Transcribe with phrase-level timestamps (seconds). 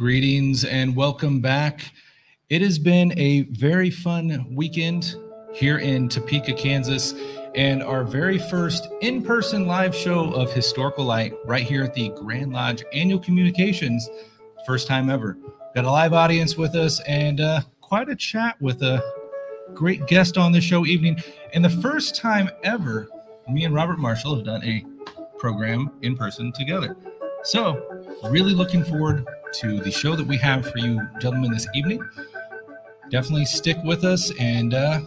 [0.00, 1.92] Greetings and welcome back.
[2.48, 5.14] It has been a very fun weekend
[5.52, 7.12] here in Topeka, Kansas,
[7.54, 12.08] and our very first in person live show of Historical Light right here at the
[12.16, 14.08] Grand Lodge Annual Communications.
[14.66, 15.36] First time ever.
[15.74, 19.02] Got a live audience with us and uh, quite a chat with a
[19.74, 21.22] great guest on the show evening.
[21.52, 23.06] And the first time ever,
[23.50, 24.82] me and Robert Marshall have done a
[25.36, 26.96] program in person together.
[27.42, 32.02] So, really looking forward to the show that we have for you gentlemen this evening.
[33.10, 35.00] Definitely stick with us and uh,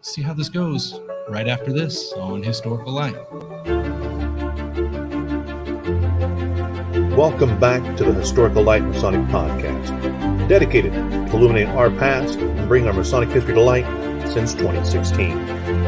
[0.00, 3.16] see how this goes right after this on Historical Light.
[7.16, 12.86] Welcome back to the Historical Light Masonic Podcast, dedicated to illuminate our past and bring
[12.86, 13.86] our Masonic history to light
[14.28, 15.81] since 2016.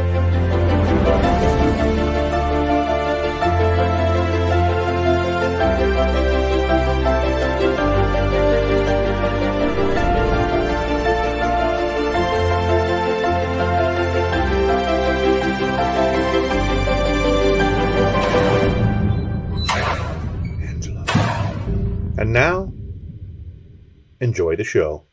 [24.25, 25.05] Enjoy the show.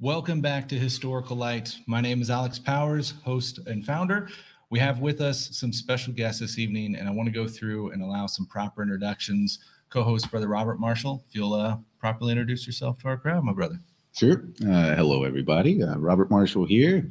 [0.00, 1.76] Welcome back to Historical Light.
[1.86, 4.28] My name is Alex Powers, host and founder.
[4.70, 7.92] We have with us some special guests this evening, and I want to go through
[7.92, 9.60] and allow some proper introductions.
[9.90, 13.52] Co host, Brother Robert Marshall, if you'll uh, properly introduce yourself to our crowd, my
[13.52, 13.80] brother.
[14.12, 14.44] Sure.
[14.62, 15.82] Uh, hello, everybody.
[15.82, 17.08] Uh, Robert Marshall here,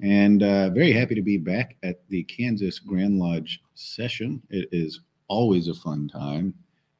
[0.00, 4.42] and uh, very happy to be back at the Kansas Grand Lodge session.
[4.50, 6.54] It is always a fun time,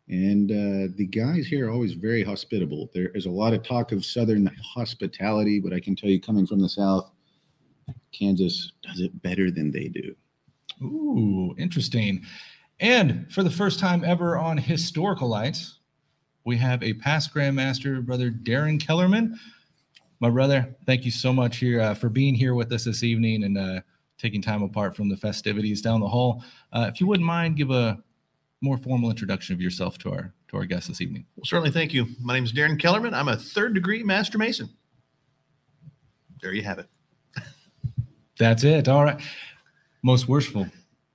[0.09, 2.91] and uh, the guys here are always very hospitable.
[2.95, 6.47] There is a lot of talk of Southern hospitality, but I can tell you, coming
[6.47, 7.11] from the South,
[8.13, 10.15] Kansas does it better than they do.
[10.83, 12.25] Ooh, interesting.
[12.79, 15.81] And for the first time ever on Historical Lights,
[16.45, 19.39] we have a past Grandmaster, Brother Darren Kellerman.
[20.21, 23.43] My brother, thank you so much here uh, for being here with us this evening
[23.43, 23.81] and uh,
[24.19, 26.45] taking time apart from the festivities down the hall.
[26.73, 27.99] Uh, if you wouldn't mind, give a
[28.63, 31.27] more formal introduction of yourself to our to our guest this evening.
[31.37, 32.07] Well, certainly, thank you.
[32.21, 33.15] My name is Darren Kellerman.
[33.15, 34.69] I'm a third degree Master Mason.
[36.41, 36.89] There you have it.
[38.39, 38.89] That's it.
[38.89, 39.21] All right.
[40.03, 40.69] Most worshipful,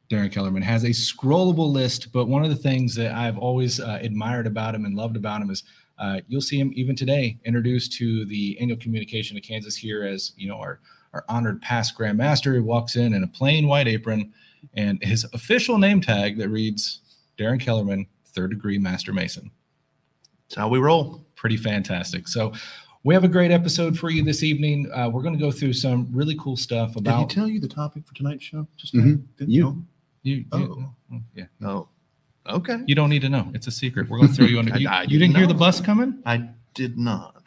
[0.09, 3.99] Darren Kellerman has a scrollable list, but one of the things that I've always uh,
[4.01, 5.63] admired about him and loved about him is
[5.97, 10.33] uh, you'll see him even today introduced to the annual communication of Kansas here as
[10.35, 10.79] you know our
[11.13, 12.53] our honored past Grand Master.
[12.53, 14.33] He walks in in a plain white apron
[14.75, 17.00] and his official name tag that reads
[17.41, 19.49] Darren Kellerman, third degree Master Mason
[20.47, 21.25] That's how we roll.
[21.35, 22.27] pretty fantastic.
[22.27, 22.53] So
[23.03, 24.89] we have a great episode for you this evening.
[24.93, 27.27] Uh, we're going to go through some really cool stuff about.
[27.29, 28.67] Did he tell you the topic for tonight's show?
[28.77, 29.23] Just Mhm.
[29.37, 29.63] didn't You.
[29.63, 29.85] know?
[30.23, 30.35] you.
[30.35, 30.45] you-
[31.11, 31.19] Oh.
[31.35, 31.89] yeah, No.
[32.47, 32.77] Okay.
[32.85, 33.49] you don't need to know.
[33.55, 34.07] It's a secret.
[34.09, 34.73] We're going to throw you under.
[34.75, 36.21] I- You, I you didn't didn't hear the bus coming?
[36.25, 37.41] I did not.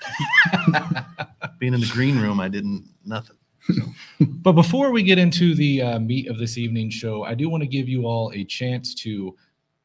[1.58, 3.36] Being in the green room, I didn't nothing.
[4.20, 7.62] But before we get into the uh, meat of this evening's show, I do want
[7.62, 9.34] to give you all a chance to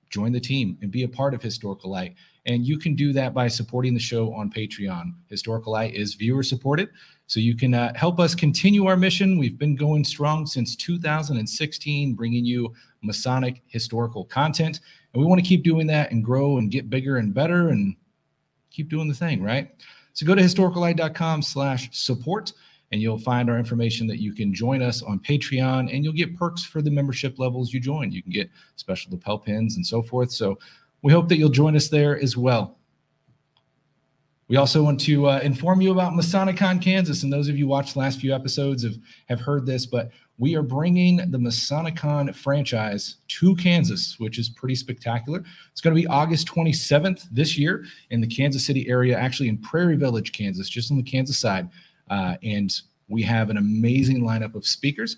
[0.10, 2.16] join the team and be a part of Historical Light.
[2.46, 5.14] And you can do that by supporting the show on Patreon.
[5.28, 6.90] Historical Light is viewer supported,
[7.28, 9.38] so you can uh, help us continue our mission.
[9.38, 14.80] We've been going strong since 2016, bringing you Masonic historical content.
[15.14, 17.96] And we want to keep doing that and grow and get bigger and better and
[18.72, 19.72] keep doing the thing, right?
[20.14, 22.54] So go to historicallight.com slash support
[22.92, 26.36] and you'll find our information that you can join us on Patreon and you'll get
[26.36, 28.12] perks for the membership levels you join.
[28.12, 30.32] You can get special lapel pins and so forth.
[30.32, 30.58] So
[31.02, 32.78] we hope that you'll join us there as well.
[34.50, 37.22] We also want to uh, inform you about Masonicon Kansas.
[37.22, 40.56] And those of you watched the last few episodes have, have heard this, but we
[40.56, 45.44] are bringing the Masonicon franchise to Kansas, which is pretty spectacular.
[45.72, 49.60] It's going to be August 27th this year in the Kansas City area, actually in
[49.60, 51.70] Prairie Village, Kansas, just on the Kansas side.
[52.10, 55.18] Uh, and we have an amazing lineup of speakers.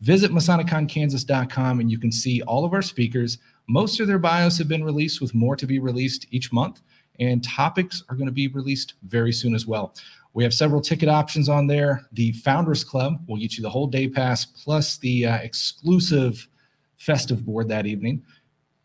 [0.00, 3.38] Visit MasoniconKansas.com and you can see all of our speakers.
[3.68, 6.80] Most of their bios have been released, with more to be released each month.
[7.18, 9.94] And topics are going to be released very soon as well.
[10.32, 12.06] We have several ticket options on there.
[12.12, 16.48] The Founders Club will get you the whole day pass plus the uh, exclusive
[16.96, 18.22] festive board that evening.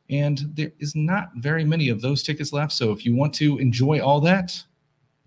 [0.09, 2.73] And there is not very many of those tickets left.
[2.73, 4.61] So if you want to enjoy all that,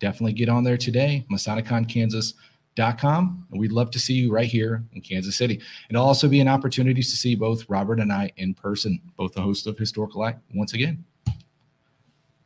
[0.01, 3.47] definitely get on there today, MasoniconKansas.com.
[3.51, 5.61] And we'd love to see you right here in Kansas City.
[5.91, 9.43] It'll also be an opportunity to see both Robert and I in person, both the
[9.43, 11.05] host of Historical Light once again.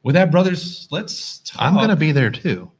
[0.02, 1.62] With that, brothers, let's talk.
[1.62, 2.70] I'm going to be there too.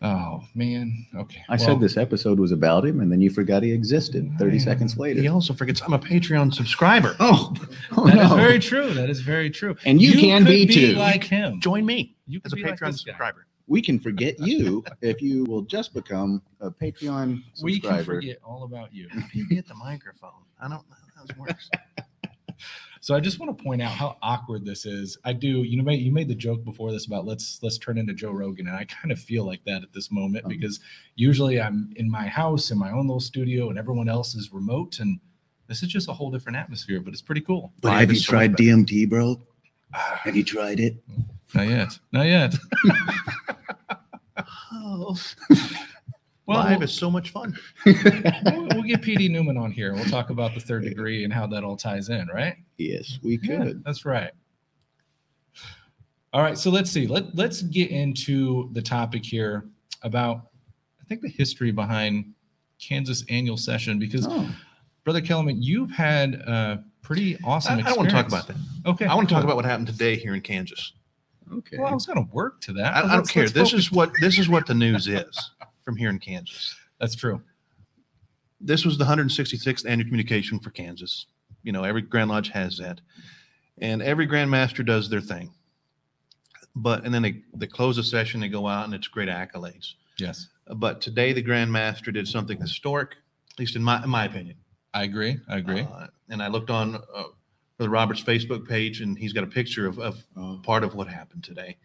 [0.00, 1.06] Oh man.
[1.16, 1.42] Okay.
[1.48, 4.58] I Well, said this episode was about him, and then you forgot he existed 30
[4.58, 4.62] Yeah.
[4.62, 5.20] seconds later.
[5.20, 7.16] He also forgets I'm a Patreon subscriber.
[7.18, 7.52] Oh,
[7.96, 8.36] oh That is no.
[8.36, 8.94] very true.
[8.94, 9.74] That is very true.
[9.84, 10.92] And you can could be too.
[10.92, 11.60] like him.
[11.60, 13.46] Join me You as could a be like Patreon subscriber.
[13.68, 17.62] We can forget you if you will just become a Patreon subscriber.
[17.62, 19.08] We can forget all about you.
[19.10, 20.30] How you get the microphone?
[20.60, 21.70] I don't know how this works.
[23.00, 25.16] So I just want to point out how awkward this is.
[25.24, 25.62] I do.
[25.62, 28.66] You know, you made the joke before this about let's let's turn into Joe Rogan,
[28.66, 30.50] and I kind of feel like that at this moment Um.
[30.50, 30.80] because
[31.14, 34.98] usually I'm in my house in my own little studio, and everyone else is remote,
[34.98, 35.20] and
[35.68, 37.00] this is just a whole different atmosphere.
[37.00, 37.72] But it's pretty cool.
[37.80, 38.56] But have you is so much tried.
[38.56, 39.40] DMT, bro?
[39.92, 40.96] Have you tried it?
[41.54, 41.98] Not yet.
[42.12, 42.54] Not yet.
[44.72, 45.16] Oh,
[46.46, 47.54] Well, live we'll, is so much fun.
[47.84, 49.92] we'll, we'll get PD Newman on here.
[49.94, 52.54] We'll talk about the third degree and how that all ties in, right?
[52.78, 53.84] yes, we Yeah, could.
[53.84, 54.30] that's right.
[56.32, 57.06] All right, so let's see.
[57.06, 59.66] Let let's get into the topic here
[60.02, 60.48] about
[61.00, 62.32] I think the history behind
[62.80, 64.48] Kansas annual session because Oh,
[65.04, 67.96] Brother Kellerman, you've had a pretty awesome I, I don't experience.
[67.96, 68.90] want to talk about that.
[68.90, 69.06] Okay.
[69.06, 70.92] I want to talk about what happened today here in Kansas.
[71.50, 71.78] okay.
[71.78, 72.94] Well, I was going to work to that.
[72.94, 73.44] I, I don't care.
[73.48, 75.50] This focus- is what this is what the news is
[75.86, 76.76] from here in Kansas.
[77.00, 77.40] That's true.
[78.60, 81.26] This was the 166th annual communication for Kansas.
[81.62, 83.00] You know, every Grand Lodge has that,
[83.78, 85.50] and every Grand Master does their thing.
[86.76, 89.94] But and then they they close the session, they go out, and it's great accolades.
[90.18, 93.12] Yes, But today the Grand Master did something historic,
[93.52, 94.56] at least in my in my opinion.
[94.94, 95.38] I agree.
[95.48, 95.80] I agree.
[95.80, 97.24] Uh, and I looked on uh,
[97.76, 101.08] Brother Robert's Facebook page, and he's got a picture of, of Oh, part of what
[101.08, 101.76] happened today.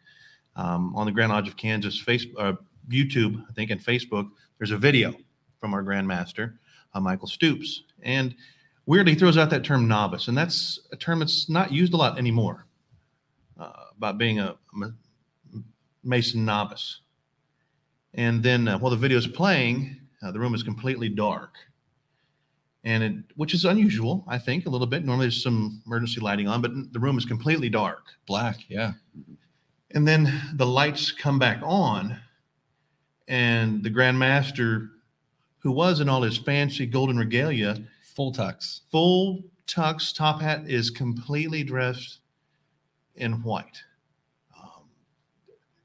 [0.55, 2.53] Um, on the Grand Lodge of Kansas face, uh,
[2.89, 5.13] YouTube, I think, and Facebook, there's a video
[5.59, 6.59] from our Grand Master,
[6.93, 7.83] uh, Michael Stoops.
[8.03, 8.35] And
[8.85, 11.97] weirdly, he throws out that term novice, and that's a term that's not used a
[11.97, 12.67] lot anymore
[13.59, 14.87] uh, about being a, Ma-
[16.03, 17.01] Mason novice.
[18.13, 21.55] And then uh, while the video is playing, uh, the room is completely dark.
[22.85, 25.05] And it, which is unusual, I think, a little bit.
[25.05, 28.07] Normally, there's some emergency lighting on, but the room is completely dark.
[28.27, 28.57] Black.
[28.67, 28.93] Yeah.
[29.91, 32.19] And then the lights come back on,
[33.27, 34.89] and the Grand Master,
[35.59, 37.77] who was in all his fancy golden regalia,
[38.15, 38.81] Full tux.
[38.91, 42.19] full tux, top hat, is completely dressed
[43.15, 43.81] in white.
[44.55, 44.83] Um,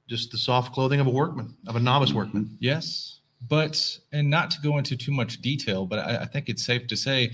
[0.08, 2.56] just the soft clothing of a workman, of a novice workman.
[2.60, 6.64] Yes, but and not to go into too much detail, but I, I think it's
[6.64, 7.32] safe to say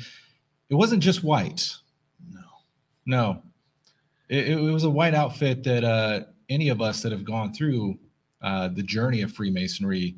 [0.68, 1.72] it wasn't just white.
[2.30, 2.40] No.
[3.06, 3.42] No,
[4.28, 7.98] it, it was a white outfit that uh, any of us that have gone through
[8.42, 10.14] uh, the journey of Freemasonry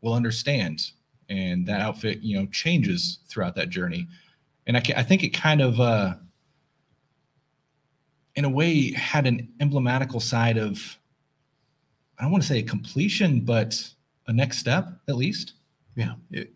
[0.00, 0.90] will understand,
[1.28, 4.08] and that outfit, you know, changes throughout that journey,
[4.66, 6.14] and I, I think it kind of, uh,
[8.34, 10.98] in a way, had an emblematical side of,
[12.18, 13.90] I don't want to say a completion, but
[14.26, 15.54] a next step at least.
[15.96, 16.52] Yeah, it,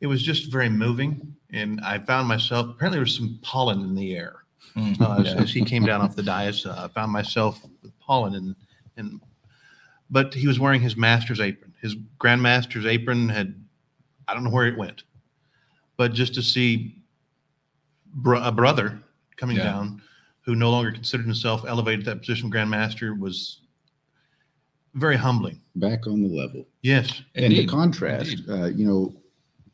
[0.00, 3.94] it was just very moving, and I found myself apparently there was some pollen in
[3.94, 4.44] the air
[4.76, 5.40] uh, as, Yeah.
[5.42, 6.66] as he came down off the dais.
[6.66, 8.54] Uh, I found myself with pollen, and
[8.96, 9.20] and
[10.10, 11.72] but he was wearing his master's apron.
[11.80, 13.54] His grandmaster's apron had
[14.28, 15.04] I don't know where it went,
[15.96, 16.98] but just to see
[18.26, 18.98] a brother
[19.36, 19.64] coming Yeah.
[19.64, 20.02] down
[20.44, 23.60] who no longer considered himself elevated to that position of grandmaster was
[24.94, 25.60] very humbling.
[25.76, 26.66] back on the level.
[26.82, 27.62] Yes, and Indeed.
[27.62, 29.14] to contrast, uh, you know,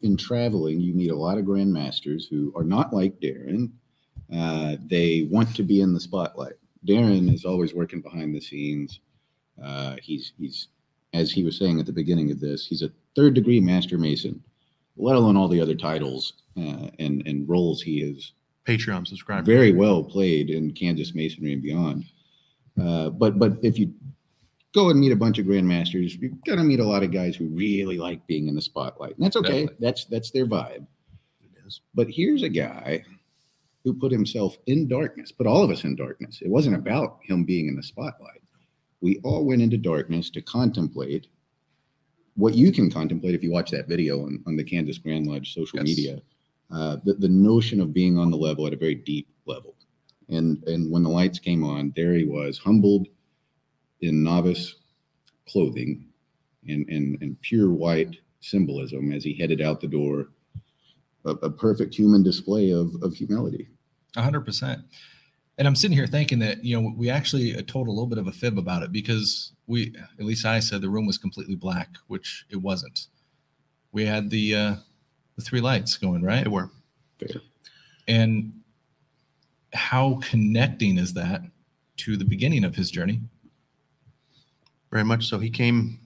[0.03, 3.71] in traveling, you meet a lot of grandmasters who are not like Darren.
[4.33, 6.53] Uh, they want to be in the spotlight.
[6.87, 9.01] Darren is always working behind the scenes.
[9.63, 10.69] Uh, he's he's
[11.15, 14.43] as he was saying at the beginning of this, he's a third degree master mason,
[14.97, 18.33] let alone all the other titles uh, and and roles he is.
[18.67, 19.43] Patreon subscriber.
[19.45, 22.05] very well played in Kansas masonry and beyond.
[22.81, 23.93] Uh, but but if you
[24.75, 27.47] go and meet a bunch of grandmasters, you're gonna meet a lot of guys who
[27.49, 29.67] really like being in the spotlight, and that's okay.
[29.67, 29.77] Definitely.
[29.81, 30.87] That's that's their vibe.
[31.43, 31.81] It is.
[31.95, 33.05] But here's a guy
[33.85, 36.41] who put himself in darkness, put all of us in darkness.
[36.43, 38.43] It wasn't about him being in the spotlight.
[39.01, 41.29] We all went into darkness to contemplate
[42.35, 45.55] what you can contemplate if you watch that video on, on the Kansas Grand Lodge
[45.55, 45.85] social Yes.
[45.87, 46.23] media.
[46.71, 49.75] Uh, the, the notion of being on the level at a very deep level.
[50.29, 53.09] And, and when the lights came on, there he was, humbled
[54.01, 54.77] in novice
[55.49, 56.07] clothing
[56.67, 60.29] and, and, and pure white symbolism as he headed out the door
[61.25, 63.69] a, a perfect human display of, of humility.
[64.17, 64.81] A hundred percent.
[65.59, 68.19] And I'm sitting here thinking that you know we actually uh, told a little bit
[68.19, 71.57] of a fib about it because we, at least I said, the room was completely
[71.57, 73.07] black, which it wasn't.
[73.93, 74.75] We had the uh,
[75.37, 76.71] the three lights going right, They were.
[78.07, 78.53] and
[79.75, 81.43] how connecting is that
[81.99, 83.21] to the beginning of his journey?
[84.91, 85.39] Very much so.
[85.39, 86.01] He came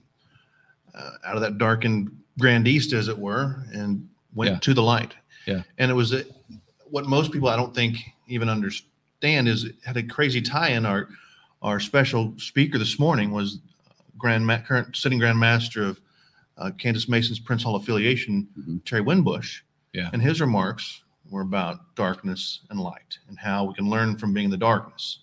[0.93, 4.59] uh, out of that darkened Grand East, as it were, and went Yeah.
[4.59, 5.13] to the light.
[5.45, 5.63] Yeah.
[5.77, 6.23] And it was a,
[6.89, 7.97] what most people I don't think
[8.27, 10.85] even understand is it had a crazy tie-in.
[10.85, 11.09] Our
[11.61, 13.59] our special speaker this morning was
[14.17, 16.01] Grand Ma- current sitting Grand Master of
[16.57, 18.83] uh, Kansas Mason's Prince Hall affiliation, Mhm.
[18.85, 19.61] Terry Winbush.
[19.93, 20.09] Yeah.
[20.11, 24.45] And his remarks were about darkness and light and how we can learn from being
[24.45, 25.19] in the darkness.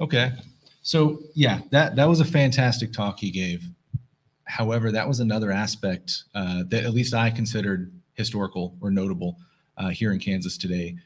[0.00, 0.32] Okay.
[0.82, 3.68] So yeah, that that was a fantastic talk he gave.
[4.44, 9.36] However, that was another aspect uh, that at least I considered historical or notable
[9.76, 10.96] uh, here in Kansas today.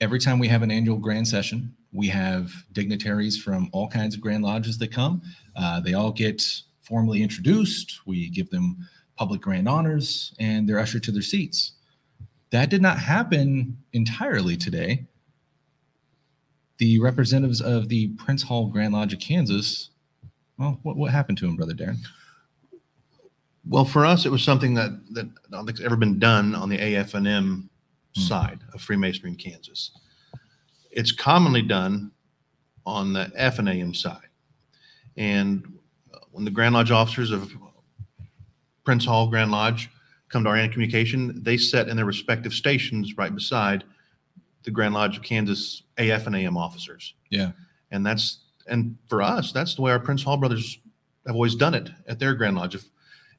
[0.00, 4.20] Every time we have an annual grand session, we have dignitaries from all kinds of
[4.20, 5.22] grand lodges that come.
[5.56, 6.42] Uh, they all get
[6.82, 8.00] formally introduced.
[8.06, 11.72] We give them public grand honors, and they're ushered to their seats.
[12.50, 15.06] That did not happen entirely today
[16.78, 19.90] the representatives of the Prince Hall Grand Lodge of Kansas.
[20.58, 21.98] Well, what, what happened to him, brother Darren?
[23.68, 26.54] Well, for us, it was something that that I don't think has ever been done
[26.54, 27.68] on the AF&M
[28.16, 28.20] Hmm.
[28.22, 29.90] side of Freemasonry in Kansas.
[30.90, 32.10] It's commonly done
[32.86, 34.28] on the F and AM side,
[35.16, 35.78] and
[36.32, 37.52] when the Grand Lodge officers of
[38.84, 39.90] Prince Hall Grand Lodge
[40.30, 43.84] come to our annual communication, they sit in their respective stations right beside
[44.68, 47.14] the Grand Lodge of Kansas AF and AM officers.
[47.30, 47.52] Yeah.
[47.90, 50.78] and that's and for us, that's the way our Prince Hall brothers
[51.26, 52.74] have always done it at their Grand Lodge.
[52.74, 52.84] If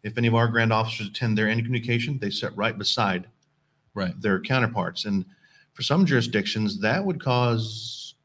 [0.01, 3.27] if any of our grand officers attend their annual communication, they sit right beside
[3.93, 4.19] Right.
[4.19, 5.05] their counterparts.
[5.05, 5.23] And
[5.73, 8.15] for some jurisdictions, that would cause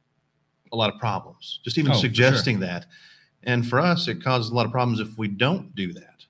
[0.72, 2.08] a lot of problems, just even Oh, for sure.
[2.08, 2.86] suggesting that.
[3.42, 6.24] And for us, it causes a lot of problems if we don't do that.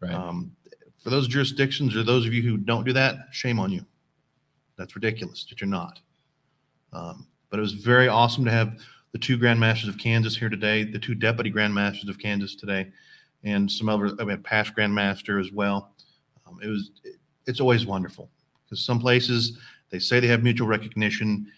[0.00, 0.12] Right.
[0.12, 0.56] Um,
[0.98, 3.84] for those jurisdictions or those of you who don't do that, shame on you.
[4.80, 6.00] That's ridiculous that you're not.
[6.94, 8.78] Um, but it was very awesome to have
[9.12, 12.54] the two Grand Masters of Kansas here today, the two Deputy Grand Masters of Kansas
[12.54, 12.90] today,
[13.44, 15.92] and some other I mean, past Grand Master as well.
[16.46, 18.30] Um, it was it, it's always wonderful
[18.64, 19.58] because some places
[19.90, 21.52] they say they have mutual recognition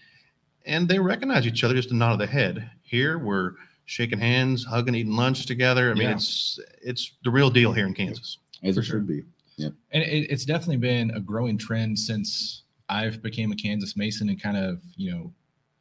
[0.67, 2.69] and they recognize each other just a nod of the head.
[2.83, 3.53] Here we're
[3.85, 5.93] shaking hands, hugging, eating lunch together.
[5.93, 6.15] I mean, Yeah.
[6.17, 8.39] it's it's the real deal here in Kansas.
[8.65, 8.97] As For it sure.
[8.97, 9.23] should be.
[9.57, 9.69] Yeah.
[9.93, 14.41] and it, it's definitely been a growing trend since I've became a Kansas Mason and
[14.41, 15.33] kind of, you know,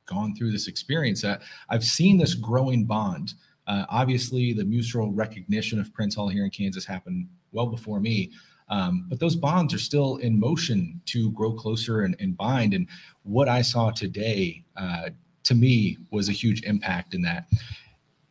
[0.05, 1.25] gone through this experience.
[1.25, 1.37] I,
[1.69, 3.33] I've seen this growing bond.
[3.67, 8.31] Uh, obviously, the mutual recognition of Prince Hall here in Kansas happened well before me.
[8.69, 12.73] Um, but those bonds are still in motion to grow closer and, and bind.
[12.73, 12.87] And
[13.23, 15.09] what I saw today, uh,
[15.43, 17.47] to me, was a huge impact in that.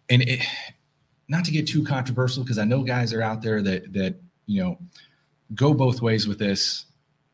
[0.09, 0.41] And it,
[1.29, 4.63] not to get too controversial, because I know guys are out there that that you
[4.63, 4.79] know
[5.55, 6.87] go both ways with this.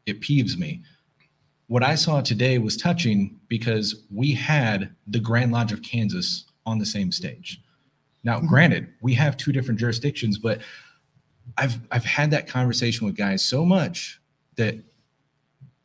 [0.04, 0.82] It peeves me.
[1.68, 6.78] What I saw today was touching because we had the Grand Lodge of Kansas on
[6.78, 7.60] the same stage.
[8.22, 8.46] Now, mm-hmm.
[8.46, 10.60] granted, we have two different jurisdictions, but
[11.56, 14.20] I've I've had that conversation with guys so much
[14.56, 14.76] that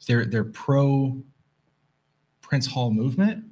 [0.08, 1.22] they're they're pro
[2.42, 3.46] Prince Hall movement,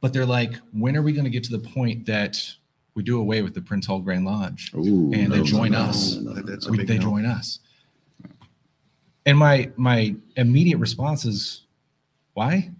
[0.00, 2.42] but they're like, when are we going to get to the point that
[2.94, 4.72] we do away with the Prince Hall Grand Lodge?
[4.74, 6.14] Ooh, And they join no, us.
[6.14, 6.70] no, no, That- no.
[6.70, 7.02] we, they no.
[7.02, 7.58] join us.
[9.24, 11.62] And my my immediate response is,
[12.34, 12.70] why?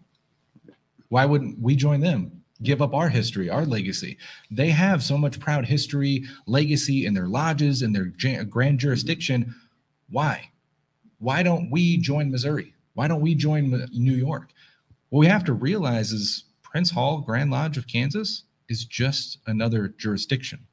[1.08, 2.42] Why wouldn't we join them?
[2.62, 4.18] Give up our history, our legacy.
[4.50, 9.54] They have so much proud history, legacy in their lodges and their grand jurisdiction.
[10.10, 10.50] Why?
[11.18, 12.74] Why don't we join Missouri?
[12.94, 14.50] Why don't we join New York?
[15.10, 19.88] What we have to realize is Prince Hall Grand Lodge of Kansas is just another
[19.98, 20.66] jurisdiction.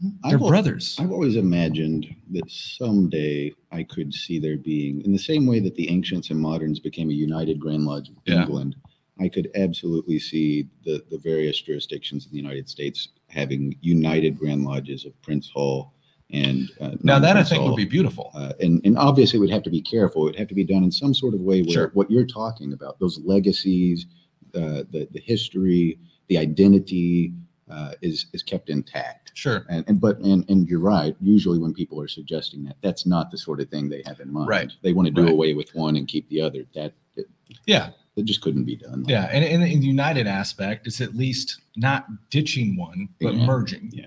[0.00, 0.96] They're I've brothers.
[0.98, 5.74] I've always imagined that someday I could see there being, in the same way that
[5.74, 8.42] the ancients and moderns became a united Grand Lodge of Yeah.
[8.42, 8.76] England,
[9.20, 14.64] I could absolutely see the, the various jurisdictions in the United States having united Grand
[14.64, 15.92] Lodges of Prince Hall
[16.32, 18.30] and uh, Now that I think would be beautiful.
[18.34, 20.22] Uh, and, and obviously, it would have to be careful.
[20.22, 21.90] It would have to be done in some sort of way where Sure.
[21.94, 24.06] what you're talking about, those legacies,
[24.54, 27.32] uh, the, the history, the identity,
[27.70, 29.32] uh, is, is kept intact.
[29.34, 29.64] Sure.
[29.68, 31.14] And, and but and and you're right.
[31.20, 34.32] Usually, when people are suggesting that, that's not the sort of thing they have in
[34.32, 34.48] mind.
[34.48, 34.72] Right.
[34.82, 35.32] They want to do Right.
[35.32, 36.64] away with one and keep the other.
[36.74, 37.26] That it,
[37.66, 37.90] Yeah.
[38.16, 39.04] that just couldn't be done.
[39.06, 43.46] Yeah, and, and in the United aspect, it's at least not ditching one, but Yeah.
[43.46, 43.90] merging.
[43.92, 44.06] Yeah.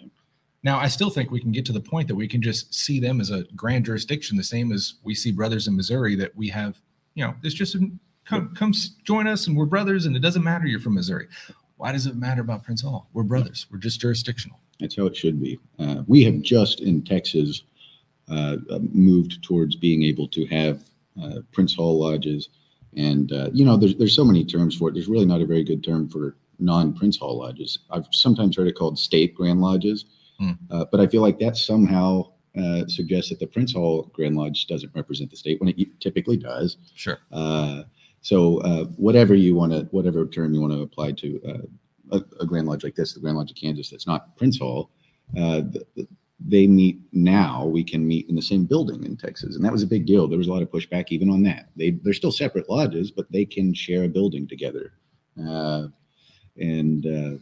[0.64, 3.00] Now, I still think we can get to the point that we can just see
[3.00, 6.16] them as a grand jurisdiction, the same as we see brothers in Missouri.
[6.16, 6.80] That we have,
[7.16, 7.76] you know, it's just
[8.26, 11.28] come come join us, and we're brothers, and it doesn't matter you're from Missouri.
[11.84, 13.10] Why does it matter about Prince Hall?
[13.12, 13.68] We're brothers.
[13.70, 14.58] We're just jurisdictional.
[14.80, 15.60] That's how it should be.
[15.78, 17.64] Uh, we have just in Texas
[18.32, 20.86] uh, uh, moved towards being able to have
[21.22, 22.48] uh, Prince Hall lodges,
[22.96, 24.94] and uh, you know, there's there's so many terms for it.
[24.94, 27.80] There's really not a very good term for non-Prince Hall lodges.
[27.90, 30.06] I've sometimes heard it called state grand lodges,
[30.72, 34.68] uh, but I feel like that somehow uh, suggests that the Prince Hall Grand Lodge
[34.68, 36.78] doesn't represent the state when it typically does.
[36.96, 37.20] Sure.
[37.30, 37.84] Uh,
[38.24, 42.42] so uh, whatever you want to, whatever term you want to apply to uh, a,
[42.42, 44.90] a Grand Lodge like this, the Grand Lodge of Kansas, that's not Prince Hall,
[45.38, 46.08] uh, the, the,
[46.40, 47.66] they meet now.
[47.66, 50.28] We can meet in the same building in Texas, and that was a big deal.
[50.28, 51.70] There was a lot of pushback even on that.
[51.76, 54.94] They they're still separate lodges, but they can share a building together,
[55.46, 55.88] uh,
[56.58, 57.38] and uh,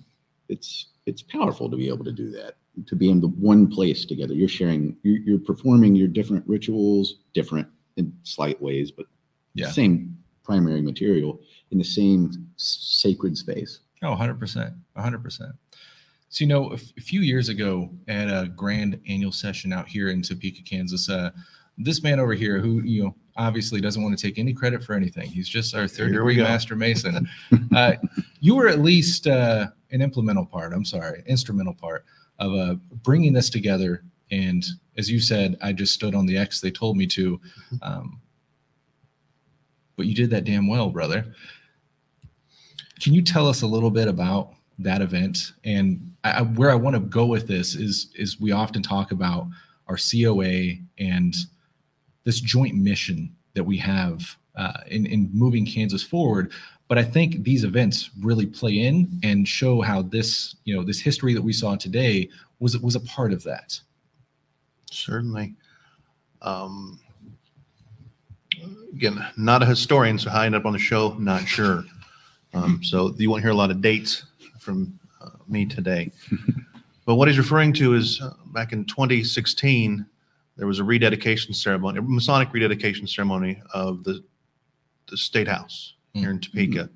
[0.49, 2.55] it's it's powerful to be able to do that.
[2.87, 7.19] To be in the one place together, you're sharing, you're, you're performing your different rituals,
[7.33, 9.05] different in slight ways, but
[9.53, 9.71] Yeah.
[9.71, 11.39] same primary material
[11.71, 13.79] in the same sacred space.
[14.03, 14.73] Oh, 100%.
[14.97, 15.51] 100%.
[16.29, 19.87] So, you know, a, f- a few years ago at a grand annual session out
[19.87, 21.31] here in Topeka, Kansas, uh,
[21.77, 24.93] this man over here, who, you know, obviously doesn't want to take any credit for
[24.93, 27.27] anything, he's just our third degree master mason.
[27.75, 27.93] uh,
[28.39, 32.05] you were at least uh, an implemental part, I'm sorry, instrumental part
[32.39, 34.03] of uh, bringing this together.
[34.31, 34.65] And
[34.97, 37.39] as you said, I just stood on the X they told me to.
[37.81, 38.21] Um,
[40.01, 41.23] but you did that damn well, brother.
[42.99, 46.95] Can you tell us a little bit about that event and I, where I want
[46.95, 49.45] to go with this is is we often talk about
[49.87, 51.35] our COA and
[52.23, 56.51] this joint mission that we have uh, in in moving Kansas forward.
[56.87, 60.99] But I think these events really play in and show how this you know this
[60.99, 62.27] history that we saw today
[62.59, 63.79] was was a part of that.
[64.89, 65.53] Certainly.
[66.41, 66.99] Um,
[68.93, 71.83] again, not a historian, so how I end up on the show, not sure.
[72.53, 74.25] Um, so you won't hear a lot of dates
[74.59, 76.11] from uh, me today.
[77.05, 80.05] but what he's referring to is uh, back in 2016,
[80.57, 84.23] there was a rededication ceremony, a Masonic rededication ceremony of the,
[85.09, 86.89] the State House here in Topeka.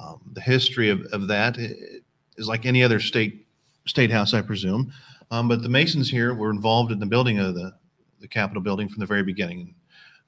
[0.00, 3.46] Um, the history of, of that is like any other state
[3.86, 4.92] state house, I presume.
[5.30, 7.72] Um, but the Masons here were involved in the building of the,
[8.20, 9.74] the Capitol building from the very beginning.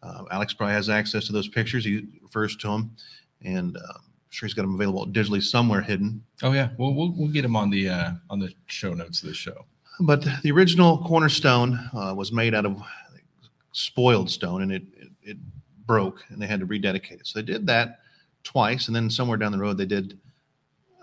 [0.02, 1.84] Uh, Alex probably has access to those pictures.
[1.84, 2.96] He refers to them,
[3.42, 6.22] and uh, I'm sure he's got them available digitally somewhere hidden.
[6.42, 9.28] Oh yeah, well we'll we'll get them on the uh, on the show notes of
[9.28, 9.64] the show.
[10.00, 12.82] But the original cornerstone uh, was made out of
[13.72, 15.36] spoiled stone, and it, it it
[15.86, 17.26] broke, and they had to rededicate it.
[17.26, 18.00] So they did that
[18.42, 20.18] twice, and then somewhere down the road they did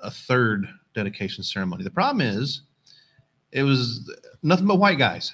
[0.04, 1.84] a third dedication ceremony.
[1.84, 2.62] The problem is,
[3.52, 4.12] it was
[4.44, 5.34] nothing but white guys.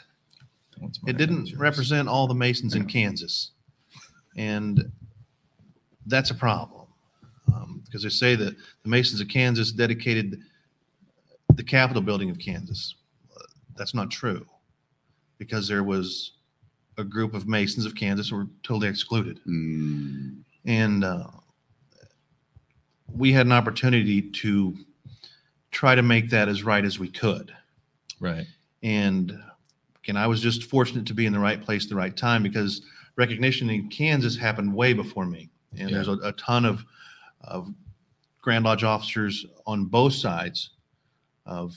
[1.07, 3.51] It didn't represent all the Masons in Kansas.
[4.35, 4.91] And
[6.05, 6.87] that's a problem.
[7.47, 10.41] Um, because they say that the Masons of Kansas dedicated
[11.53, 12.95] the Capitol building of Kansas.
[13.75, 14.45] That's not true
[15.37, 16.31] because there was
[16.97, 19.39] a group of Masons of Kansas who were totally excluded.
[19.45, 21.27] Mm, And uh,
[23.13, 24.75] we had an opportunity to
[25.71, 27.53] try to make that as right as we could.
[28.19, 28.45] Right.
[28.81, 29.37] And
[30.03, 32.43] again, I was just fortunate to be in the right place at the right time
[32.43, 32.81] because
[33.15, 35.49] recognition in Kansas happened way before me.
[35.77, 36.85] And there's a, a ton of,
[37.41, 37.69] of
[38.41, 40.71] Grand Lodge officers on both sides
[41.45, 41.75] of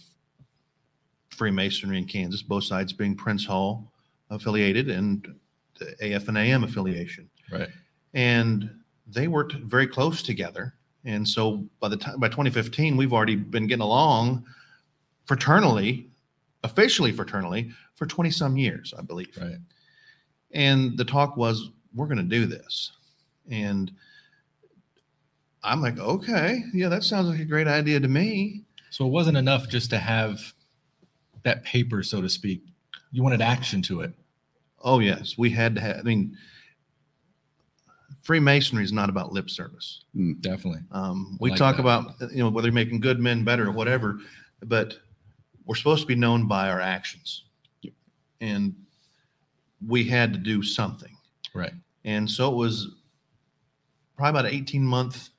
[1.31, 3.93] Freemasonry in Kansas, both sides being Prince Hall
[4.31, 5.35] affiliated and
[5.79, 7.69] the AF and AM affiliation Right.
[8.15, 8.69] and
[9.07, 10.75] they worked very close together.
[11.05, 14.45] And so by the time by 2015, we've already been getting along
[15.27, 16.09] fraternally,
[16.63, 19.35] officially fraternally, for 20 some years, I believe.
[19.41, 19.57] Right.
[20.53, 22.93] And the talk was, we're going to do this.
[23.51, 23.91] And
[25.63, 28.63] I'm like, okay, yeah, that sounds like a great idea to me.
[28.91, 30.41] So it wasn't enough just to have
[31.43, 32.63] that paper, so to speak.
[33.13, 34.13] You wanted action to it.
[34.83, 36.37] Oh, yes, we had to have, I mean,
[38.23, 40.05] Freemasonry is not about lip service.
[40.41, 40.83] Definitely.
[40.93, 41.83] Um, we Like talk that.
[41.83, 44.19] about you know whether you're making good men better or whatever,
[44.67, 44.99] but
[45.65, 47.45] we're supposed to be known by our actions,
[47.83, 47.93] Yep.
[48.41, 48.75] and
[49.87, 51.17] we had to do something.
[51.55, 51.73] Right.
[52.05, 52.95] And so it was
[54.17, 55.31] probably about an 18 month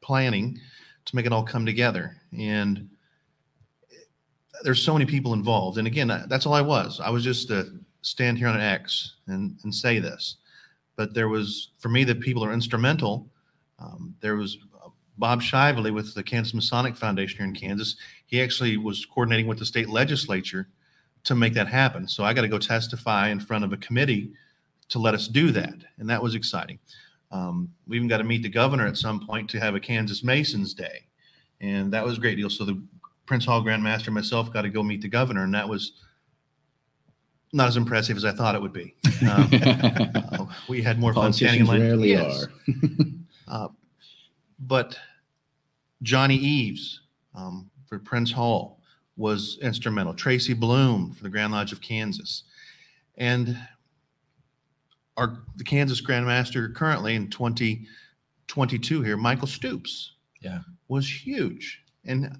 [0.00, 0.58] planning
[1.04, 2.16] to make it all come together.
[2.36, 2.88] And
[4.62, 5.78] there's so many people involved.
[5.78, 7.00] And again, that's all I was.
[7.00, 10.36] I was just to stand here on an X and, and say this.
[10.96, 13.28] But there was, for me, the people are instrumental.
[13.78, 14.88] Um, there was uh,
[15.18, 17.96] Bob Shively with the Kansas Masonic Foundation here in Kansas.
[18.26, 20.68] He actually was coordinating with the state legislature
[21.24, 22.06] to make that happen.
[22.06, 24.32] So I got to go testify in front of a committee
[24.90, 25.74] to let us do that.
[25.98, 26.78] And that was exciting.
[27.30, 30.22] Um, we even got to meet the governor at some point to have a Kansas
[30.22, 31.06] Masons Day.
[31.60, 32.50] And that was a great deal.
[32.50, 32.80] So the
[33.26, 35.92] Prince Hall Grand Master and myself got to go meet the governor, and that was
[37.52, 38.94] not as impressive as I thought it would be.
[39.22, 41.80] Um, uh, we had more fun standing in line.
[41.80, 42.44] rarely Yes.
[42.44, 42.50] are.
[43.46, 43.68] Uh,
[44.58, 44.98] but
[46.02, 47.02] Johnny Eves
[47.34, 48.80] um, for Prince Hall
[49.16, 50.14] was instrumental.
[50.14, 52.44] Tracy Bloom for the Grand Lodge of Kansas.
[53.16, 53.56] And
[55.16, 60.60] our the Kansas Grandmaster currently in 2022 here, Michael Stoops, Yeah.
[60.88, 61.82] was huge.
[62.04, 62.36] And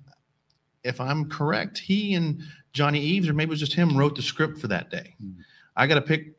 [0.83, 4.23] if I'm correct, he and Johnny Eves, or maybe it was just him, wrote the
[4.23, 5.15] script for that day.
[5.21, 5.41] Hmm.
[5.77, 6.35] I got to pick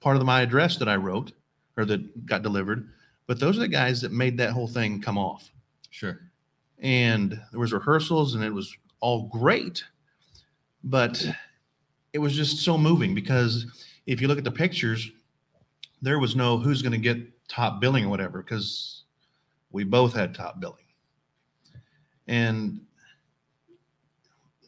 [0.00, 1.32] part of my address that I wrote
[1.76, 2.90] or that got delivered,
[3.26, 5.50] but those are the guys that made that whole thing come off.
[5.90, 6.20] Sure.
[6.78, 9.84] And there was rehearsals, and it was all great,
[10.82, 11.22] but
[12.14, 13.66] it was just so moving because
[14.06, 15.10] if you look at the pictures,
[16.00, 19.02] there was no who's going to get top billing or whatever because
[19.72, 20.86] we both had top billing.
[22.28, 22.80] And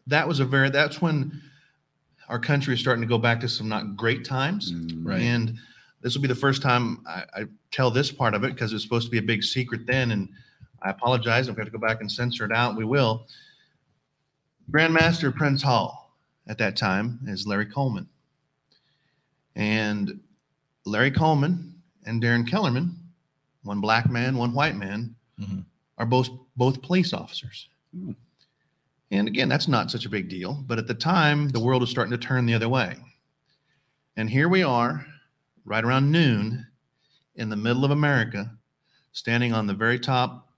[0.07, 1.41] that was a very, that's when
[2.29, 4.71] our country is starting to go back to some not great times.
[4.71, 5.23] Mm, Right.
[5.23, 5.57] And
[6.03, 8.83] this will be the first time I, I tell this part of it because it's
[8.83, 10.11] supposed to be a big secret then.
[10.11, 10.29] And
[10.83, 11.49] I apologize.
[11.49, 13.27] If we have to go back and censor it out, we will.
[14.71, 18.09] Grandmaster Prince Hall at that time is Larry Coleman.
[19.55, 20.21] And
[20.85, 21.75] Larry Coleman
[22.05, 22.97] and Darren Kellerman,
[23.63, 25.65] one black man, one white man, Mhm.
[25.99, 27.69] are both both police officers.
[27.93, 28.13] Hmm.
[29.11, 30.55] And again, that's not such a big deal.
[30.67, 32.97] But at the time, the world was starting to turn the other way.
[34.17, 35.07] And here we are,
[35.65, 36.67] right around noon,
[37.35, 38.57] in the middle of America,
[39.13, 40.51] standing on the very top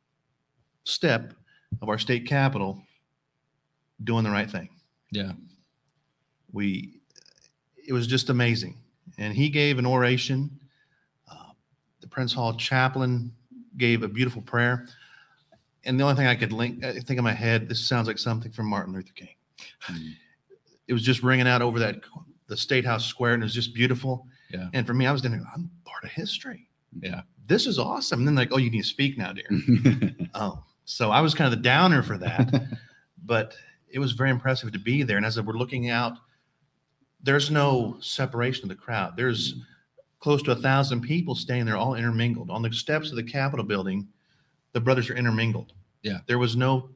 [0.84, 1.34] step
[1.82, 2.86] of our state capitol,
[4.04, 4.68] doing the right thing.
[5.10, 5.32] Yeah.
[6.52, 7.00] We,
[7.86, 8.78] it was just amazing.
[9.18, 10.58] And he gave an oration.
[11.30, 11.52] Uh,
[12.00, 13.32] the Prince Hall chaplain
[13.76, 14.86] gave a beautiful prayer.
[15.84, 18.18] And the only thing I could link, I think in my head, this sounds like
[18.18, 19.34] something from Martin Luther King.
[19.86, 20.12] Mm.
[20.86, 22.00] It was just ringing out over that
[22.48, 24.26] the State House Square, and it was just beautiful.
[24.50, 24.68] Yeah.
[24.72, 26.68] And for me, I was thinking, I'm part of history.
[27.00, 27.22] Yeah.
[27.46, 28.20] This is awesome.
[28.20, 29.48] And then like, oh, you need to speak now, dear.
[30.34, 32.64] Oh, so I was kind of the downer for that,
[33.24, 33.54] but
[33.90, 35.16] it was very impressive to be there.
[35.16, 36.14] And as we're looking out,
[37.22, 39.16] there's no separation of the crowd.
[39.16, 39.54] There's
[40.20, 42.50] close to a thousand people staying there, all intermingled.
[42.50, 44.06] On the steps of the Capitol building,
[44.72, 45.72] the brothers are intermingled.
[46.02, 46.18] Yeah.
[46.26, 46.90] There was no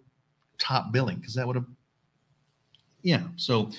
[0.58, 1.66] top billing because that would have,
[3.02, 3.22] yeah.
[3.36, 3.70] So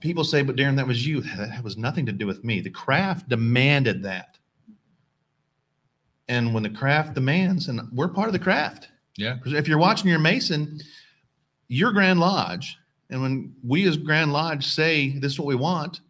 [0.00, 1.20] people say, but Darren, that was you.
[1.22, 2.60] That was nothing to do with me.
[2.60, 4.38] The craft demanded that.
[6.28, 9.34] And when the craft demands, and we're part of the craft, Yeah.
[9.34, 10.80] because if you're watching your Mason,
[11.72, 12.76] you're Grand Lodge,
[13.10, 16.00] and when we as Grand Lodge say this is what we want,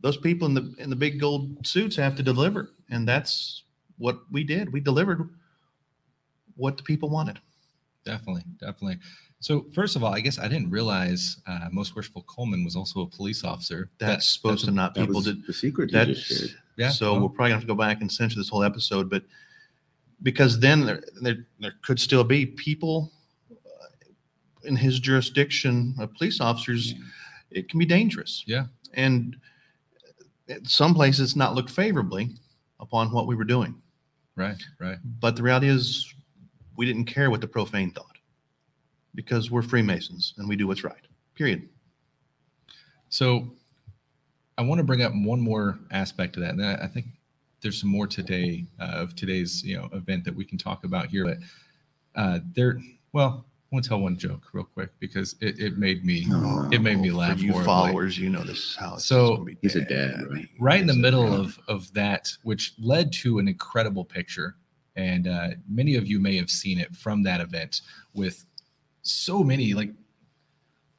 [0.00, 3.62] those people in the in the big gold suits have to deliver, and that's
[3.98, 4.72] what we did.
[4.72, 5.28] We delivered
[6.56, 7.38] what the people wanted.
[8.04, 8.98] Definitely, definitely.
[9.40, 13.00] So first of all, I guess I didn't realize uh, Most Worshipful Coleman was also
[13.02, 13.88] a police officer.
[13.98, 15.46] That's That- supposed to not that people was did.
[15.46, 16.60] the secret you just That's shared.
[16.76, 19.08] Yeah, So well- we're probably gonna have to go back and censor this whole episode,
[19.08, 19.22] but
[20.22, 23.12] because then there there, there could still be people
[24.64, 26.94] in his jurisdiction, uh, police officers.
[27.50, 28.44] It can be dangerous.
[28.46, 28.66] Yeah.
[28.94, 29.36] and
[30.64, 32.30] some places not look favorably
[32.80, 33.80] upon what we were doing.
[34.36, 34.98] right, right.
[35.20, 36.12] But the reality is,
[36.76, 38.16] we didn't care what the profane thought
[39.14, 41.06] because we're Freemasons and we do what's right.
[41.34, 41.68] Period.
[43.10, 43.50] So
[44.56, 47.06] I want to bring up one more aspect of that, and I I think
[47.60, 51.06] there's some more today uh, of today's you know event that we can talk about
[51.06, 51.24] here.
[51.24, 51.38] But
[52.14, 52.80] uh, there,
[53.12, 56.68] well, I want to tell one joke real quick because it, it made me Oh,
[56.72, 57.38] it made me laugh.
[57.38, 57.66] For you horribly.
[57.66, 60.48] followers, you know this is how it's So, gonna be he's a dad, right?
[60.58, 61.36] right in the middle yeah.
[61.38, 64.56] of of that, which led to an incredible picture,
[64.96, 68.44] and uh, many of you may have seen it from that event with
[69.02, 69.92] so many like.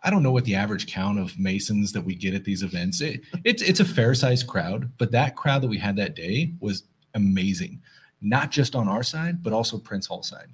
[0.03, 3.01] I don't know what the average count of Masons that we get at these events.
[3.01, 6.53] It, it's it's a fair sized crowd, but that crowd that we had that day
[6.61, 6.83] was
[7.15, 7.81] amazing,
[8.21, 10.47] not just on our side, but also Prince Hall side.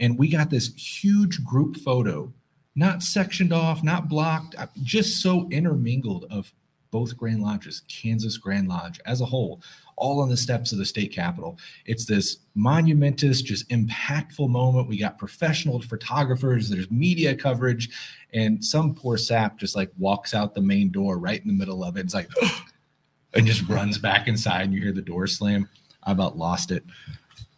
[0.00, 2.32] And we got this huge group photo,
[2.74, 6.52] not sectioned off, not blocked, uh, just so intermingled of
[6.90, 9.62] both Grand Lodges, Kansas Grand Lodge as a whole,
[9.96, 11.58] all on the steps of the state capitol.
[11.86, 14.88] It's this monumentous, just impactful moment.
[14.88, 17.90] We got professional photographers, there's media coverage,
[18.32, 21.84] and some poor sap just like walks out the main door right in the middle
[21.84, 22.00] of it.
[22.00, 22.30] It's like,
[23.34, 25.68] and just runs back inside, and you hear the door slam.
[26.02, 26.82] I about lost it.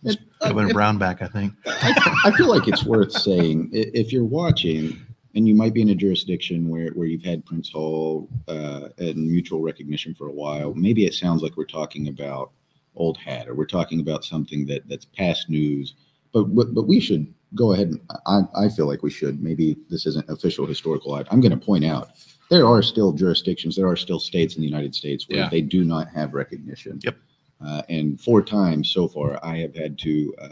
[0.04, 1.52] It- Governor Brownback, I think.
[1.66, 5.00] I, I feel like it's worth saying if you're watching
[5.36, 9.16] and you might be in a jurisdiction where, where you've had Prince Hall uh, and
[9.30, 12.50] mutual recognition for a while, maybe it sounds like we're talking about
[12.96, 15.94] old hat or we're talking about something that that's past news.
[16.32, 19.40] But but, but we should go ahead and I, I feel like we should.
[19.42, 21.14] Maybe this isn't official historical.
[21.14, 22.10] I, I'm going to point out
[22.50, 25.48] there are still jurisdictions, there are still states in the United States where Yeah.
[25.48, 26.98] they do not have recognition.
[27.04, 27.16] Yep.
[27.64, 30.48] Uh, and four times so far, I have had to uh,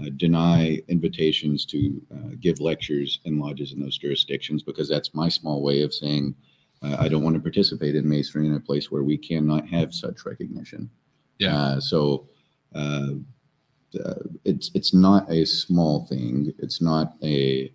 [0.00, 5.28] uh, deny invitations to uh, give lectures in lodges in those jurisdictions because that's my
[5.28, 6.34] small way of saying
[6.80, 9.92] Uh, I don't want to participate in masonry in a place where we cannot have
[9.92, 10.88] such recognition.
[11.38, 11.56] Yeah.
[11.56, 12.28] Uh, so
[14.44, 16.52] it's it's not a small thing.
[16.58, 17.72] It's not a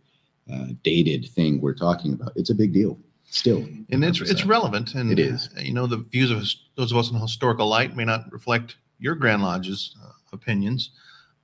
[0.52, 2.32] uh, dated thing we're talking about.
[2.36, 2.98] It's a big deal
[3.38, 3.58] still.
[3.92, 4.48] and it's it's 100%.
[4.48, 4.96] relevant.
[4.96, 5.50] And It is.
[5.58, 6.44] uh, You know, the views of
[6.76, 10.92] those of us in historical light may not reflect your Grand Lodge's uh, opinions,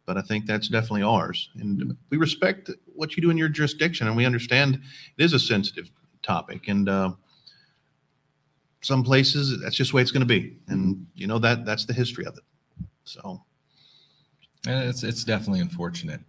[0.05, 1.49] but I think that's definitely ours.
[1.55, 4.75] And we respect what you do in your jurisdiction, and we understand
[5.17, 5.89] it is a sensitive
[6.21, 6.67] topic.
[6.67, 7.11] And uh,
[8.81, 10.57] some places, that's just the way it's going to be.
[10.67, 12.43] And you know that that's the history of it.
[13.03, 13.41] So
[14.67, 16.21] And it's it's definitely unfortunate.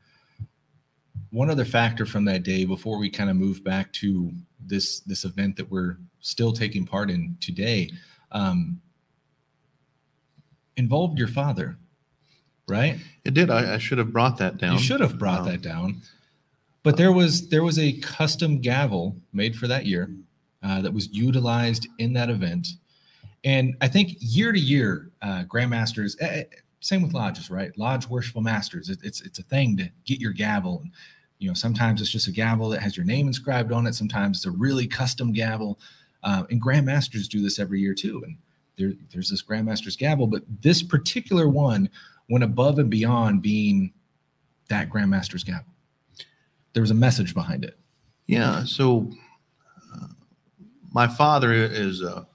[1.30, 4.32] One other factor from that day before we kind of move back to
[4.66, 7.90] this this event that we're still taking part in today
[8.32, 8.80] um,
[10.76, 11.76] involved your father,
[12.68, 12.98] right?
[13.24, 13.50] it did.
[13.50, 14.74] I, I should have brought that down.
[14.74, 16.02] You should have brought Um, that down.
[16.82, 20.10] But there was there was a custom gavel made for that year
[20.62, 22.68] uh, that was utilized in that event,
[23.44, 26.16] and I think year to year, uh, grandmasters.
[26.20, 26.44] eh, eh,
[26.80, 27.76] same with lodges, right?
[27.76, 28.88] Lodge worshipful masters.
[28.88, 30.90] It, it's it's a thing to get your gavel, and
[31.40, 33.94] you know sometimes it's just a gavel that has your name inscribed on it.
[33.94, 35.81] Sometimes it's a really custom gavel,
[36.22, 38.22] uh, and grandmasters do this every year too.
[38.24, 38.37] And
[38.76, 41.88] there, there's this grandmaster's gavel, but this particular one
[42.29, 43.92] went above and beyond being
[44.68, 45.64] that grandmaster's gavel.
[46.74, 47.76] There was a message behind it.
[48.26, 48.62] Yeah.
[48.64, 49.11] So
[49.92, 50.07] uh,
[50.92, 52.26] my father is a,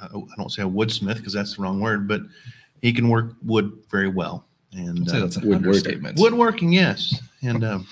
[0.00, 2.20] I don't say a woodsmith because that's the wrong word, but
[2.82, 4.46] he can work wood very well.
[4.72, 5.56] And say uh, that's an woodworker.
[5.56, 6.18] understatement.
[6.20, 7.20] woodworking, yes.
[7.42, 7.86] And um,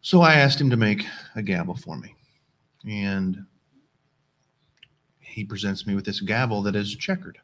[0.00, 2.14] so I asked him to make a gavel for me.
[2.88, 3.44] And
[5.20, 7.38] he presents me with this gavel that is checkered.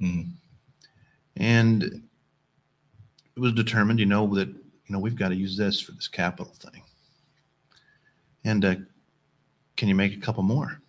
[0.00, 0.32] Mhm.
[1.36, 5.92] And it was determined, you know, that, you know, we've got to use this for
[5.92, 6.82] this Capitol thing.
[8.44, 8.74] And uh,
[9.76, 10.80] can you make a couple more?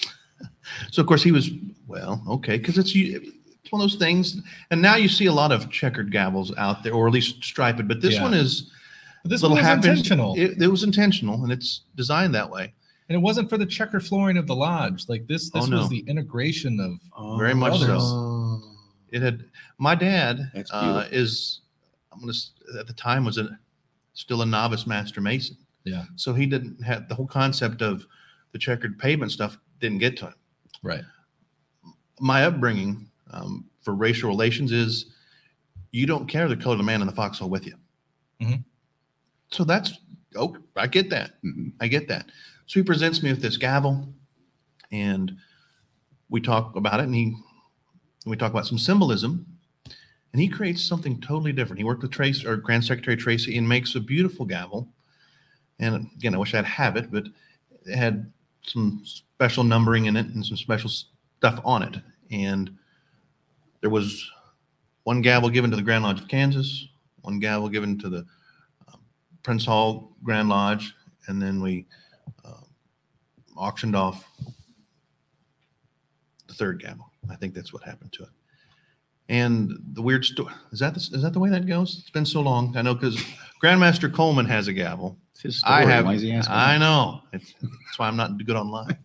[0.90, 1.50] so, of course, he was,
[1.86, 3.28] well, okay, because it's, it's
[3.72, 4.40] one of those things.
[4.70, 7.86] And now you see a lot of checkered gavels out there, or at least striped,
[7.88, 8.22] but this Yeah.
[8.22, 8.70] one is
[9.22, 12.74] But this little one was intentional, It, it was intentional, and it's designed that way.
[13.08, 15.08] and it wasn't for the checker flooring of the lodge.
[15.08, 15.78] Like this, this Oh, no.
[15.78, 18.60] was the integration of Very much so.
[19.10, 19.44] It had
[19.78, 21.60] my dad uh, is
[22.12, 22.32] I'm gonna
[22.80, 23.58] at the time was a
[24.14, 25.56] still a novice master mason.
[25.84, 26.04] Yeah.
[26.16, 28.06] So he didn't have the whole concept of
[28.52, 30.34] the checkered pavement stuff didn't get to him.
[30.82, 31.04] right.
[32.20, 35.06] My upbringing um, for racial relations is
[35.90, 37.74] you don't care the color of the man in the foxhole with you.
[38.40, 38.64] Mhm.
[39.50, 39.98] So that's
[40.36, 41.42] oh I get that.
[41.42, 41.72] Mhm.
[41.80, 42.26] I get that.
[42.66, 44.12] So he presents me with this gavel,
[44.90, 45.36] and
[46.30, 47.36] we talk about it, and he
[48.24, 49.46] we talk about some symbolism,
[50.32, 51.78] and he creates something totally different.
[51.78, 54.88] He worked with Trace or Grand Secretary Tracy and makes a beautiful gavel.
[55.78, 57.26] And again, I wish I'd have it, but
[57.84, 58.32] it had
[58.64, 61.96] some special numbering in it and some special stuff on it.
[62.30, 62.70] And
[63.82, 64.30] there was
[65.02, 66.88] one gavel given to the Grand Lodge of Kansas,
[67.20, 68.24] one gavel given to the
[68.88, 69.00] um,
[69.42, 70.94] Prince Hall Grand Lodge,
[71.26, 71.86] and then we
[72.44, 72.62] uh,
[73.56, 74.24] auctioned off
[76.46, 77.10] the third gavel.
[77.30, 78.30] I think that's what happened to it.
[79.28, 81.98] And the weird story is that the, is that the way that goes?
[81.98, 82.76] It's been so long.
[82.76, 83.16] I know because
[83.62, 85.16] Grandmaster Coleman has a gavel.
[85.40, 86.04] His I have.
[86.04, 86.54] Why is he asking?
[86.54, 87.22] I know.
[87.32, 88.96] It's, that's why I'm not good online.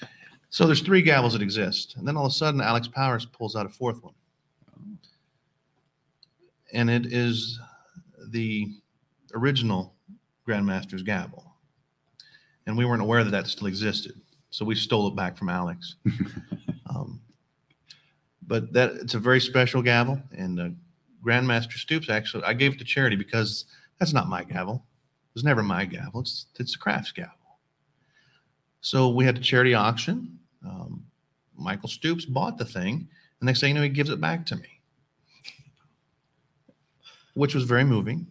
[0.50, 3.56] so there's three gavels that exist, and then all of a sudden Alex Powers pulls
[3.56, 4.14] out a fourth one,
[6.72, 7.58] and it is
[8.28, 8.68] the
[9.34, 9.94] original
[10.48, 11.54] Grandmaster's gavel,
[12.66, 15.96] and we weren't aware that that still existed, so we stole it back from Alex.
[16.90, 17.20] um,
[18.46, 20.68] but that it's a very special gavel, and uh,
[21.24, 23.66] Grandmaster Stoops actually I gave it to charity because
[23.98, 24.84] that's not my gavel.
[25.30, 26.20] It was never my gavel.
[26.20, 27.32] It's it's a crafts gavel.
[28.80, 30.38] So we had a charity auction.
[30.66, 31.04] Um,
[31.56, 33.08] Michael Stoops bought the thing,
[33.40, 34.71] and next thing you know, he gives it back to me,
[37.34, 38.26] which was very moving.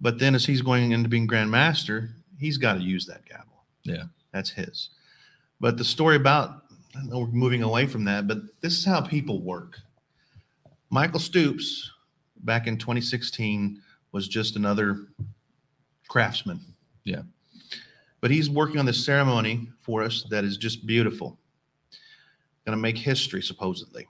[0.00, 3.64] But then, as he's going into being Grand Master, he's got to use that gavel.
[3.84, 4.04] Yeah.
[4.32, 4.90] that's his.
[5.60, 6.62] But the story about
[6.94, 9.78] I know we're moving away from that, but this is how people work.
[10.90, 11.90] Michael Stoops,
[12.36, 13.80] back in 2016,
[14.12, 15.06] was just another
[16.08, 16.60] craftsman.
[17.04, 17.22] Yeah.
[18.20, 21.38] But he's working on this ceremony for us that is just beautiful.
[22.66, 24.06] Going to make history, supposedly.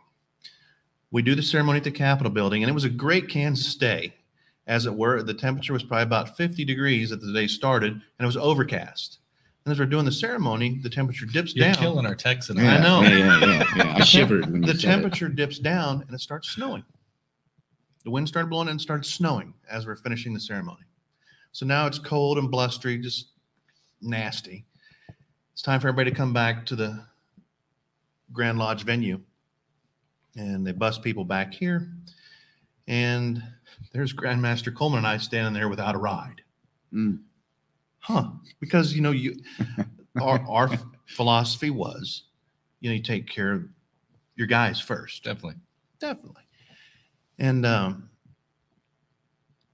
[1.12, 4.14] We do the ceremony at the Capitol building, and it was a great Kansas day,
[4.66, 5.22] as it were.
[5.22, 9.18] The temperature was probably about 50 degrees at the day started, and it was overcast.
[9.64, 11.75] And as we're doing the ceremony, the temperature dips You're down.
[11.77, 12.59] killing our Texan.
[12.59, 13.03] I know.
[13.03, 13.94] Yeah, yeah, yeah, yeah.
[13.98, 14.92] I shivered when you the said it.
[14.92, 16.83] temperature dips down and it starts snowing.
[18.05, 20.83] The wind started blowing and it started snowing as we're finishing the ceremony.
[21.53, 23.29] So now it's cold and blustery, just
[24.01, 24.64] nasty.
[25.53, 27.05] it's time for everybody to come back to the
[28.33, 29.20] Grand Lodge venue.
[30.37, 31.92] And they bust people back here.
[32.88, 33.42] And
[33.92, 36.42] there's Grandmaster Coleman and I standing there without a ride.
[36.92, 37.21] Mm.
[38.01, 38.31] Huh.
[38.61, 39.37] Because, you know, you
[40.21, 40.71] our, our
[41.07, 42.25] philosophy was,
[42.81, 43.64] you know, you take care of
[44.37, 45.25] your guys first.
[45.25, 45.61] Definitely.
[46.01, 46.42] Definitely.
[47.38, 48.09] And um,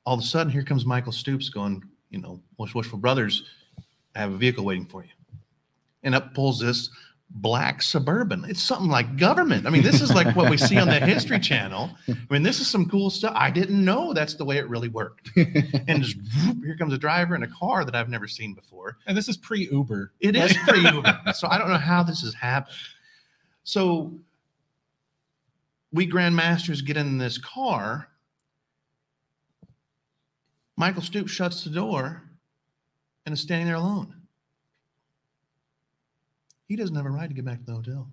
[0.05, 3.45] all of a sudden, here comes Michael Stoops going, you know, Wishful Brothers,
[4.15, 5.11] I have a vehicle waiting for you.
[6.03, 6.91] And up pulls this
[7.31, 8.45] black suburban.
[8.49, 9.67] It's something like government.
[9.67, 11.91] I mean, this is like what we see on the History Channel.
[12.09, 13.33] I mean, this is some cool stuff.
[13.37, 15.31] I didn't know that's the way it really worked.
[15.37, 18.97] And just whoop, here comes a driver in a car that I've never seen before.
[19.07, 20.13] And this is pre Uber.
[20.21, 21.21] It is pre Uber.
[21.35, 22.75] so I don't know how this has happened.
[23.65, 24.15] So
[25.93, 28.09] we grandmasters get in this car.
[30.77, 32.23] Michael Stoops shuts the door
[33.27, 34.15] and is standing there alone.
[36.69, 38.13] He doesn't have a ride to get back to the hotel.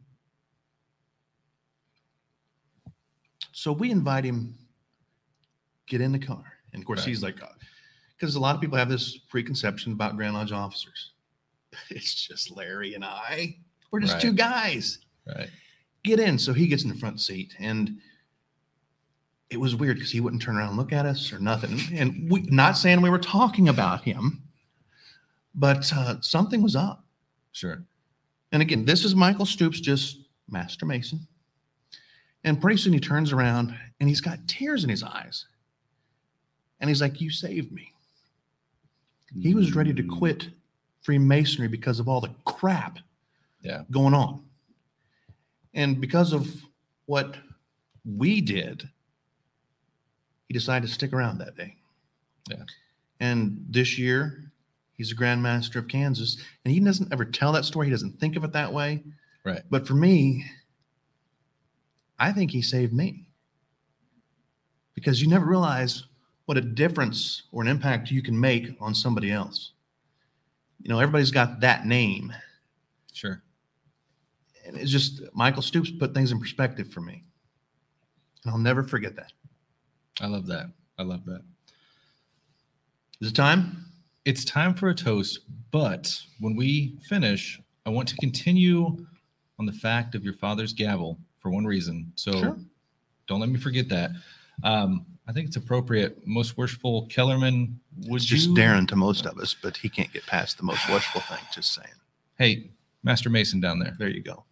[3.51, 4.57] So we invite him,
[5.87, 6.43] get in the car.
[6.73, 7.09] And of course, Right.
[7.09, 7.39] he's like,
[8.17, 11.11] because a lot of people have this preconception about Grand Lodge officers.
[11.89, 13.57] It's just Larry and I.
[13.91, 14.21] We're just Right.
[14.21, 14.99] two guys.
[15.27, 15.49] Right.
[16.05, 16.37] Get in.
[16.39, 17.53] So he gets in the front seat.
[17.59, 17.99] And
[19.49, 21.77] it was weird because he wouldn't turn around and look at us or nothing.
[21.97, 24.43] And we not saying we were talking about him,
[25.53, 27.03] but uh, something was up.
[27.51, 27.83] Sure.
[28.55, 30.17] And again, this is Michael Stoops, just
[30.49, 31.27] Master Mason.
[32.45, 35.45] And pretty soon he turns around and he's got tears in his eyes.
[36.79, 37.91] And he's like, You saved me.
[39.37, 40.09] He was ready to Mm.
[40.17, 40.51] quit
[41.01, 42.99] Freemasonry because of all the crap
[43.61, 43.83] Yeah.
[43.91, 44.45] going on.
[45.73, 46.63] And because of
[47.07, 47.35] what
[48.05, 48.89] we did,
[50.47, 51.75] he decided to stick around that day.
[52.49, 52.63] Yeah.
[53.19, 54.49] And this year,
[54.97, 56.37] he's a Grand Master of Kansas.
[56.63, 57.87] And he doesn't ever tell that story.
[57.87, 59.03] He doesn't think of it that way.
[59.43, 59.61] Right.
[59.69, 60.45] But for me,
[62.17, 63.25] I think he saved me.
[64.93, 66.03] Because you never realize
[66.45, 69.71] what a difference or an impact you can make on somebody else.
[70.81, 72.31] You know, everybody's got that name
[73.13, 73.41] Sure.
[74.67, 77.23] and it's just Michael Stoops put things in perspective for me.
[78.43, 79.31] And I'll never forget that.
[80.21, 80.69] I love that.
[80.99, 81.41] I love that.
[83.21, 83.85] Is it time?
[84.25, 85.39] It's time for a toast,
[85.71, 89.05] but when we finish, I want to continue
[89.59, 92.11] on the fact of your father's gavel for one reason.
[92.15, 92.57] So Sure.
[93.27, 94.11] don't let me forget that.
[94.63, 96.25] Um, I think it's appropriate.
[96.25, 98.55] Most worshipful Kellerman, would It's just you?
[98.55, 101.39] Darren to most of us, but he can't get past the most worshipful thing.
[101.53, 101.93] Just saying.
[102.37, 102.69] Hey,
[103.03, 104.43] Master Mason down there, There you go.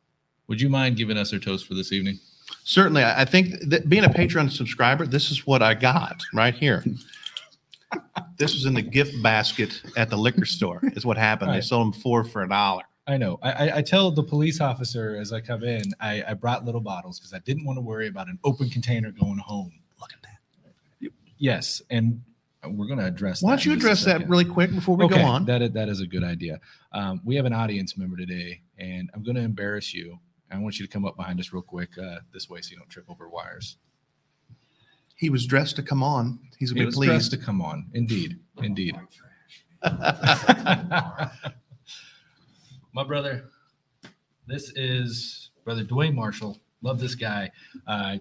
[0.48, 2.20] would you mind giving us our toast for this evening?
[2.64, 6.54] Certainly, I I think that being a Patreon subscriber, this is what I got right
[6.54, 6.84] here.
[8.44, 10.80] This was in the gift basket at the liquor store.
[10.84, 11.54] Is what happened.
[11.54, 12.84] They sold them four for a dollar.
[13.08, 13.40] I know.
[13.42, 16.82] I, I, I tell the police officer as I come in, I, I brought little
[16.82, 19.74] bottles because I didn't want to worry about an open container going home.
[20.00, 21.12] Look at that.
[21.38, 22.22] Yes, and
[22.66, 23.42] we're going to address.
[23.42, 25.24] Why that don't you in just a address that really quick before we okay, go
[25.24, 25.46] on?
[25.46, 26.60] That is, that is a good idea.
[26.94, 30.20] Um, we have an audience member today, and I'm going to embarrass you.
[30.50, 32.78] I want you to come up behind us real quick uh, this way so you
[32.78, 33.78] don't trip over wires.
[35.15, 36.39] He was dressed to come on.
[36.58, 37.88] He's He gonna be was dressed to come on.
[37.93, 38.95] Indeed, indeed.
[42.93, 43.45] My brother,
[44.47, 46.60] this is brother Dwayne Marshall.
[46.82, 47.49] Love this guy.
[47.88, 48.17] Uh,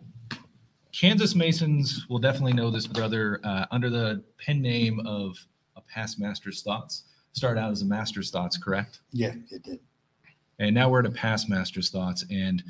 [0.93, 5.37] Kansas Masons will definitely know this brother uh, under the pen name of
[5.77, 7.05] a past master's thoughts.
[7.33, 9.01] Started out as a master's thoughts, correct?
[9.11, 9.81] Yeah, it did.
[10.59, 12.63] and now we're at a past master's thoughts and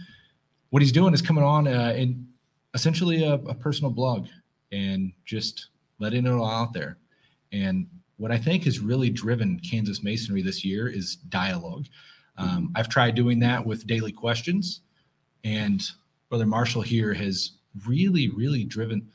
[0.71, 2.27] what he's doing is coming on uh, in
[2.75, 4.27] essentially a, a personal blog
[4.71, 6.97] and just letting it all out there
[7.53, 11.87] and what i think has really driven kansas masonry this year is dialogue
[12.39, 14.81] um, i've tried doing that with daily questions
[15.45, 15.91] and
[16.29, 17.53] brother marshall here has
[17.87, 19.07] really really driven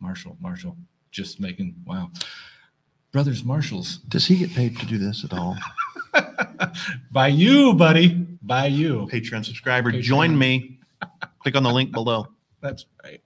[0.00, 0.76] marshall marshall
[1.10, 2.10] just making wow
[3.12, 5.56] brothers marshalls Does he get paid to do this at all?
[7.12, 8.08] by you buddy
[8.42, 10.02] by you Patreon subscriber, Patreon.
[10.02, 10.78] join me.
[11.40, 12.26] Click on the link below.
[12.64, 13.20] That's right.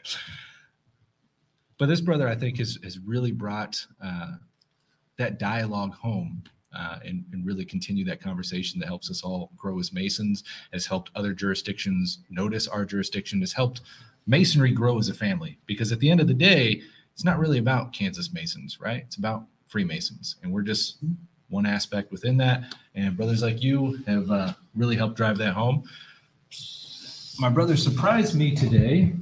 [1.78, 4.32] But this brother, I think, has has really brought uh,
[5.16, 6.42] that dialogue home
[6.76, 10.86] uh, and, and really continue that conversation that helps us all grow as Masons, has
[10.86, 13.80] helped other jurisdictions notice our jurisdiction, has helped
[14.26, 15.56] Masonry grow as a family.
[15.66, 16.82] Because at the end of the day,
[17.12, 19.04] it's not really about Kansas Masons, right?
[19.06, 20.98] It's about Freemasons, and we're just
[21.48, 22.74] one aspect within that.
[22.96, 25.84] And brothers like you have uh, really helped drive that home.
[27.40, 29.12] My brother surprised me today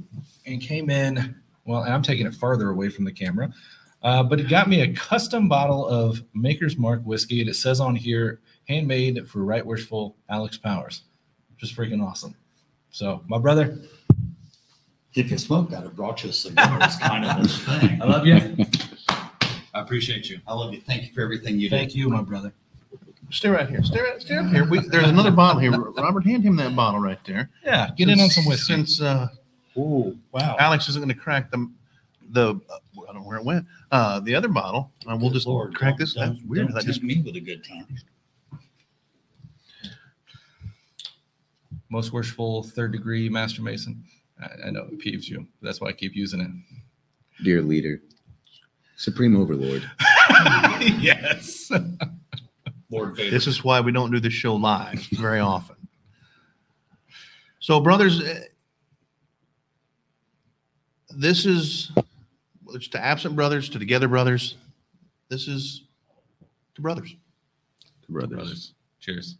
[0.47, 1.35] and came in.
[1.65, 3.53] Well, and I'm taking it farther away from the camera,
[4.01, 7.41] uh, but it got me a custom bottle of Maker's Mark whiskey.
[7.41, 11.03] And it says on here handmade for Right Worshipful Alex Powers.
[11.57, 12.33] Just freaking awesome.
[12.89, 13.77] So, my brother,
[15.13, 16.79] If you smoked, I'd have brought you a cigar.
[16.81, 18.01] It's kind of this thing.
[18.01, 18.65] I love you.
[19.09, 20.39] I appreciate you.
[20.47, 20.81] I love you.
[20.81, 21.75] Thank you for everything you do.
[21.75, 21.99] Thank did.
[21.99, 22.53] you, my brother.
[23.29, 23.83] Stay right here.
[23.83, 24.63] Stay right, stay right here.
[24.65, 25.71] We, there's another bottle here.
[25.97, 27.49] Robert, hand him that bottle right there.
[27.63, 28.73] Yeah, get in on some whiskey.
[28.73, 29.27] Since uh,
[29.79, 30.55] Oh, wow.
[30.59, 31.69] Alex isn't going to crack the
[32.31, 33.65] the uh, I don't know where it went.
[33.91, 34.91] Uh, the other bottle.
[35.05, 36.13] Uh, we'll Good just Lord, crack don't- this.
[36.15, 36.67] That's Don't, weird.
[36.67, 37.85] don't That just tempt me with a good time.
[41.89, 44.03] Most worshipful third degree master mason.
[44.41, 45.47] I, I know it peeves you.
[45.61, 47.43] That's why I keep using it.
[47.43, 48.01] Dear leader,
[48.95, 49.89] supreme overlord.
[50.99, 51.71] yes.
[52.89, 53.31] Lord Vader.
[53.31, 55.75] This is why we don't do this show live very often.
[57.59, 58.43] So, brothers, eh,
[61.09, 61.91] this is
[62.69, 64.55] it's to absent brothers, to together brothers.
[65.29, 65.83] This is
[66.75, 67.15] to brothers.
[68.09, 68.37] Brothers.
[68.37, 68.73] Brothers.
[68.99, 69.37] Cheers.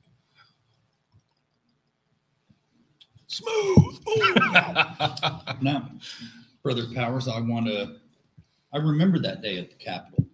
[3.27, 3.99] Smooth.
[5.61, 5.89] Now,
[6.63, 7.97] Brother Powers, I want to,
[8.73, 10.25] I remember that day at the Capitol.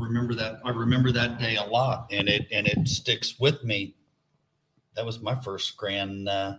[0.00, 3.94] Remember that, I remember that day a lot and it, and it sticks with me.
[4.96, 6.56] That was my first grand, uh,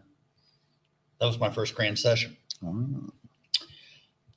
[1.20, 2.38] that was my first grand session.
[2.66, 2.74] Ah,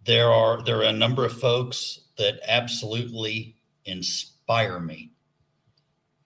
[0.05, 5.13] There are, there are a number of folks that absolutely inspire me.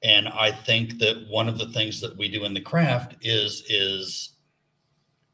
[0.03, 3.65] And I think that one of the things that we do in the craft is,
[3.69, 4.31] is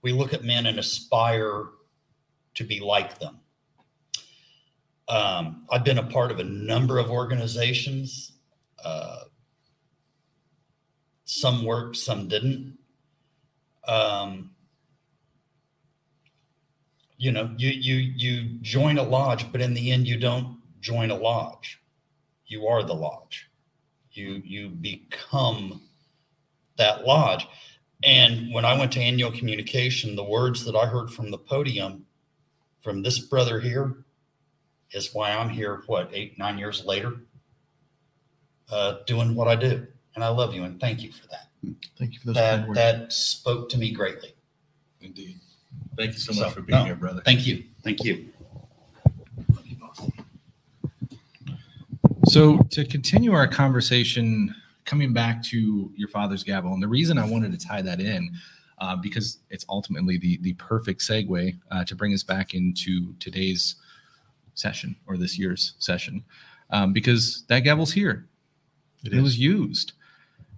[0.03, 1.66] we look at men and aspire
[2.55, 3.40] to be like them.
[5.09, 8.32] Um, I've been a part of a number of organizations.
[8.82, 9.24] Uh,
[11.24, 12.78] some worked, some didn't.
[13.86, 14.50] Um,
[17.18, 21.11] you know, you you you join a lodge, but in the end, you don't join
[21.11, 21.80] a lodge.
[22.46, 23.48] You are the lodge.
[24.12, 25.82] You you become
[26.76, 27.46] that lodge.
[28.02, 32.05] And when I went to annual communication, the words that I heard from the podium
[32.82, 34.03] from this brother here
[34.95, 37.14] is why I'm here, what, eight, nine years later,
[38.70, 39.86] uh, doing what I do.
[40.14, 41.49] And I love you and thank you for that.
[41.99, 42.78] Thank you for those kind That, words.
[42.78, 44.34] that spoke to me greatly.
[45.01, 45.40] Indeed.
[45.97, 46.84] Thank you so So, much for being no.
[46.84, 47.22] here, brother.
[47.24, 47.64] Thank you.
[47.82, 48.28] Thank you.
[52.26, 54.55] So, to continue our conversation,
[54.86, 58.30] coming back to your father's gavel, and the reason I wanted to tie that in,
[58.78, 63.76] uh, because it's ultimately the the perfect segue uh, to bring us back into today's
[64.55, 66.24] session or this year's session,
[66.70, 68.26] um, because that gavel's here.
[69.05, 69.92] It was used.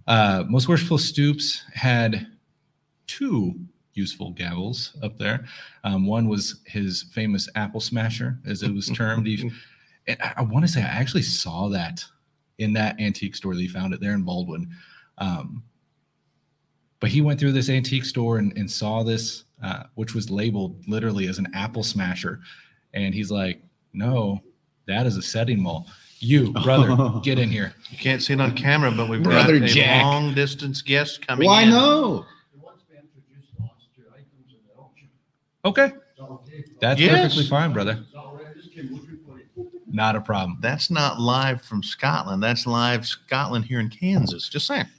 [0.07, 2.27] Uh, Most Worshipful Stoops had
[3.07, 3.59] two
[3.93, 5.45] useful gavels up there.
[5.83, 9.27] Um, one was his famous apple smasher, as it was termed.
[9.27, 9.51] He-
[10.07, 12.05] and I, I want to say I actually saw that
[12.57, 13.55] in that antique store.
[13.55, 14.69] They found it there in Baldwin.
[15.17, 15.63] Um,
[16.99, 20.87] but he went through this antique store and, and saw this, uh, which was labeled
[20.87, 22.39] literally as an apple smasher.
[22.93, 23.61] And he's like,
[23.93, 24.41] no,
[24.87, 25.87] that is a setting maul.
[26.19, 27.73] You, brother, get in here.
[27.91, 30.03] You can't see it on camera, but we've Brother got a Jack.
[30.03, 31.69] long distance guest coming Why in.
[31.69, 32.25] no?
[35.65, 35.91] Okay.
[36.79, 37.11] That's Yes.
[37.21, 38.03] perfectly fine, brother.
[39.89, 40.57] Not a problem.
[40.61, 42.43] That's not live from Scotland.
[42.43, 44.49] That's live Scotland here in Kansas.
[44.49, 44.85] Just saying.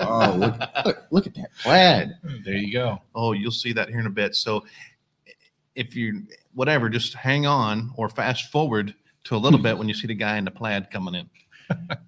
[0.00, 2.16] Oh, look, look, look at that plaid.
[2.44, 3.00] There you go.
[3.14, 4.34] Oh, you'll see that here in a bit.
[4.36, 4.64] So
[5.78, 6.24] if you
[6.54, 10.14] whatever, just hang on or fast forward to a little bit when you see the
[10.14, 11.30] guy in the plaid coming in.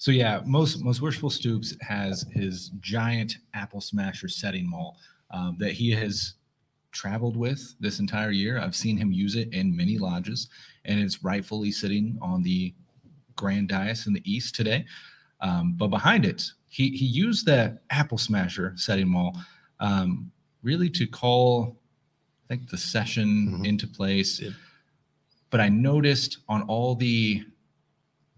[0.00, 4.96] So yeah, most most worshipful Stoops has his giant apple smasher setting maul
[5.30, 6.36] um, that he has
[6.90, 8.58] traveled with this entire year.
[8.58, 10.48] I've seen him use it in many lodges,
[10.86, 12.72] and it's rightfully sitting on the
[13.36, 14.86] grand dais in the east today.
[15.42, 19.36] Um, but behind it, he he used that apple smasher setting maul
[19.80, 20.32] um,
[20.62, 21.76] really to call,
[22.50, 23.64] think, the session Mhm.
[23.66, 24.38] into place.
[24.38, 24.56] Did.
[25.50, 27.44] But I noticed on all the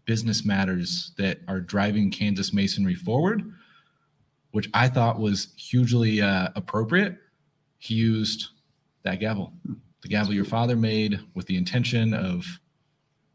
[0.05, 3.55] business matters that are driving Kansas Masonry forward,
[4.51, 7.19] which I thought was hugely uh, appropriate.
[7.79, 8.49] He used
[9.03, 9.55] that gavel,
[10.03, 12.61] the gavel your father made with the intention of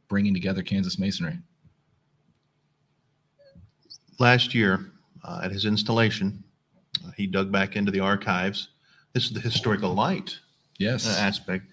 [0.08, 1.40] bringing together Kansas Masonry.
[4.20, 4.92] Last year
[5.24, 6.44] uh, at his installation,
[7.04, 8.70] uh, he dug back into the archives.
[9.14, 10.40] This is the historical light
[10.78, 11.08] Yes.
[11.08, 11.66] uh, aspect.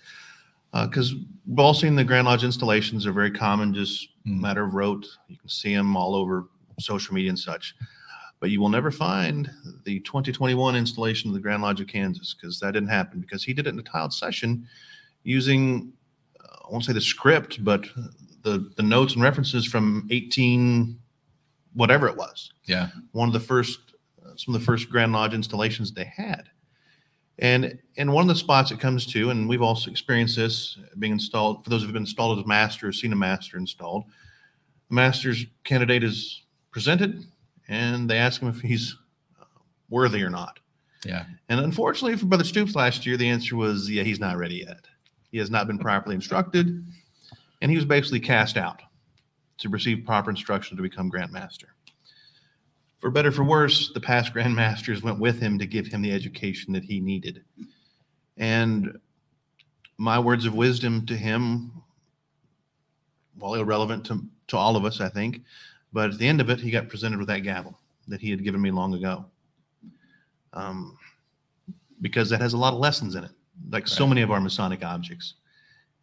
[0.73, 1.15] Because
[1.47, 4.41] we've all seen the Grand Lodge installations are very common, just Mm.
[4.41, 5.07] matter of rote.
[5.29, 6.49] You can see them all over
[6.81, 7.75] social media and such.
[8.41, 9.51] But you will never find
[9.85, 13.53] the 2021 installation of the Grand Lodge of Kansas because that didn't happen because he
[13.55, 14.67] did it in a tiled session
[15.23, 15.93] using,
[16.41, 17.87] uh, I won't say the script, but
[18.43, 20.99] the the notes and references from 18
[21.75, 22.89] whatever it was Yeah.
[23.13, 23.79] one of the first
[24.25, 26.51] uh, some of the first grand lodge installations they had
[27.39, 31.13] and and one of the spots it comes to and we've also experienced this being
[31.13, 34.05] installed for those who've been installed as master or seen a master installed
[34.89, 37.25] the master's candidate is presented
[37.69, 38.97] and they ask him if he's
[39.41, 39.45] uh,
[39.89, 40.61] worthy or not
[41.05, 41.25] Yeah.
[41.49, 44.87] and unfortunately for brother stoops last year the answer was yeah he's not ready yet
[45.33, 46.85] he has not been properly instructed
[47.63, 48.81] and he was basically cast out
[49.59, 51.69] to receive proper instruction to become Grand Master.
[53.05, 56.11] For better for worse, the past Grand Masters went with him to give him the
[56.11, 57.45] education that he needed.
[58.39, 58.99] And
[59.99, 61.71] my words of wisdom to him,
[63.39, 65.43] while irrelevant to, to all of us, I think,
[65.93, 67.79] but at the end of it, he got presented with that gavel
[68.09, 69.27] that he had given me long ago.
[70.55, 70.97] Um,
[72.01, 73.33] because that has a lot of lessons in it,
[73.69, 75.35] like so many of our Masonic objects.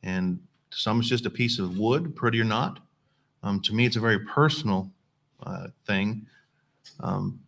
[0.03, 0.39] And
[0.69, 2.79] to some it's just a piece of wood, pretty or not.
[3.41, 4.91] Um, to me, it's a very personal
[5.47, 6.27] uh, thing.
[6.99, 7.39] Um,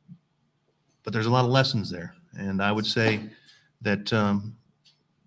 [1.04, 2.16] but there's a lot of lessons there.
[2.38, 3.22] And I would say
[3.82, 4.56] that um,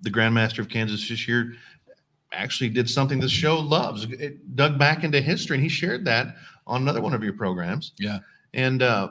[0.02, 1.54] the Grand Master of Kansas this year
[2.32, 4.04] actually did something this show loves.
[4.04, 6.36] It dug back into history, and he shared that
[6.66, 7.92] on another one of your programs.
[7.98, 8.18] Yeah.
[8.54, 9.10] And uh,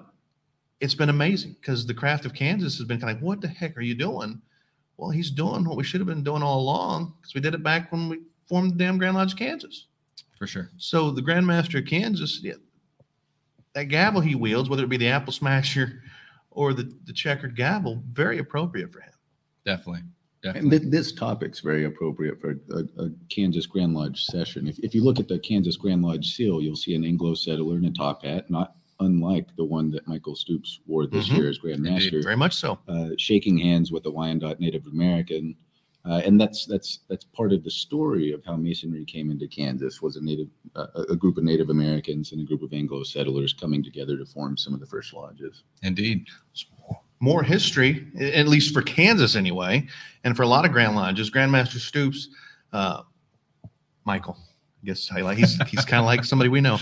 [0.80, 3.48] it's been amazing because the craft of Kansas has been kind of like, what the
[3.48, 4.42] heck are you doing?
[4.98, 7.64] Well, he's doing what we should have been doing all along because we did it
[7.64, 9.88] back when we formed the damn Grand Lodge of Kansas.
[10.38, 10.70] For sure.
[10.78, 12.54] So the Grand Master of Kansas, yeah,
[13.76, 16.02] that gavel he wields, whether it be the apple smasher
[16.50, 19.12] or the, the checkered gavel, very appropriate for him.
[19.66, 20.02] Definitely.
[20.44, 20.80] And Definitely.
[20.80, 24.68] th- this topic's very appropriate for a, a Kansas Grand Lodge session.
[24.68, 27.78] If, if you look at the Kansas Grand Lodge seal, you'll see an Anglo settler
[27.78, 31.38] in a top hat, not unlike the one that Michael Stoops wore this Mhm.
[31.38, 31.92] year as Grand Indeed.
[31.92, 32.80] Master, Very much so.
[32.88, 35.56] uh, shaking hands with a Wyandotte Native American.
[36.08, 40.04] Uh, and that's that's that's part of the story of how Masonry came into Kansas
[40.04, 43.54] was a native uh, a group of Native Americans and a group of Anglo settlers
[43.54, 45.64] coming together to form some of the first lodges.
[45.82, 46.28] Indeed.
[47.20, 49.88] More history, at least for Kansas anyway,
[50.24, 51.32] and for a lot of Grand Lodges.
[51.32, 52.28] Grandmaster Stoops,
[52.72, 53.02] uh,
[54.04, 54.38] Michael,
[54.84, 56.78] I guess I like he's he's kind of like somebody we know.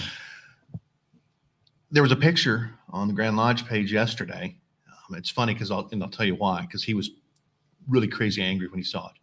[1.92, 4.58] There was a picture on the Grand Lodge page yesterday.
[4.88, 7.12] Um, it's funny because I'll and I'll tell you why because he was
[7.88, 9.16] really crazy angry when he saw it.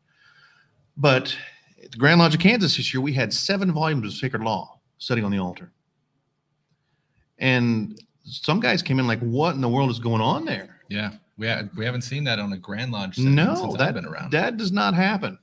[0.97, 1.37] But
[1.83, 4.81] at the Grand Lodge of Kansas this year, we had seven volumes of Sacred Law
[4.99, 5.73] sitting on the altar,
[7.39, 11.13] and some guys came in like, "What in the world is going on there?" Yeah.
[11.39, 13.95] We, ha- we haven't seen that on a Grand Lodge since, No, since that I've
[13.95, 14.31] been around.
[14.33, 15.39] that does not happen.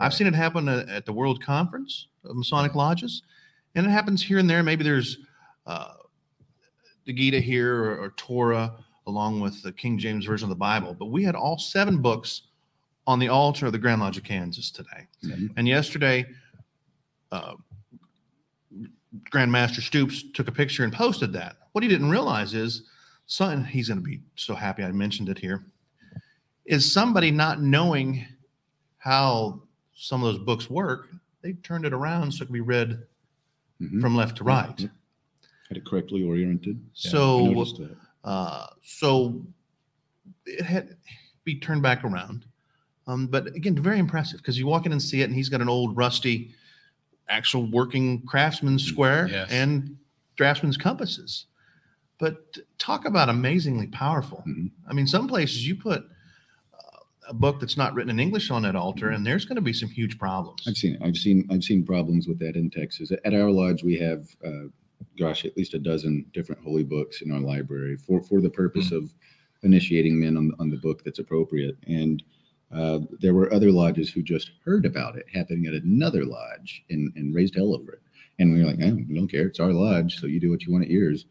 [0.00, 3.22] I've seen it happen at, at the World Conference of Masonic Lodges,
[3.74, 4.62] and it happens here and there.
[4.62, 5.18] Maybe there's
[5.66, 5.92] uh,
[7.04, 8.72] the Gita here or, or Torah
[9.06, 12.42] along with the King James version of the Bible, but we had all seven books
[13.06, 15.06] on the altar of the Grand Lodge of Kansas today.
[15.24, 15.52] Mhm.
[15.56, 16.26] And yesterday,
[17.30, 17.54] uh,
[19.30, 21.56] Grandmaster Stoops took a picture and posted that.
[21.72, 22.88] What he didn't realize is,
[23.26, 25.64] son, he's going to be so happy I mentioned it here,
[26.64, 28.24] is somebody not knowing
[28.98, 29.62] how
[29.94, 31.08] some of those books work.
[31.42, 33.04] They turned it around so it can be read
[33.80, 34.00] Mhm.
[34.00, 34.78] from left to right.
[34.80, 34.90] Yep.
[35.68, 36.82] Had it correctly oriented.
[36.92, 37.48] So,
[37.78, 37.96] that.
[38.24, 39.44] uh, so
[40.46, 40.96] it had
[41.44, 42.44] be turned back around.
[43.06, 45.60] Um, but again, very impressive because you walk in and see it, and he's got
[45.60, 46.54] an old rusty,
[47.28, 49.50] actual working craftsman's square Yes.
[49.50, 49.96] and
[50.36, 51.46] draftsman's compasses.
[52.18, 54.44] But talk about amazingly powerful.
[54.46, 54.70] Mhm.
[54.86, 56.04] I mean, some places you put
[56.74, 56.98] uh,
[57.28, 59.72] a book that's not written in English on that altar, and there's going to be
[59.72, 60.62] some huge problems.
[60.68, 61.02] I've seen it.
[61.02, 63.10] I've seen I've seen problems with that in Texas.
[63.24, 64.64] At our lodge, we have, uh,
[65.18, 68.92] gosh, at least a dozen different holy books in our library for for the purpose
[68.92, 69.12] of
[69.64, 71.76] initiating men on on the book that's appropriate.
[71.88, 72.22] And
[72.72, 77.12] uh, there were other lodges who just heard about it happening at another lodge and
[77.16, 78.00] and raised hell over it.
[78.38, 79.46] And we were like, eh, we don't care.
[79.46, 81.26] It's our lodge, so you do what you want at yours.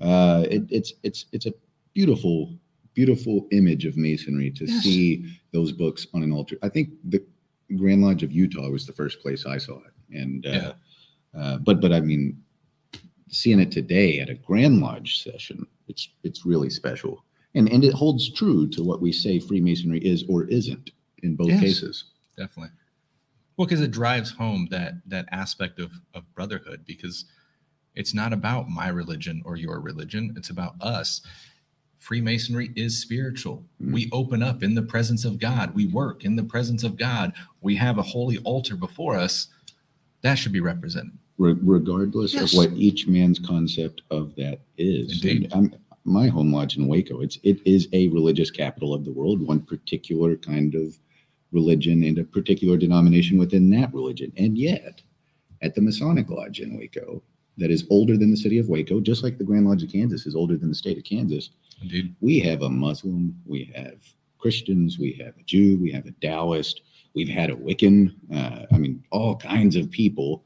[0.00, 1.52] Uh, it, it's it's it's a
[1.94, 2.54] beautiful
[2.94, 4.82] beautiful image of masonry to Yes.
[4.84, 6.56] see those books on an altar.
[6.62, 7.20] I think the
[7.76, 10.72] Grand Lodge of Utah was the first place I saw it, and uh, Yeah.
[11.40, 12.40] uh, but but I mean,
[13.28, 17.24] seeing it today at a Grand Lodge session, it's it's really special,
[17.54, 20.90] and and it holds true to what we say Freemasonry is or isn't
[21.22, 21.60] in both Yes.
[21.60, 22.04] cases.
[22.36, 22.72] Definitely.
[23.56, 27.24] Well, because it drives home that that aspect of of brotherhood because
[27.94, 30.34] it's not about my religion or your religion.
[30.36, 31.20] It's about us.
[31.98, 33.64] Freemasonry is spiritual.
[33.80, 33.92] Mm.
[33.92, 35.74] We open up in the presence of God.
[35.74, 37.32] We work in the presence of God.
[37.60, 39.46] We have a holy altar before us.
[40.22, 41.16] That should be represented.
[41.38, 42.52] Re- regardless Yes.
[42.52, 45.12] of what each man's concept of that is.
[45.22, 45.44] Indeed.
[45.44, 49.12] And I'm, my home lodge in Waco, it's it is a religious capital of the
[49.12, 50.98] world, one particular kind of
[51.52, 54.32] religion and a particular denomination within that religion.
[54.36, 55.02] And yet,
[55.62, 57.22] at the Masonic Lodge in Waco
[57.56, 60.26] that is older than the city of Waco, just like the Grand Lodge of Kansas
[60.26, 61.50] is older than the state of Kansas.
[61.80, 62.14] Indeed.
[62.20, 63.96] We have a Muslim, we have
[64.38, 66.82] Christians, we have a Jew, we have a Taoist,
[67.14, 68.14] we've had a Wiccan.
[68.34, 70.44] Uh, I mean, all kinds of people,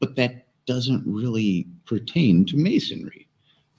[0.00, 3.28] but that doesn't really pertain to Masonry.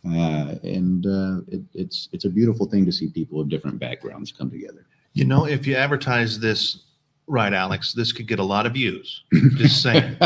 [0.06, 4.32] Uh, and uh, it, it's it's a beautiful thing to see people of different backgrounds
[4.32, 4.86] come together.
[5.14, 6.84] You know, if you advertise this
[7.28, 9.24] right, Alex, this could get a lot of views.
[9.56, 10.18] Just saying.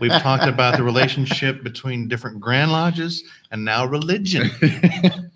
[0.00, 4.50] We've talked about the relationship between different Grand Lodges and now religion.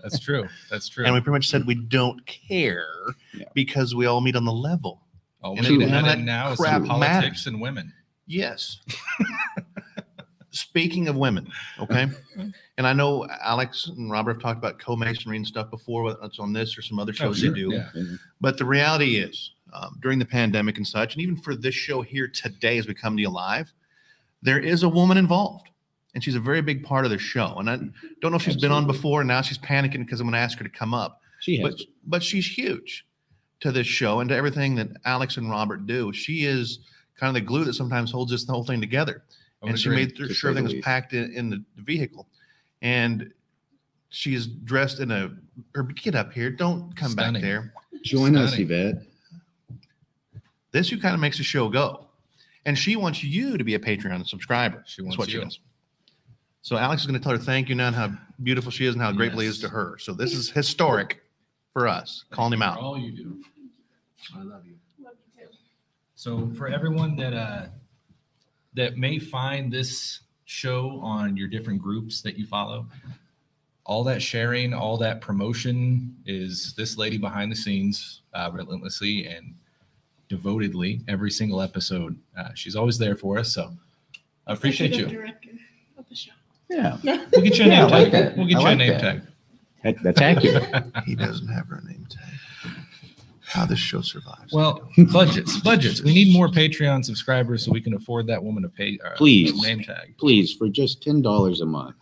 [0.02, 0.48] That's true.
[0.70, 1.04] That's true.
[1.04, 2.86] And we pretty much said we don't care
[3.34, 3.46] Yeah.
[3.54, 5.00] because we all meet on the level.
[5.42, 7.46] All we and need to it- add now is crap some politics matters.
[7.48, 7.92] and women.
[8.26, 8.78] Yes.
[10.60, 11.50] Speaking of women,
[11.80, 12.06] okay,
[12.78, 16.38] and I know Alex and Robert have talked about co-masonry and stuff before, whether it's
[16.38, 17.72] on this or some other shows sure, they do.
[17.72, 18.04] yeah.
[18.40, 22.02] But the reality is, um, during the pandemic and such, and even for this show
[22.02, 23.72] here today, as we come to you live,
[24.42, 25.68] there is a woman involved,
[26.14, 27.56] and she's a very big part of the show.
[27.58, 27.76] And I
[28.20, 29.20] don't know if she's been on before.
[29.20, 31.74] And now she's panicking because I'm going to ask her to come up She has.
[31.74, 33.06] but but she's huge
[33.60, 36.12] to this show and to everything that Alex and Robert do.
[36.12, 36.80] She is
[37.16, 39.22] kind of the glue that sometimes holds this the whole thing together.
[39.62, 40.06] I and she agree.
[40.06, 42.26] made to sure everything was packed in, in the vehicle.
[42.82, 43.32] And
[44.08, 45.30] she is dressed in a
[45.74, 46.50] her get up here.
[46.50, 47.34] Don't come Stunning.
[47.34, 47.74] back there.
[48.02, 49.02] Join us, Yvette.
[50.72, 52.06] This who kind of makes the show go.
[52.64, 54.82] And she wants you to be a Patreon subscriber.
[54.86, 55.44] She That's wants what she you.
[55.44, 55.58] does.
[56.62, 58.94] So Alex is going to tell her thank you now and how beautiful she is
[58.94, 59.96] and how grateful he is to her.
[59.98, 61.22] So this is historic
[61.72, 62.78] for us, calling him For out.
[62.78, 63.42] all you do.
[64.36, 64.74] I love you.
[65.02, 65.50] Love you too.
[66.14, 67.66] So for everyone that uh
[68.74, 72.86] that may find this show on your different groups that you follow,
[73.84, 79.54] all that sharing, all that promotion is this lady behind the scenes, uh, relentlessly and
[80.28, 82.16] devotedly every single episode.
[82.38, 83.52] Uh, she's always there for us.
[83.54, 83.72] So
[84.46, 85.06] I appreciate you.
[85.06, 85.50] Director
[85.98, 86.32] of the show.
[86.72, 88.12] Yeah, We'll get you a Yeah, I name like tag.
[88.12, 88.36] that.
[88.36, 89.00] We'll get I you like a name that.
[89.00, 89.22] tag.
[89.82, 90.20] that, that's
[90.76, 90.84] accurate.
[91.04, 92.32] He doesn't have her name tag.
[93.50, 94.52] How this show survives.
[94.52, 96.02] Well, budgets, budgets.
[96.02, 98.98] We need more Patreon subscribers so we can afford that woman to pay.
[99.04, 99.52] Uh, Please.
[99.62, 100.16] name tag.
[100.18, 101.96] Please, for just ten dollars a month,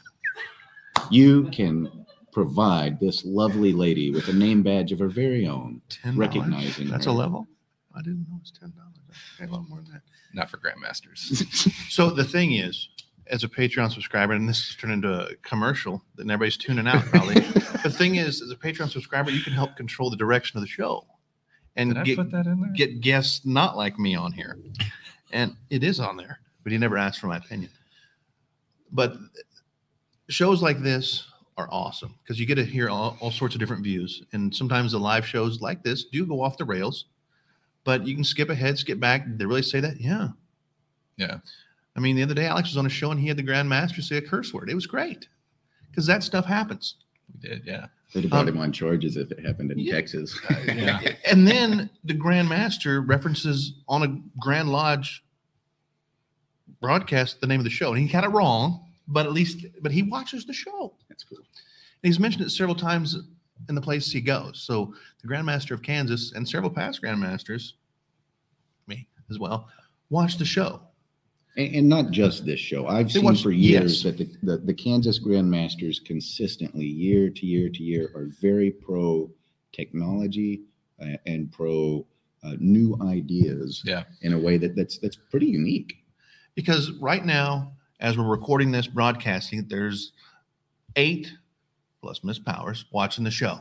[1.11, 1.91] you can
[2.33, 5.81] provide this lovely lady with a name badge of her very own.
[5.89, 7.11] ten recognizing That's her.
[7.13, 7.49] a level.
[7.97, 8.95] I didn't know it was ten dollars.
[9.11, 10.03] I pay A lot more than that.
[10.35, 11.73] Not for grandmasters.
[11.91, 12.91] So the thing is,
[13.29, 17.03] as a Patreon subscriber, and this has turned into a commercial that everybody's tuning out
[17.07, 17.35] probably.
[17.83, 20.69] the thing is, as a Patreon subscriber, you can help control the direction of the
[20.69, 21.07] show,
[21.79, 22.73] and Did I get put that in there?
[22.73, 24.59] get guests not like me on here.
[25.33, 27.71] And it is on there, but he never asked for my opinion.
[28.93, 29.17] But
[30.29, 31.27] shows like this
[31.57, 34.23] are awesome because you get to hear all, all sorts of different views.
[34.33, 37.07] And sometimes the live shows like this do go off the rails,
[37.85, 39.25] but you can skip ahead, skip back.
[39.25, 40.01] Did they really say that?
[40.01, 40.29] Yeah.
[41.17, 41.39] Yeah.
[41.97, 43.69] I mean, the other day Alex was on a show and he had the Grand
[43.69, 44.71] Master say a curse word.
[44.71, 45.29] It was great
[45.91, 46.95] because that stuff happens.
[47.33, 47.87] We did, yeah.
[48.15, 49.93] They'd have brought Um, him on charges if it happened in yeah.
[49.93, 50.39] Texas.
[50.67, 51.01] Yeah.
[51.27, 55.23] and then the Grand Master references on a Grand Lodge
[56.81, 59.93] broadcast the name of the show, and he got it wrong, but at least, but
[59.93, 60.95] he watches the show.
[61.09, 61.39] That's cool.
[61.39, 61.45] And
[62.03, 63.17] he's mentioned it several times
[63.69, 64.63] in the places he goes.
[64.63, 67.75] So the Grand Master of Kansas and several past Grand Masters,
[68.87, 69.69] me as well,
[70.11, 70.81] watch the show.
[71.59, 72.87] And, and not just this show.
[72.87, 74.17] I've They seen watch- for years yes.
[74.17, 79.31] that the, the, the Kansas Grandmasters consistently, year to year to year, are very pro
[79.73, 80.63] technology
[81.03, 82.07] uh, and pro
[82.45, 84.05] uh, new ideas Yeah.
[84.23, 85.97] in a way that that's that's pretty unique.
[86.55, 90.13] Because right now, as we're recording this broadcasting, there's
[90.97, 91.33] eight
[92.01, 93.61] plus Miss Powers watching the show.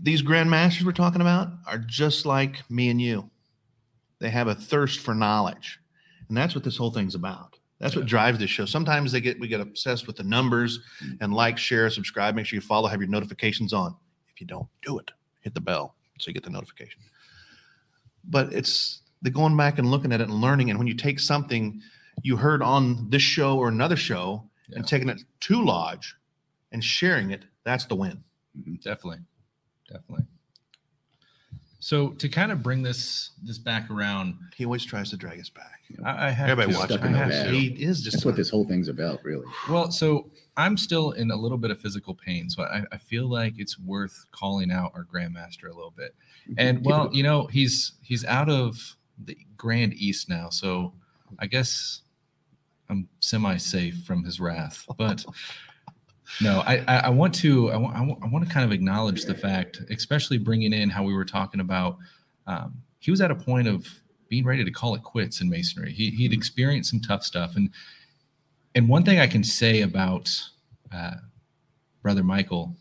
[0.00, 3.28] These grandmasters we're talking about are just like me and you.
[4.20, 5.79] They have a thirst for knowledge.
[6.30, 7.58] And that's what this whole thing's about.
[7.80, 8.66] That's what drives this show.
[8.66, 11.16] Sometimes they get we get obsessed with the numbers mm.
[11.20, 13.96] and like, share, subscribe, make sure you follow, have your notifications on.
[14.32, 15.10] If you don't do it,
[15.40, 17.00] hit the bell so you get the notification.
[18.24, 20.70] But it's the going back and looking at it and learning.
[20.70, 21.80] And when you take something
[22.22, 24.76] you heard on this show or another show Yeah.
[24.78, 26.14] and taking it to Lodge
[26.70, 28.22] and sharing it, that's the win.
[28.56, 28.74] Mm-hmm.
[28.74, 29.24] Definitely.
[29.90, 30.26] Definitely.
[31.80, 35.48] So to kind of bring this this back around, He always tries to drag us
[35.48, 35.80] back.
[36.04, 36.78] I, I have Everybody to.
[36.78, 36.96] watches.
[36.98, 37.50] I have to.
[37.50, 39.46] He is just That's what this whole thing's about, really.
[39.68, 43.28] Well, so I'm still in a little bit of physical pain, so I, I feel
[43.28, 46.14] like it's worth calling out our grandmaster a little bit.
[46.58, 50.92] And well, you know, he's he's out of the Grand East now, so
[51.38, 52.02] I guess
[52.88, 54.84] I'm semi-safe from his wrath.
[54.98, 55.24] But
[56.40, 58.72] no, I I, I want to I want, I want I want to kind of
[58.72, 61.96] acknowledge the fact, especially bringing in how we were talking about.
[62.46, 63.86] Um, he was at a point of
[64.28, 65.92] being ready to call it quits in masonry.
[65.92, 67.70] He, he'd experienced some tough stuff, and
[68.74, 70.30] and one thing I can say about
[70.94, 71.14] uh,
[72.02, 72.76] brother Michael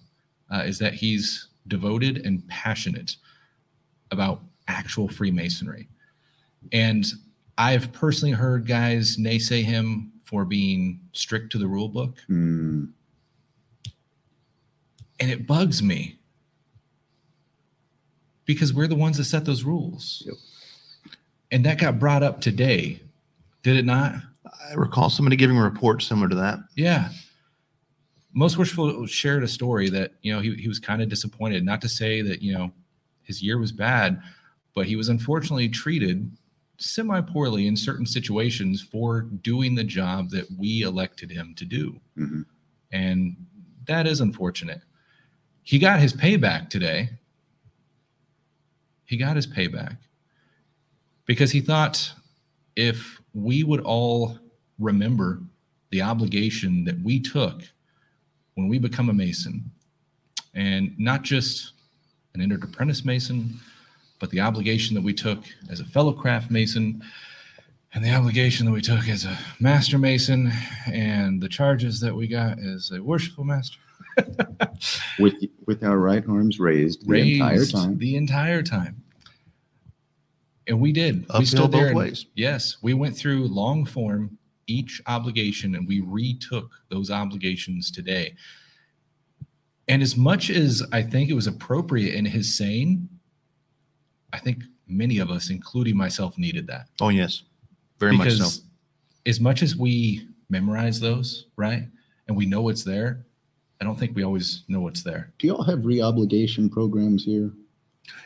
[0.53, 3.15] uh, is that he's devoted and passionate
[4.11, 5.87] about actual Freemasonry,
[6.71, 7.05] and
[7.57, 12.91] I've personally heard guys naysay him for being strict to the rule book, Mm,
[15.19, 16.19] and it bugs me
[18.45, 20.23] because we're the ones that set those rules.
[20.25, 20.35] Yep.
[21.51, 23.01] And that got brought up today,
[23.63, 24.15] did it not?
[24.69, 26.59] I recall somebody giving a report similar to that.
[26.75, 27.09] Yeah.
[28.33, 31.65] Most Wishful shared a story that, you know, he, he was kind of disappointed.
[31.65, 32.71] Not to say that, you know,
[33.23, 34.21] his year was bad,
[34.75, 36.31] but he was unfortunately treated
[36.77, 41.99] semi poorly in certain situations for doing the job that we elected him to do.
[42.17, 42.45] mhm.
[42.91, 43.35] And
[43.85, 44.81] that is unfortunate.
[45.69, 47.11] He got his payback today.
[49.05, 49.97] He got his payback
[51.27, 52.11] because he thought
[52.75, 54.39] if we would all
[54.79, 55.43] remember
[55.91, 57.61] the obligation that we took
[58.55, 59.69] when we become a Mason,
[60.55, 61.73] and not just
[62.33, 63.59] an entered apprentice Mason,
[64.19, 67.03] but the obligation that we took as a fellow craft Mason,
[67.93, 70.51] and the obligation that we took as a master Mason,
[70.91, 73.77] and the charges that we got as a worshipful master.
[75.19, 75.33] With
[75.65, 77.97] with our right arms raised the entire time.
[77.97, 79.03] The entire time.
[80.67, 81.21] And we did.
[81.21, 81.81] we Uphill stood there.
[81.81, 82.25] both and- ways.
[82.35, 88.35] yes, we went through long form each obligation and we retook those obligations today.
[89.87, 93.09] And as much as I think it was appropriate in his saying,
[94.31, 96.87] I think many of us, including myself, needed that.
[97.01, 97.41] Oh yes,
[97.97, 98.61] very much so.
[99.25, 101.87] as much as we memorize those, right?
[102.27, 103.25] And we know it's there,
[103.81, 105.31] I don't think we always know what's there.
[105.39, 107.51] Do y'all have re-obligation programs here?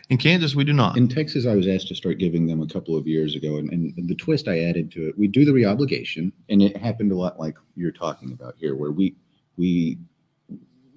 [0.09, 0.97] In Kansas, we do not.
[0.97, 3.69] In Texas, I was asked to start giving them a couple of years ago, and,
[3.71, 7.15] and the twist I added to it, we do the re-obligation, and it happened a
[7.15, 9.15] lot like you're talking about here, where we
[9.57, 9.97] we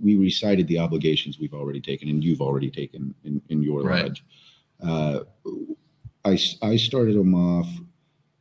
[0.00, 4.04] we recited the obligations we've already taken and you've already taken in, in your Right.
[4.04, 4.24] lodge.
[4.82, 5.20] Uh,
[6.24, 7.68] I s- I started them off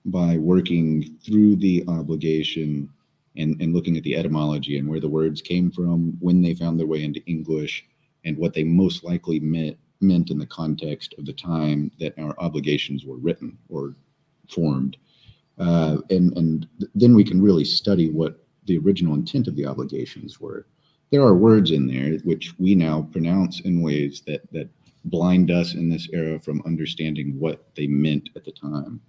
[0.06, 2.90] by working through the obligation
[3.38, 6.80] and and looking at the etymology and where the words came from, when they found
[6.80, 7.86] their way into English,
[8.24, 12.36] and what they most likely meant meant in the context of the time that our
[12.40, 13.96] obligations were written or
[14.50, 14.98] formed.
[15.58, 19.66] Uh, and and th- then we can really study what the original intent of the
[19.66, 20.68] obligations were.
[21.12, 24.70] There are words in there which we now pronounce in ways that that
[25.06, 29.00] blind us in this era from understanding what they meant at the time.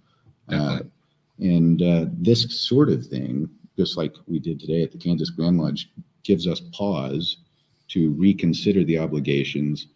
[0.47, 0.79] Uh,
[1.39, 5.59] and uh, this sort of thing, just like we did today at the Kansas Grand
[5.59, 5.91] Lodge,
[6.23, 7.37] gives us pause
[7.89, 9.87] to reconsider the obligations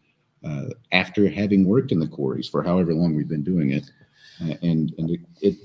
[0.46, 3.90] uh, after having worked in the quarries for however long we've been doing it.
[4.42, 5.56] Uh, and and it, it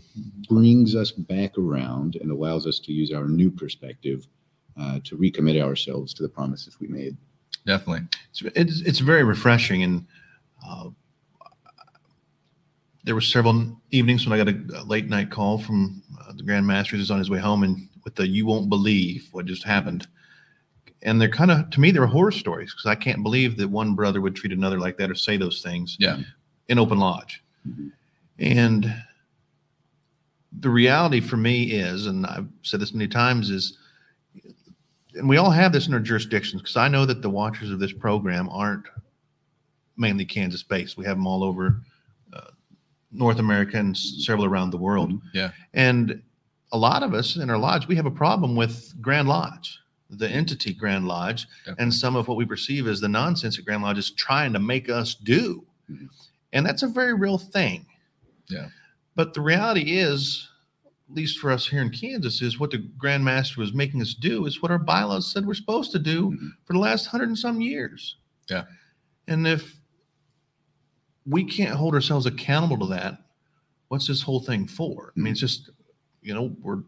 [0.49, 4.27] brings us back around and allows us to use our new perspective
[4.79, 7.17] uh, to recommit ourselves to the promises we made.
[7.67, 8.07] Definitely.
[8.31, 9.83] It's, it's, it's very refreshing.
[9.83, 10.07] And
[10.67, 10.91] uh,
[13.05, 16.67] there were several evenings when I got a, late night call from uh, the Grand
[16.67, 20.07] Master who's on his way home and with the "You won't believe what just happened."
[21.03, 23.95] And they're kind of to me they're horror stories because I can't believe that one
[23.95, 26.21] brother would treat another like that or say those things Yeah.
[26.69, 27.43] in open lodge.
[27.69, 27.91] Mhm.
[28.39, 29.03] And
[30.59, 33.77] the reality for me is, and I've said this many times, is,
[35.15, 37.79] and we all have this in our jurisdictions because I know that the watchers of
[37.79, 38.87] this program aren't
[39.97, 40.97] mainly Kansas based.
[40.97, 41.83] We have them all over
[42.33, 42.51] uh,
[43.13, 45.21] North America and several around the world.
[45.35, 45.51] Yeah.
[45.75, 46.23] And
[46.73, 49.79] a lot of us in our lodge, we have a problem with Grand Lodge,
[50.11, 51.83] the entity Grand Lodge, Definitely.
[51.85, 54.59] and some of what we perceive as the nonsense that Grand Lodge is trying to
[54.59, 55.67] make us do.
[55.91, 56.09] Mhm.
[56.53, 57.87] And that's a very real thing.
[58.49, 58.69] Yeah.
[59.15, 60.49] But the reality is,
[61.09, 64.13] at least for us here in Kansas, is what the Grand Master was making us
[64.15, 66.51] do is what our bylaws said we're supposed to do Mhm.
[66.65, 68.17] for the last hundred and some years.
[68.51, 68.65] Yeah.
[69.29, 69.81] And if
[71.25, 73.25] we can't hold ourselves accountable to that,
[73.89, 75.13] what's this whole thing for?
[75.17, 75.71] I mean, it's just,
[76.27, 76.83] you know, we're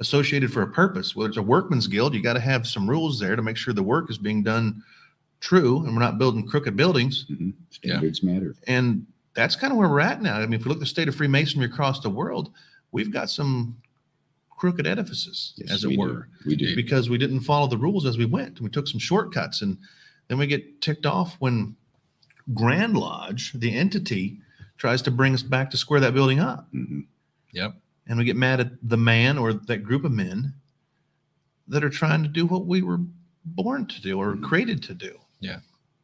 [0.00, 1.14] associated for a purpose.
[1.16, 3.74] Whether it's a workman's guild, you got to have some rules there to make sure
[3.74, 4.82] the work is being done
[5.40, 7.26] true and we're not building crooked buildings.
[7.30, 7.52] Mhm.
[7.70, 8.54] Standards matter.
[8.66, 10.36] And that's kind of where we're at now.
[10.38, 12.50] I mean, if we look at the state of Freemasonry across the world,
[12.92, 13.76] we've got some
[14.56, 16.02] crooked edifices, Yes, as we it do.
[16.02, 16.74] were, We do.
[16.76, 18.60] because we didn't follow the rules as we went.
[18.60, 19.76] We took some shortcuts, and
[20.28, 21.74] then we get ticked off when
[22.54, 24.40] Grand Lodge, the entity,
[24.78, 27.06] tries to bring us back to square that building up, Mhm.
[27.52, 27.76] Yep.
[28.06, 30.54] And we get mad at the man or that group of men
[31.68, 33.00] that are trying to do what we were
[33.44, 34.42] born to do or Mhm.
[34.42, 35.18] created to do.
[35.40, 35.60] Yeah.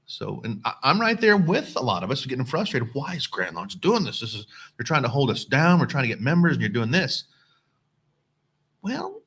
[0.06, 2.88] So, and I, I'm right there with a lot of us getting frustrated.
[2.94, 4.18] Why is Grand Lodge doing this?
[4.20, 4.46] This is
[4.76, 5.78] they're trying to hold us down.
[5.78, 7.24] We're trying to get members, and you're doing this.
[8.82, 9.22] Well,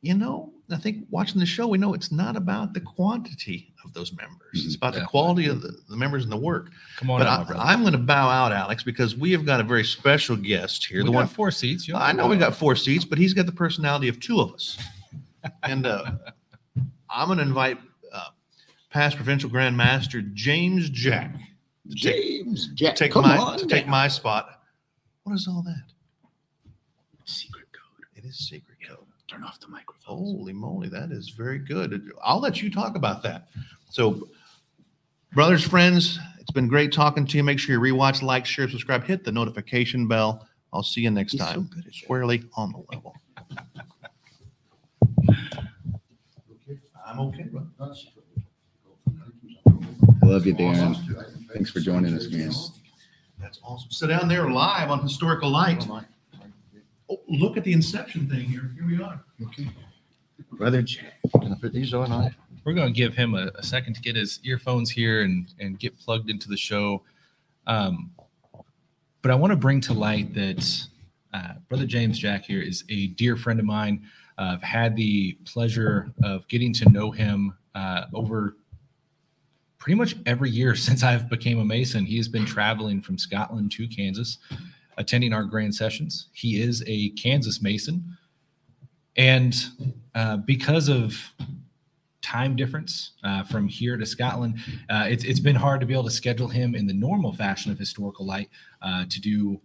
[0.00, 3.92] you know, I think watching the show, we know it's not about the quantity of
[3.92, 4.64] those members.
[4.64, 6.70] It's about the quality of the, the members and the work.
[6.96, 9.60] Come on, But out, I, I'm going to bow out, Alex, because we have got
[9.60, 11.00] a very special guest here.
[11.00, 11.86] we the got one four seats.
[11.86, 14.52] You I know we got four seats, but he's got the personality of two of
[14.54, 14.78] us.
[15.62, 16.12] And uh,
[17.10, 17.78] I'm going to invite
[18.10, 18.28] uh,
[18.88, 21.34] past provincial Grand Master James Jack
[21.90, 23.90] to take, James, Jack, take come my on to take down.
[23.90, 24.62] my spot.
[25.24, 25.82] What is all that?
[27.26, 28.06] secret code.
[28.16, 29.04] It is secret code.
[29.28, 29.93] Turn off the microphone.
[30.04, 32.10] Holy moly, that is very good.
[32.22, 33.48] I'll let you talk about that.
[33.90, 34.28] So,
[35.32, 37.42] brothers, friends, it's been great talking to you.
[37.42, 40.46] Make sure you rewatch, like, share, subscribe, hit the notification bell.
[40.72, 41.62] I'll see you next He's so time.
[41.72, 41.94] good at that.
[41.94, 43.14] Squarely on the level.
[47.06, 47.66] I'm okay, bro.
[47.80, 47.84] I
[50.26, 50.96] love you, Darren.
[51.52, 52.50] Thanks for joining us, man.
[53.40, 53.90] That's awesome.
[53.90, 55.86] So down there live on Historical Light.
[57.10, 58.70] Oh, look at the inception thing here.
[58.74, 59.22] Here we are.
[60.52, 60.82] Brother.
[60.82, 62.34] Can I put these on?
[62.64, 65.78] We're going to give him a, a second to get his earphones here and and
[65.78, 67.02] get plugged into the show.
[67.66, 68.12] Um,
[69.22, 70.86] but I want to bring to light that
[71.32, 74.06] uh, Brother James Jack here is a dear friend of mine.
[74.38, 78.56] Uh, I've had the pleasure of getting to know him uh, over
[79.78, 82.04] pretty much every year since I've became a Mason.
[82.04, 84.38] He has been traveling from Scotland to Kansas,
[84.96, 86.28] attending our grand sessions.
[86.32, 88.16] He is a Kansas Mason,
[89.16, 89.54] and
[90.14, 91.16] uh, because of
[92.22, 94.58] time difference uh, from here to Scotland,
[94.88, 97.70] uh, it's it's been hard to be able to schedule him in the normal fashion
[97.70, 98.48] of historical light
[98.82, 99.60] uh, to do,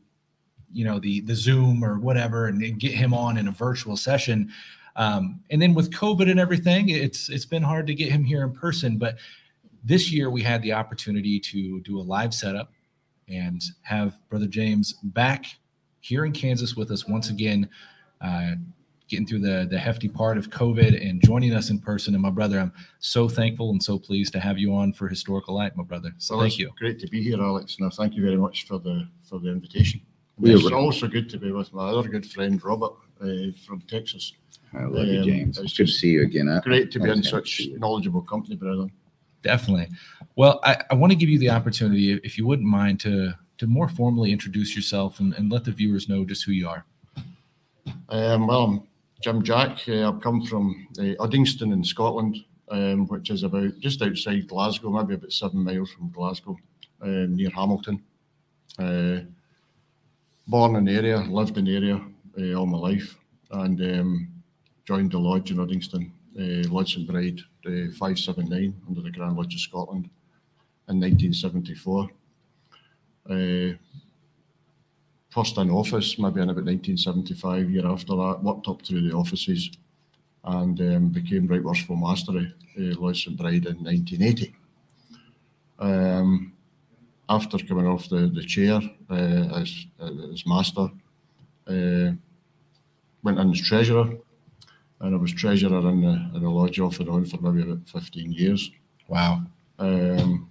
[0.71, 4.51] you know, the the Zoom or whatever, and, get him on in a virtual session.
[4.95, 8.43] Um, and then with COVID and everything, it's it's been hard to get him here
[8.43, 8.97] in person.
[8.97, 9.17] But
[9.83, 12.71] this year we had the opportunity to do a live setup
[13.29, 15.45] and have Brother James back
[16.01, 17.69] here in Kansas with us once again.
[18.21, 18.55] Uh,
[19.09, 22.13] getting through the the hefty part of COVID and joining us in person.
[22.13, 25.55] And my brother, I'm so thankful and so pleased to have you on for Historical
[25.55, 26.11] Light, my brother.
[26.17, 26.71] So well, thank it's you.
[26.77, 27.75] Great to be here, Alex.
[27.79, 30.01] And I thank you very much for the for the invitation.
[30.37, 33.81] We it's are- also good to be with my other good friend Robert uh, from
[33.87, 34.33] Texas.
[34.73, 35.57] I love you, Um, James.
[35.57, 36.47] it's It's good to see you again.
[36.47, 37.79] I- Great to be in such to see you.
[37.79, 38.87] knowledgeable company, brother.
[39.41, 39.87] Definitely.
[40.35, 43.67] Well, I, I want to give you the opportunity, if you wouldn't mind, to to
[43.67, 46.85] more formally introduce yourself and, and let the viewers know just who you are.
[48.09, 48.83] Um, well, I'm
[49.21, 49.79] Jim Jack.
[49.87, 52.37] Uh, I've come from uh, Uddingston in Scotland,
[52.69, 56.57] um, which is about just outside Glasgow, maybe about seven miles from Glasgow,
[57.01, 58.01] um, near Hamilton.
[58.77, 59.19] Uh,
[60.47, 62.01] born in the area, lived in the area
[62.39, 63.17] uh, all my life,
[63.51, 64.29] and um,
[64.85, 69.55] joined the lodge in Uddingston, uh, Lodge St Bride uh, 579 under the Grand Lodge
[69.55, 70.09] of Scotland
[70.87, 72.09] in 1974.
[75.29, 79.69] First in office, maybe in about 1975, year after that, worked up through the offices
[80.43, 84.55] and um, became Right Worshipful Mastery, uh, Lodge St Bride in 1980.
[85.77, 86.53] Um,
[87.29, 89.85] after coming off the, the chair uh, as,
[90.33, 90.89] as master,
[91.67, 92.11] uh,
[93.23, 94.09] went in as treasurer,
[95.01, 97.87] and I was treasurer in the, in the lodge off and on for maybe about
[97.87, 98.71] 15 years.
[99.07, 99.43] Wow.
[99.77, 100.49] Um,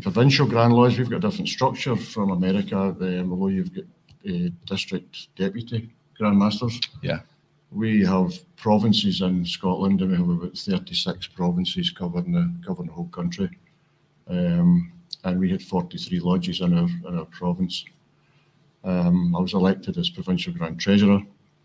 [0.00, 3.84] provincial Grand Lodge, we've got a different structure from America, um, although you've got
[4.28, 6.80] uh, district deputy Grand Masters.
[7.02, 7.20] Yeah.
[7.72, 12.94] We have provinces in Scotland, and we have about 36 provinces covering the, covering the
[12.94, 13.48] whole country.
[14.28, 14.92] Um,
[15.24, 17.84] and we had 43 lodges in our, in our province.
[18.84, 21.22] Um, I was elected as provincial Grand Treasurer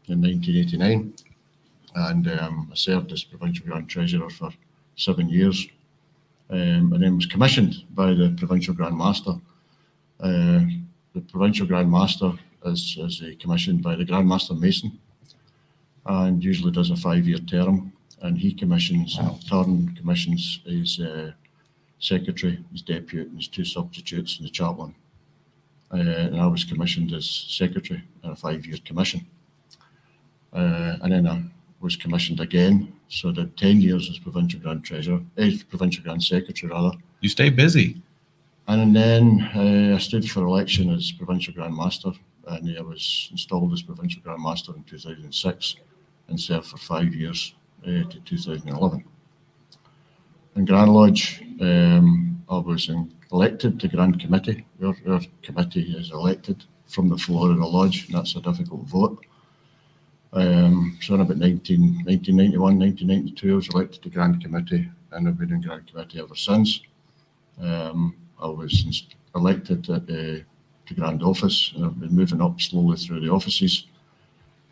[0.07, 1.13] in 1989,
[1.95, 4.51] and um, I served as provincial Grand Treasurer for
[4.95, 5.67] seven years
[6.49, 9.33] um, and then was commissioned by the provincial Grand Master.
[10.19, 10.61] Uh,
[11.13, 12.33] the provincial Grand Master
[12.65, 14.99] is, is uh, commissioned by the Grand Master Mason
[16.05, 17.91] and usually does a five-year term.
[18.21, 21.31] And he commissions, in turn commissions his uh,
[21.99, 24.95] secretary, his deputy, and his two substitutes, and the chaplain.
[25.91, 29.25] Uh, and I was commissioned as secretary in a five-year commission.
[30.53, 31.43] Uh, and then I
[31.81, 36.23] was commissioned again, so I did 10 years as provincial grand treasurer, eh, provincial grand
[36.23, 36.91] secretary rather.
[37.21, 38.01] You stay busy.
[38.67, 42.11] And then uh, I stood for election as provincial grand master,
[42.47, 45.75] and I was installed as provincial grand master in 2006
[46.27, 47.53] and served for five years
[47.83, 49.03] uh, to 2011.
[50.55, 54.65] In Grand Lodge, um, I was in, elected to Grand Committee.
[54.81, 58.81] Our, our committee is elected from the floor of the lodge, and that's a difficult
[58.83, 59.25] vote.
[60.35, 65.37] Um, so in about 19, 1991, 1992, I was elected to Grand Committee, and I've
[65.37, 66.81] been in Grand Committee ever since.
[67.61, 70.43] Um, I was elected at the,
[70.89, 73.87] the Grand Office, and I've been moving up slowly through the offices.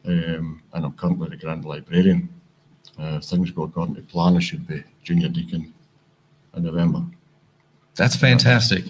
[0.06, 2.28] Um, and I'm currently the Grand Librarian.
[3.00, 5.74] Uh, things go according to plan, I should be Junior Deacon
[6.56, 7.06] in November.
[7.96, 8.84] That's fantastic.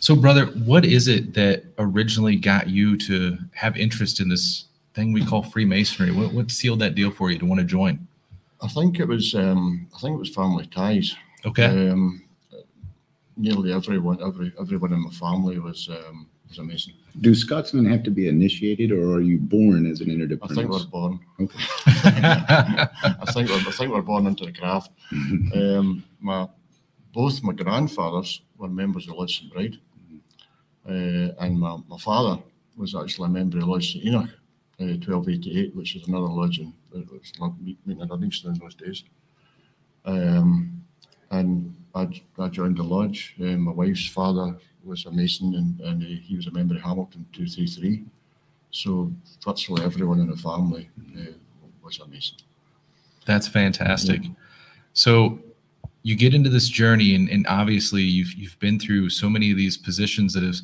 [0.00, 5.12] So, brother, what is it that originally got you to have interest in this thing
[5.12, 6.12] we call Freemasonry?
[6.12, 8.06] What, what sealed that deal for you to want to join?
[8.60, 11.16] I think it was um, I think it was family ties.
[11.44, 11.64] Okay.
[11.64, 12.22] Um,
[13.36, 16.92] nearly everyone, every everyone in my family was um, was a Mason.
[17.20, 20.86] Do Scotsmen have to be initiated, or are you born as an I think we're
[20.86, 21.20] born.
[21.40, 21.58] Okay.
[21.86, 24.92] I think we're, I think we're born into the craft.
[25.54, 26.48] Um, my
[27.12, 29.76] both my grandfathers were members of Lodge St Bride,
[30.88, 32.40] uh, and my, my father
[32.76, 34.30] was actually a member of Lodge St Enoch,
[34.82, 38.46] uh, twelve eighty eight, which is another lodge in it was like meeting in Uddingston
[38.46, 39.04] in those days.
[40.04, 40.84] Um,
[41.30, 42.08] and I,
[42.38, 43.34] I joined the lodge.
[43.40, 46.82] Uh, my wife's father was a mason, and, and uh, he was a member of
[46.82, 48.04] Hamilton two three three.
[48.70, 49.12] So
[49.44, 51.32] virtually everyone in the family uh,
[51.82, 52.38] was a mason.
[53.26, 54.22] That's fantastic.
[54.94, 55.38] So
[56.02, 59.56] you get into this journey, and, and obviously you've you've been through so many of
[59.56, 60.62] these positions that has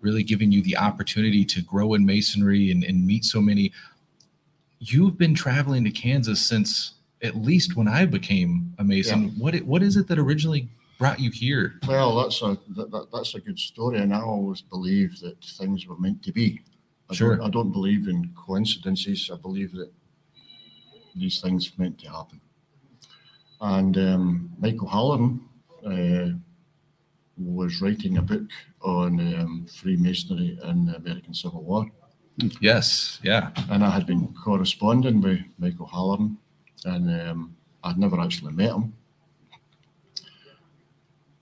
[0.00, 3.72] really giving you the opportunity to grow in masonry and, and meet so many.
[4.78, 9.30] You've been traveling to Kansas since at least when I became a mason.
[9.38, 10.68] What it, what is it that originally
[10.98, 11.80] brought you here?
[11.86, 15.86] Well, that's a that, that, that's a good story, and I always believe that things
[15.86, 16.60] were meant to be.
[17.10, 17.36] I Sure.
[17.36, 19.30] Don't, I don't believe in coincidences.
[19.32, 19.90] I believe that
[21.16, 22.40] these things meant to happen.
[23.60, 25.40] And um, Michael Halleran
[25.84, 26.38] uh,
[27.38, 28.48] was writing a book
[28.82, 31.86] on um, Freemasonry and the American Civil War,
[32.60, 36.38] Yes, yeah, and I had been corresponding with Michael Halleran,
[36.84, 38.92] and um, I'd never actually met him.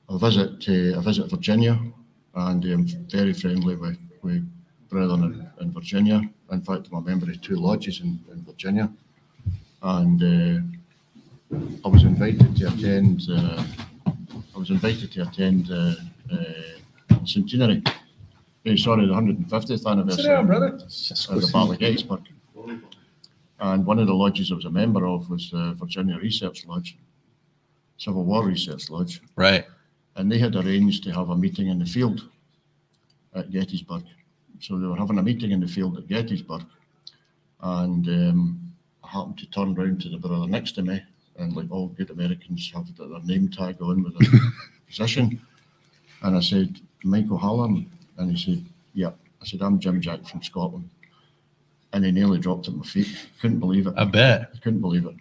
[0.09, 1.79] I visit uh, I visit Virginia,
[2.35, 4.49] and I'm very friendly with, with
[4.89, 6.23] brethren in, in Virginia.
[6.51, 8.91] In fact, I'm a member of two lodges in, in Virginia,
[9.83, 13.23] and uh, I was invited to attend.
[13.31, 13.63] Uh,
[14.57, 15.93] I was invited to attend uh,
[16.33, 17.83] uh, centenary.
[18.65, 20.47] eh, sorry, the 150th anniversary of
[21.43, 22.23] the Battle of Gettysburg.
[23.61, 26.97] And one of the lodges I was a member of was the Virginia Research Lodge,
[27.99, 29.21] Civil War Research Lodge.
[29.37, 29.67] right.
[30.17, 32.27] And they had arranged to have a meeting in the field
[33.35, 34.05] at Gettysburg.
[34.61, 36.63] So they were having a meeting in the field at Gettysburg.
[37.61, 38.73] And um,
[39.05, 41.03] I happened to turn round to the brother next to me,
[41.39, 44.41] and like all good Americans have their name tag on with their
[44.89, 45.41] position.
[46.22, 47.91] And I said, Michael Halleran.
[48.18, 48.64] And he said,
[48.95, 49.11] Yeah.
[49.41, 50.91] I said, I'm Jim Jack from Scotland.
[51.93, 53.09] And he nearly dropped at my feet.
[53.41, 53.95] Couldn't believe it.
[53.97, 54.51] I bet.
[54.55, 55.14] I couldn't believe it.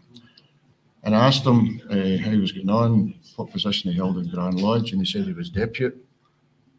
[1.04, 4.28] And I asked him uh, how he was getting on, what position he held in
[4.30, 5.96] Grand Lodge, and he said he was deputy.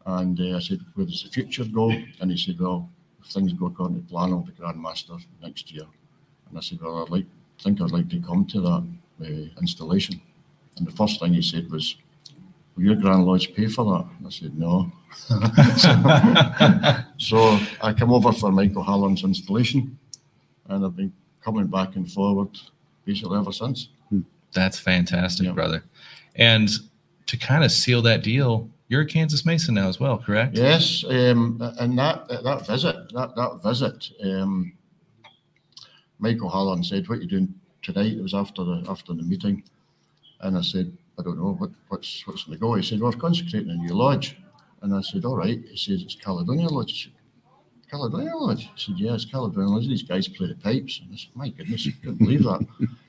[0.05, 1.91] And uh, I said, Where does the future go?
[2.19, 2.89] And he said, Well,
[3.23, 5.85] if things go according to plan, I'll be Grand Master next year.
[6.49, 7.25] And I said, Well, I'd like,
[7.61, 8.87] think I'd like to come to that
[9.21, 9.25] uh,
[9.61, 10.19] installation.
[10.77, 11.95] And the first thing he said was,
[12.75, 14.05] Will your Grand Lodge pay for that?
[14.17, 14.91] And I said, No.
[17.17, 19.97] so I come over for Michael Halleran's installation,
[20.67, 22.49] and I've been coming back and forward
[23.05, 23.89] basically ever since.
[24.53, 25.53] That's fantastic, Yeah.
[25.53, 25.83] brother.
[26.35, 26.69] And
[27.27, 30.55] to kind of seal that deal, you're a Kansas Mason now as well, correct?
[30.55, 34.73] Yes, um, and that that visit, that that visit, um,
[36.19, 39.63] Michael Halleran said, "What are you doing tonight?" It was after the after the meeting,
[40.41, 43.11] and I said, "I don't know what what's what's going to go." He said, "Well,
[43.11, 44.37] we're consecrating a new lodge,"
[44.81, 47.13] and I said, "All right." He says, "It's Caledonia Lodge." Said,
[47.89, 48.63] Caledonia Lodge.
[48.63, 49.87] He said, "Yeah, it's Caledonia Lodge.
[49.87, 52.65] These guys play the pipes." And I said, "My goodness, I couldn't believe that."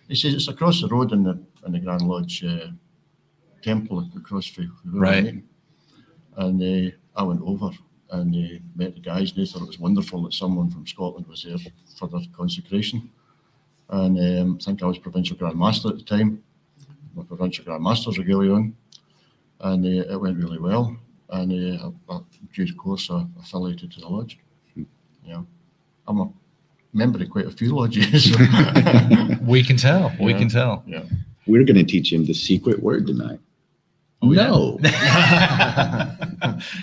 [0.08, 2.68] He says, "It's across the road in the in the Grand Lodge uh,
[3.62, 5.24] temple across from Right.
[5.24, 5.42] meeting."
[6.36, 7.70] And uh, I went over
[8.10, 9.32] and uh, met the guys.
[9.32, 11.58] And they thought it was wonderful that someone from Scotland was there
[11.96, 13.10] for their consecration.
[13.90, 16.42] And um, I think I was provincial grand master at the time.
[17.14, 18.76] My provincial grand master's regalia on,
[19.60, 20.96] and uh, it went really well.
[21.30, 22.20] And uh, I, I,
[22.54, 24.38] due to course, I affiliated to the lodge.
[25.24, 25.42] Yeah,
[26.06, 26.30] I'm a
[26.92, 28.34] member of quite a few lodges.
[29.42, 30.12] We can tell.
[30.20, 30.84] We can tell.
[30.86, 31.04] yeah.
[31.46, 33.40] We're going to teach him the secret word tonight.
[34.20, 34.48] Oh, yeah.
[34.48, 34.78] no.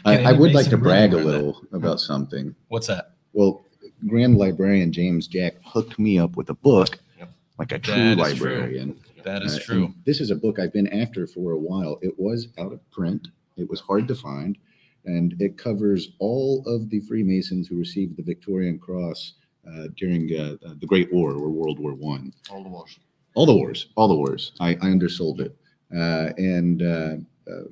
[0.05, 2.55] I, I would like to brag a little about something.
[2.69, 3.11] What's that?
[3.33, 3.64] Well,
[4.07, 7.29] Grand Librarian James Jack hooked me up with a book, Yep.
[7.59, 8.49] like a true That is true.
[8.49, 8.99] librarian.
[9.23, 9.93] That is Uh, true.
[10.05, 11.97] This is a book I've been after for a while.
[12.01, 13.27] It was out of print.
[13.57, 14.57] It was hard to find,
[15.05, 19.33] and it covers all of the Freemasons who received the Victorian Cross
[19.67, 22.31] uh, during uh, the Great War or World War One.
[22.51, 22.99] All the wars.
[23.33, 24.51] All the wars, all the wars.
[24.59, 25.55] I, I undersold it,
[25.93, 27.15] uh, and uh,
[27.51, 27.63] uh,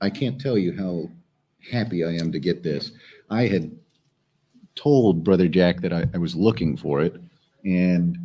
[0.00, 1.10] I can't tell you how
[1.70, 2.92] happy I am to get this.
[3.30, 3.76] I had
[4.76, 7.20] told Brother Jack that I, I was looking for it,
[7.64, 8.18] and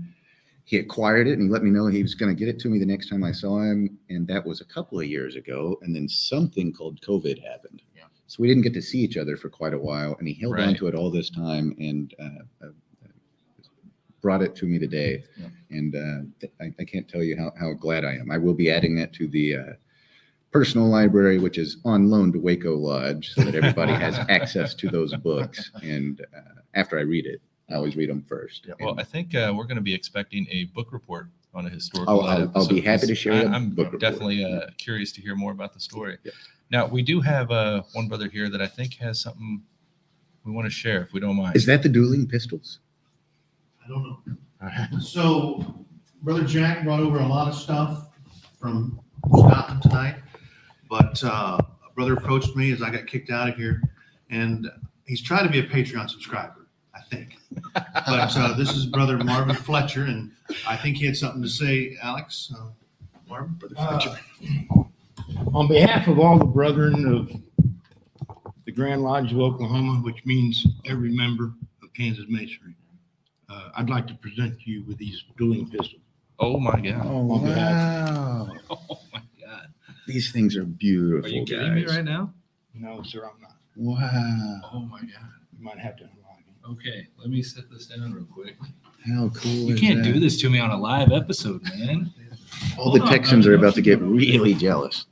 [0.69, 2.69] he acquired it and he let me know he was going to get it to
[2.69, 3.97] me the next time I saw him.
[4.11, 5.79] And that was a couple of years ago.
[5.81, 7.81] And then something called COVID happened.
[7.97, 8.03] Yeah.
[8.27, 10.15] So we didn't get to see each other for quite a while.
[10.19, 12.69] And he held on to it all this time and uh, uh,
[14.21, 15.23] brought it to me today.
[15.37, 15.47] Yeah.
[15.71, 18.29] And uh, I, I can't tell you how, how glad I am.
[18.29, 19.73] I will be adding that to the uh,
[20.51, 24.89] personal library, which is on loan to Waco Lodge, so that everybody has access to
[24.89, 25.71] those books.
[25.83, 28.65] And uh, after I read it, I always read them first.
[28.67, 28.73] Yeah.
[28.79, 32.21] Well, I think uh, we're going to be expecting a book report on a historical.
[32.21, 35.21] I'll- I'll- I'll be happy to because share I, am book definitely uh, curious to
[35.21, 36.17] hear more about the story.
[36.23, 36.33] Yep.
[36.71, 39.61] Now we do have uh, one brother here that I think has something
[40.45, 41.55] we want to share, if we don't mind.
[41.55, 42.79] Is that the dueling pistols?
[43.83, 44.99] I don't know.
[44.99, 45.85] So
[46.21, 48.07] Brother Jack brought over a lot of stuff
[48.59, 50.15] from Scotland tonight,
[50.89, 53.81] but uh, a brother approached me as I got kicked out of here,
[54.29, 54.69] and
[55.05, 57.37] he's trying to be a Patreon subscriber, I think.
[57.73, 60.31] But uh, this is Brother Marvin Fletcher, and
[60.67, 62.51] I think he had something to say, Alex.
[62.55, 62.65] Uh,
[63.27, 64.19] Marvin, Brother Fletcher.
[65.53, 67.31] On behalf of all the brethren of
[68.65, 72.75] the Grand Lodge of Oklahoma, which means every member of Kansas Masonry,
[73.49, 76.01] uh, I'd like to present to you with these dueling pistols.
[76.39, 77.01] oh my god!
[77.05, 78.49] Oh, On behalf- wow.
[78.71, 79.27] Oh my god!
[80.09, 81.29] These things are beautiful.
[81.29, 82.33] Are you kidding me right now?
[82.73, 83.53] No, sir, I'm not.
[83.75, 84.61] Wow.
[84.73, 85.09] Oh my god!
[85.55, 86.67] You might have to unlock it.
[86.67, 88.55] Okay, let me set this down real quick.
[89.05, 90.11] How cool You is can't that?
[90.11, 92.11] do this to me on a live episode, man.
[92.79, 95.05] All the on, Texans are about to get really jealous.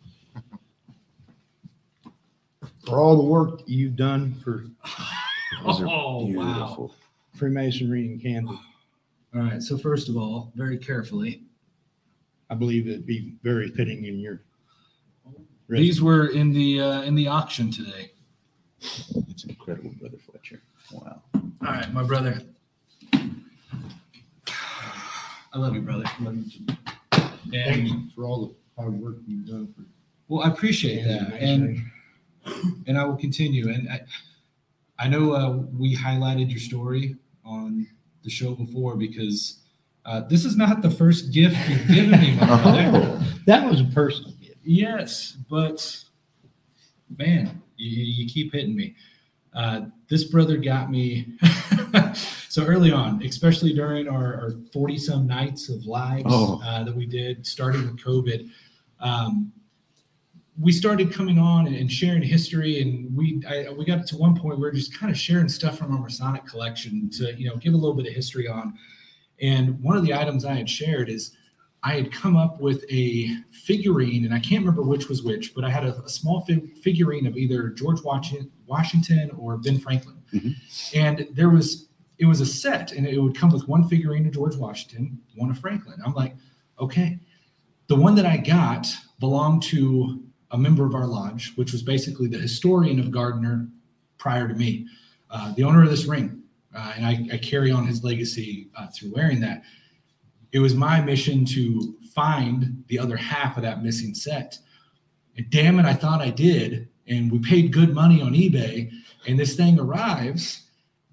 [2.87, 4.65] For all the work you've done for
[5.63, 6.89] Those are Oh wow!
[7.35, 8.57] Freemasonry and Kansas,
[9.35, 11.43] All right, so first of all, very carefully,
[12.49, 14.41] I believe it'd be very fitting in your.
[15.69, 18.11] These were in the uh, in the auction today.
[18.81, 20.61] It's incredible, Brother Fletcher.
[20.91, 21.21] Wow.
[21.35, 22.41] All right, my brother.
[25.53, 26.03] I love you, brother.
[26.05, 29.81] Thank And you for all the hard work you've done for.
[30.27, 31.81] well, I appreciate that, and
[32.85, 33.69] and I will continue.
[33.69, 34.01] And I,
[34.99, 37.87] I know uh, we highlighted your story on
[38.23, 39.59] the show before because
[40.05, 43.19] uh, this is not the first gift you've given me, my brother.
[43.45, 44.36] That was a personal gift.
[44.67, 46.03] Yes, but
[47.17, 48.95] man, you, you keep hitting me.
[49.53, 51.33] Uh, this brother got me
[52.49, 56.61] so early on, especially during our 40 some nights of lives Oh.
[56.63, 58.49] uh, that we did, starting with COVID.
[58.99, 59.51] Um,
[60.59, 64.57] we started coming on and sharing history, and we I, we got to one point
[64.57, 67.55] where we are just kind of sharing stuff from our Masonic collection to you know
[67.57, 68.73] give a little bit of history on.
[69.39, 71.37] And one of the items I had shared is
[71.83, 75.63] I had come up with a figurine, and I can't remember which was which, but
[75.63, 80.55] I had a, a small fig- figurine of either George Washington, or Ben Franklin, Mhm.
[80.95, 81.87] and there was
[82.19, 85.51] it was a set, and it would come with one figurine of George Washington, one
[85.51, 85.99] of Franklin.
[86.03, 86.35] I'm like,
[86.79, 87.19] okay,
[87.85, 88.87] the one that I got
[89.19, 93.69] belonged to a member of our lodge, which was basically the historian of Gardner
[94.17, 94.87] prior to me,
[95.29, 96.41] uh, the owner of this ring,
[96.73, 99.61] uh, and I, I carry on his legacy uh, through wearing that
[100.51, 104.57] it was my mission to find the other half of that missing set.
[105.37, 106.89] And damn it, I thought I did.
[107.07, 108.91] And we paid good money on eBay.
[109.27, 110.63] And this thing arrives.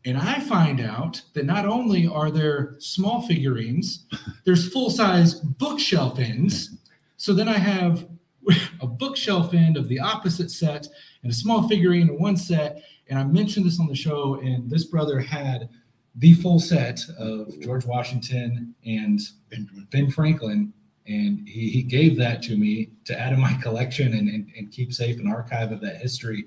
[0.04, 4.06] And I find out that not only are there small figurines,
[4.44, 6.76] there's full size bookshelf ends.
[7.16, 8.06] So then I have
[8.80, 10.88] a bookshelf end of the opposite set
[11.22, 12.82] and a small figurine in one set.
[13.08, 15.68] And I mentioned this on the show, and this brother had
[16.16, 19.20] the full set of George Washington and
[19.50, 19.86] Benjamin.
[19.90, 20.72] Ben Franklin,
[21.06, 24.70] and he, he gave that to me to add in my collection and, and, and
[24.70, 26.46] keep safe an archive of that history.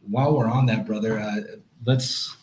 [0.00, 1.40] While we're on that, brother, uh,
[1.84, 2.36] let's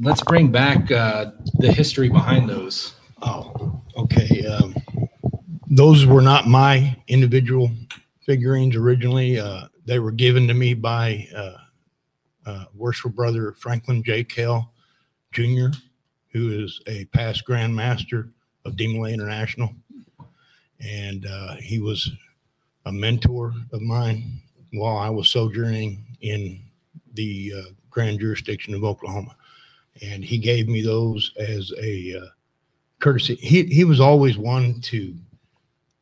[0.00, 2.94] let's bring back uh, the history behind those.
[3.22, 4.46] Oh, okay.
[4.46, 4.74] Um,
[5.68, 7.70] those were not my individual
[8.26, 9.38] figurines originally.
[9.38, 11.28] Uh, they were given to me by
[12.46, 14.24] uh, worshipful brother Franklin J.
[14.24, 14.72] Kell
[15.32, 15.68] Jr.,
[16.32, 18.28] who is a past Grand Master
[18.64, 19.74] of DeMolay International.
[20.80, 22.10] And uh, he was
[22.86, 24.40] a mentor of mine
[24.72, 26.62] while I was sojourning in
[27.14, 29.36] the uh, Grand Jurisdiction of Oklahoma.
[30.02, 32.26] And he gave me those as a uh,
[33.00, 33.34] courtesy.
[33.36, 35.14] He he was always one to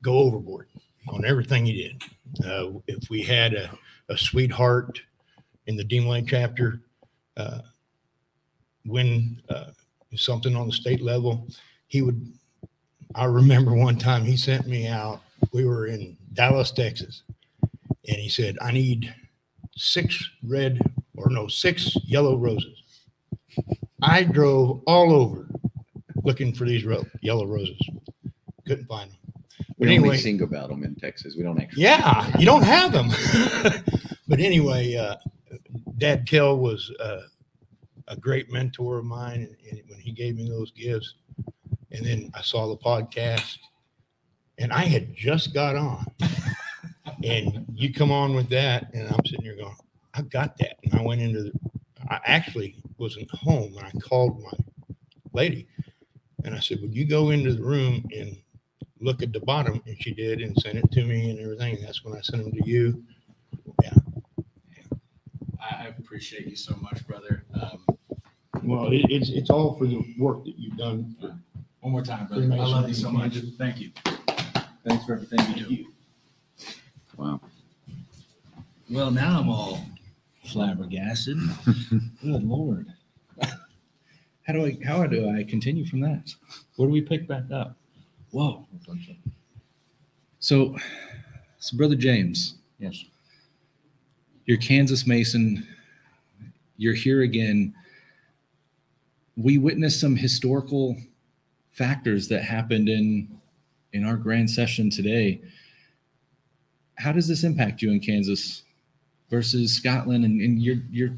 [0.02, 0.69] go overboard
[1.09, 2.02] on everything he did.
[2.47, 3.70] Uh, if we had a,
[4.09, 5.01] a sweetheart
[5.69, 6.81] in the Dean Lane chapter,
[7.36, 7.61] uh,
[8.86, 9.66] win uh,
[10.16, 11.47] something on the state level,
[11.86, 12.32] he would.
[13.15, 15.20] I remember one time he sent me out.
[15.53, 17.23] We were in Dallas, Texas,
[17.62, 19.15] and he said, I need
[19.77, 20.81] six red
[21.16, 22.82] or no, six yellow roses.
[24.03, 25.49] I drove all over
[26.24, 27.78] looking for these ro- yellow roses.
[28.66, 29.19] Couldn't find them.
[29.78, 31.35] We But only anyway- sing about them in Texas.
[31.36, 31.82] We don't actually.
[31.85, 33.09] Yeah, you don't have them.
[34.28, 35.16] but anyway, uh,
[35.99, 37.23] Dad Kell was uh,
[38.09, 41.15] a great mentor of mine, and, and when he gave me those gifts,
[41.91, 43.59] and then I saw the podcast,
[44.59, 46.07] and I had just got on,
[47.25, 49.77] and you come on with that, and I'm sitting here going,
[50.15, 51.53] I've got that, and I went into the.
[52.11, 54.97] I actually wasn't home, and I called my
[55.33, 55.69] lady,
[56.45, 58.37] and I said, "Would you go into the room and
[59.01, 61.77] look at the bottom, and she did, and sent it to me and everything.
[61.77, 63.03] And that's when I sent them to you.
[65.61, 67.45] I, I appreciate you so much, brother.
[67.55, 67.85] Um,
[68.63, 71.17] Well, it, it's it's all for the work that you've done.
[71.21, 71.37] For,
[71.81, 72.49] one more time, brother.
[72.53, 73.35] I love you so much.
[73.57, 73.91] Thank you.
[74.85, 75.87] Thanks for everything you do.
[77.17, 77.41] Wow.
[78.91, 79.81] Well, now I'm all
[80.45, 81.37] flabbergasted.
[82.23, 82.87] Good lord.
[84.47, 86.33] How do I how do I continue from that?
[86.77, 87.77] Where do we pick back up?
[88.31, 88.67] Whoa.
[90.41, 90.77] So,
[91.59, 93.05] so brother James, Yes.
[94.49, 95.65] You're Kansas Mason.
[96.79, 97.75] You're here again.
[99.37, 100.97] We witnessed some historical
[101.70, 103.29] factors that happened in
[103.93, 105.43] in our grand session today.
[106.97, 108.62] How does this impact you in Kansas
[109.29, 111.11] versus Scotland and, and your your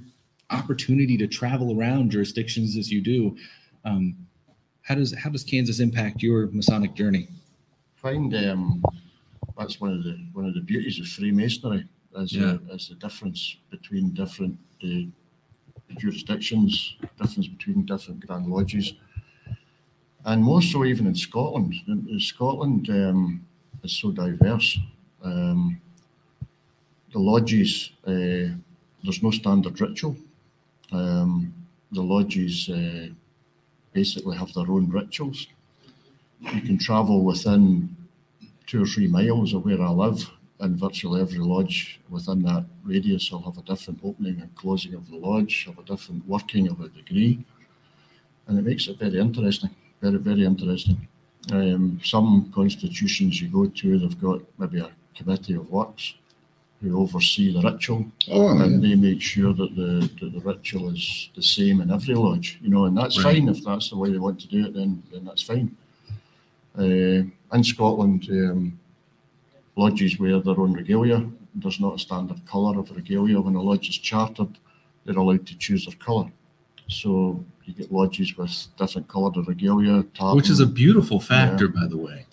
[0.51, 3.37] opportunity to travel around jurisdictions as you do?
[3.85, 4.17] Um,
[4.83, 7.29] how does how does Kansas impact your Masonic journey?
[7.95, 8.83] find um,
[9.57, 11.87] that's one of the one of the beauties of Freemasonry
[12.17, 12.59] is, Yeah.
[12.71, 15.05] uh, is the difference between different uh,
[15.99, 18.95] jurisdictions, difference between different grand lodges,
[20.25, 21.75] and more so even in Scotland.
[22.19, 23.45] Scotland um,
[23.83, 24.79] is so diverse.
[25.23, 25.81] Um,
[27.13, 28.55] the lodges, uh,
[29.03, 30.17] there's no standard ritual.
[30.93, 31.53] Um,
[31.93, 33.09] the lodges uh,
[33.93, 35.47] basically have their own rituals
[36.41, 37.95] you can travel within
[38.67, 40.31] two or three miles of where I live,
[40.61, 45.09] and virtually every lodge within that radius will have a different opening and closing of
[45.11, 47.43] the lodge, have a different working of a degree,
[48.47, 49.71] and it makes it very interesting,
[50.01, 51.07] very very interesting.
[51.53, 56.15] Um, some constitutions you go to, they've got maybe a committee of works
[56.83, 61.31] who oversee the ritual, Oh, and they make sure that the that the ritual is
[61.35, 63.37] the same in every lodge, you know, and that's Right.
[63.37, 64.75] fine if that's the way they want to do it.
[64.75, 65.75] Then then that's fine.
[66.79, 67.25] Uh,
[67.57, 68.79] in Scotland, um,
[69.77, 71.27] lodges wear their own regalia.
[71.55, 73.41] There's not a standard colour of regalia.
[73.41, 74.59] When a lodge is chartered,
[75.05, 76.31] they're allowed to choose their colour.
[76.89, 80.05] So you get lodges with different coloured regalia.
[80.35, 82.27] Which is a beautiful factor, by the way.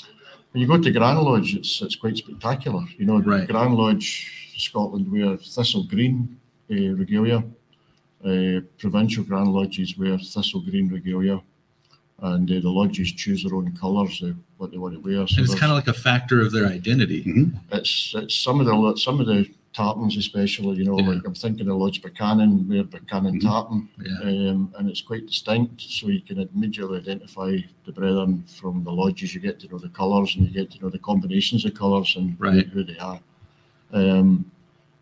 [0.51, 2.83] When you go to Grand Lodge, it's it's quite spectacular.
[2.97, 3.47] You know, Right.
[3.47, 6.39] Grand Lodge, Scotland wear thistle green
[6.71, 7.43] uh, regalia.
[8.25, 11.39] Uh, provincial Grand Lodges wear thistle green regalia,
[12.23, 15.27] and uh, the lodges choose their own colours, uh, what they want to wear.
[15.27, 17.23] So it's kind of like a factor of their identity.
[17.71, 21.09] it's it's some of the some of the tartans especially you know Yeah.
[21.09, 23.41] like I'm thinking of Lodge Buchanan wear Buchanan Mhm.
[23.43, 24.49] tartan Yeah.
[24.49, 29.35] um, and it's quite distinct so you can immediately identify the brethren from the lodges
[29.35, 32.15] you get to know the colours and you get to know the combinations of colours
[32.17, 32.67] and who- Right.
[32.69, 33.19] who they are
[33.93, 34.49] um,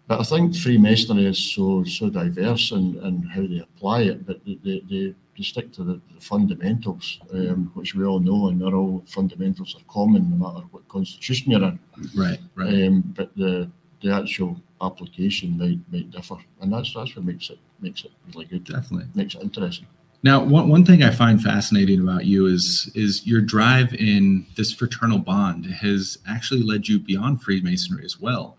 [0.10, 4.44] but I think Freemasonry is so so diverse in, in how they apply it but
[4.46, 8.76] they, they, they stick to the, the fundamentals um, which we all know and they're
[8.76, 11.80] all fundamentals are common no matter what constitution you're in
[12.16, 12.40] Right.
[12.56, 12.88] Right.
[12.88, 13.70] um, but the
[14.02, 18.46] the actual application might might differ, and that's that's what makes it makes it really
[18.46, 18.64] good.
[18.66, 19.08] Definitely.
[19.16, 19.88] Makes it interesting.
[20.22, 24.74] Now, one, one thing I find fascinating about you is is your drive in this
[24.74, 28.58] fraternal bond has actually led you beyond Freemasonry as well.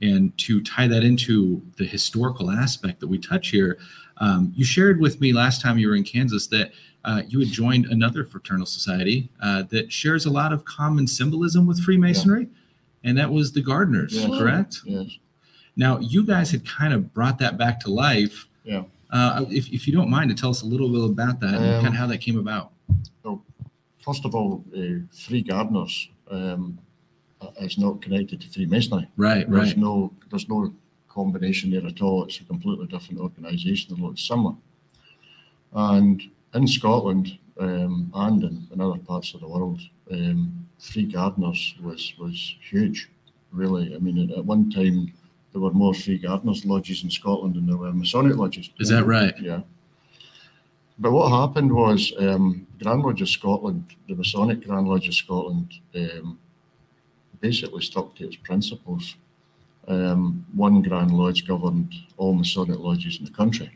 [0.00, 3.78] And to tie that into the historical aspect that we touch here,
[4.18, 6.72] um, you shared with me last time you were in Kansas that
[7.04, 11.66] uh, you had joined another fraternal society uh, that shares a lot of common symbolism
[11.66, 12.48] with Freemasonry,
[13.04, 14.26] and that was the Gardeners, Yes.
[14.38, 14.80] correct?
[14.84, 15.18] Yes.
[15.76, 18.48] Now, you guys had kind of brought that back to life.
[18.64, 18.82] Yeah.
[19.10, 21.64] Uh, if, if you don't mind to tell us a little bit about that and
[21.64, 22.72] Um, kind of how that came about.
[24.00, 24.80] First of all, uh,
[25.12, 26.78] Free Gardeners um,
[27.60, 29.06] is not connected to Freemasonry.
[29.16, 29.76] Right, There's right.
[29.76, 30.72] no there's no
[31.18, 32.24] combination there at all.
[32.24, 34.54] It's a completely different organisation that looks similar.
[35.72, 36.16] And
[36.54, 39.80] in Scotland um, and in, in other parts of the world,
[40.12, 40.40] um,
[40.78, 42.38] Free Gardeners was was
[42.70, 42.98] huge.
[43.52, 45.12] Really, I mean, at, at one time
[45.50, 48.70] there were more Free Gardeners lodges in Scotland than there were Masonic lodges.
[48.78, 49.36] Is that right?
[49.40, 49.62] Yeah.
[51.00, 55.68] But what happened was um, Grand Lodge of Scotland, the Masonic Grand Lodge of Scotland,
[55.94, 56.38] um,
[57.40, 59.16] basically stuck to its principles
[59.88, 63.70] um, one Grand Lodge governed all Masonic lodges in the country,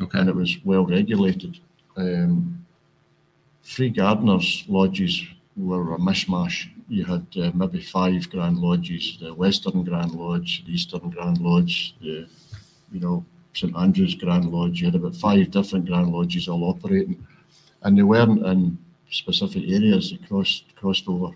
[0.00, 0.18] Okay.
[0.18, 1.58] and it was well regulated.
[1.96, 2.64] Um,
[3.62, 5.22] Free Gardeners lodges
[5.56, 6.68] were a mishmash.
[6.88, 11.94] You had uh, maybe five Grand Lodges: the Western Grand Lodge, the Eastern Grand Lodge,
[12.00, 12.26] the
[12.92, 13.24] you know
[13.54, 14.80] St Andrew's Grand Lodge.
[14.80, 17.24] You had about five different Grand Lodges all operating,
[17.82, 18.78] and they weren't in
[19.10, 20.10] specific areas.
[20.10, 21.32] They crossed crossed over,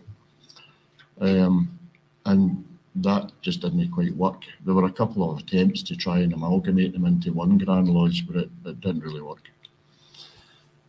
[1.21, 1.79] um,
[2.27, 2.65] and
[2.97, 4.43] that just didn't quite work.
[4.65, 8.27] There were a couple of attempts to try and amalgamate them into one Grand Lodge,
[8.27, 9.43] but it, it didn't really work.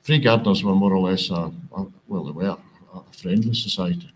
[0.03, 2.57] Free Gardeners were more or less a, a well, they were
[2.93, 4.11] a friendly society.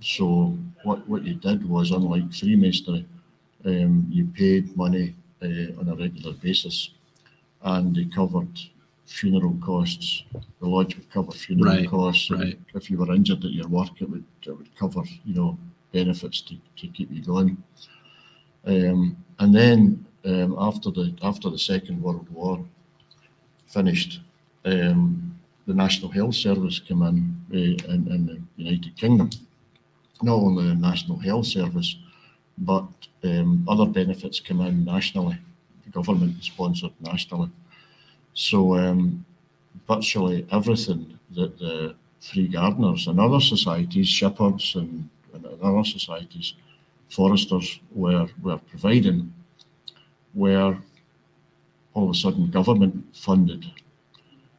[0.00, 3.06] So what, what you did was, unlike Freemasonry,
[3.66, 6.90] um, you paid money uh, on a regular basis,
[7.62, 8.48] and they covered
[9.06, 10.24] funeral costs.
[10.60, 12.30] The lodge would cover funeral Right, costs.
[12.30, 12.58] right.
[12.74, 15.58] If you were injured at your work, it would it would cover you know
[16.00, 17.56] benefits to, to keep you going.
[18.66, 22.56] Um, and then um, after the after the Second World War
[23.76, 24.20] finished,
[24.64, 25.38] um,
[25.68, 27.18] the National Health Service came in,
[27.52, 29.30] uh, in in the United Kingdom.
[30.22, 31.90] Not only the National Health Service,
[32.58, 32.86] but
[33.24, 35.38] um, other benefits came in nationally,
[35.90, 37.50] government sponsored nationally.
[38.34, 39.24] So um,
[39.88, 46.54] virtually everything that the free gardeners and other societies, shepherds and, and other societies,
[47.10, 49.32] foresters were were providing,
[50.34, 50.76] were
[51.94, 53.64] all of a sudden government funded,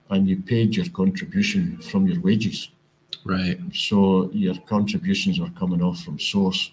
[0.10, 2.70] and you paid your contribution from your wages.
[3.24, 3.60] Right.
[3.74, 6.72] So your contributions were coming off from source.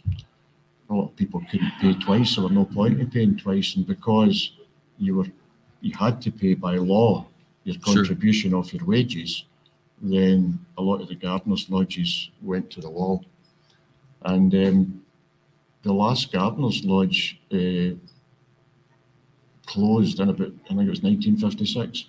[0.91, 2.35] A lot of people couldn't pay twice.
[2.35, 4.53] There were no point in paying twice, and because
[4.99, 5.31] you were
[5.81, 7.27] you had to pay by law
[7.65, 7.95] your Sure.
[7.95, 9.45] contribution off your wages,
[10.01, 13.25] then a lot of the gardeners' lodges went to the wall.
[14.25, 15.03] And um,
[15.83, 17.97] the last gardeners' lodge uh,
[19.67, 22.05] closed in about I think it was 1956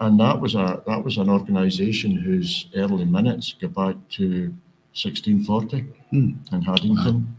[0.00, 4.54] and that was a that was an organisation whose early minutes go back to
[4.94, 6.32] 1640 Hmm.
[6.52, 7.36] in Haddington.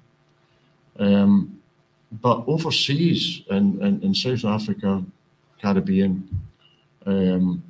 [0.97, 1.61] Um,
[2.21, 5.03] but overseas in, in, in South Africa,
[5.61, 6.27] Caribbean,
[7.05, 7.63] um,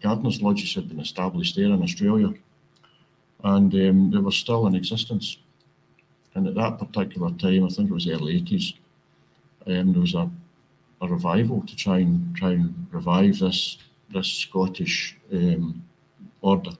[0.00, 2.34] gardeners' lodges had been established there in Australia,
[3.44, 5.38] and um, they were still in existence.
[6.34, 8.74] And at that particular time, I think it was early 80s,
[9.66, 10.28] um, there was a,
[11.00, 13.78] a revival to try and try and revive this
[14.10, 15.82] this Scottish um,
[16.40, 16.70] order.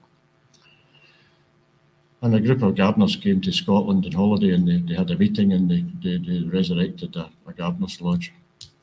[2.23, 5.19] And a group of gardeners came to Scotland on holiday and they, they had a
[5.19, 8.33] meeting and they, they, they resurrected a, a gardener's lodge.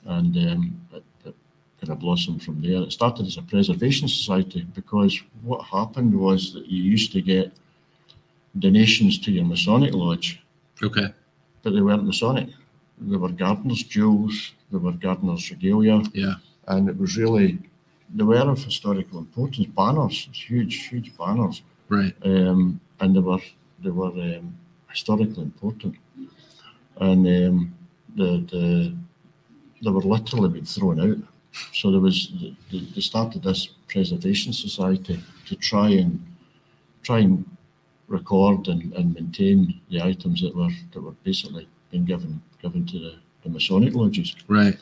[0.06, 1.36] And um, it, it
[1.80, 2.82] kind of blossomed from there.
[2.84, 7.52] It started as a preservation society because what happened was that you used to get
[8.60, 10.42] donations to your Masonic lodge,
[10.84, 11.08] Okay.
[11.64, 12.50] but they weren't Masonic.
[13.00, 16.36] They were gardeners' jewels, they were gardeners' regalia, Yeah.
[16.68, 17.60] and it was really
[18.14, 19.68] they were of historical importance.
[19.68, 22.14] Banners, huge, huge banners, Right.
[22.26, 23.40] um, and they were
[23.84, 24.56] they were um,
[24.90, 25.96] historically important,
[27.00, 27.74] and um,
[28.16, 28.94] the the
[29.84, 31.18] they were literally being thrown out.
[31.74, 32.32] So there was
[32.70, 36.22] they, they started this preservation society to try and
[37.04, 37.46] try and
[38.12, 39.58] record and, and maintain
[39.90, 43.14] the items that were that were basically being given given to the,
[43.44, 44.78] the Masonic lodges Right.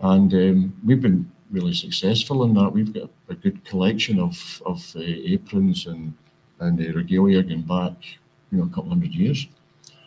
[0.00, 2.68] and um, we've been really successful in that.
[2.76, 4.36] We've got a good collection of
[4.66, 5.00] of uh,
[5.34, 6.12] aprons and
[6.60, 7.96] and uh, regalia going back,
[8.50, 9.48] you know, a couple hundred years.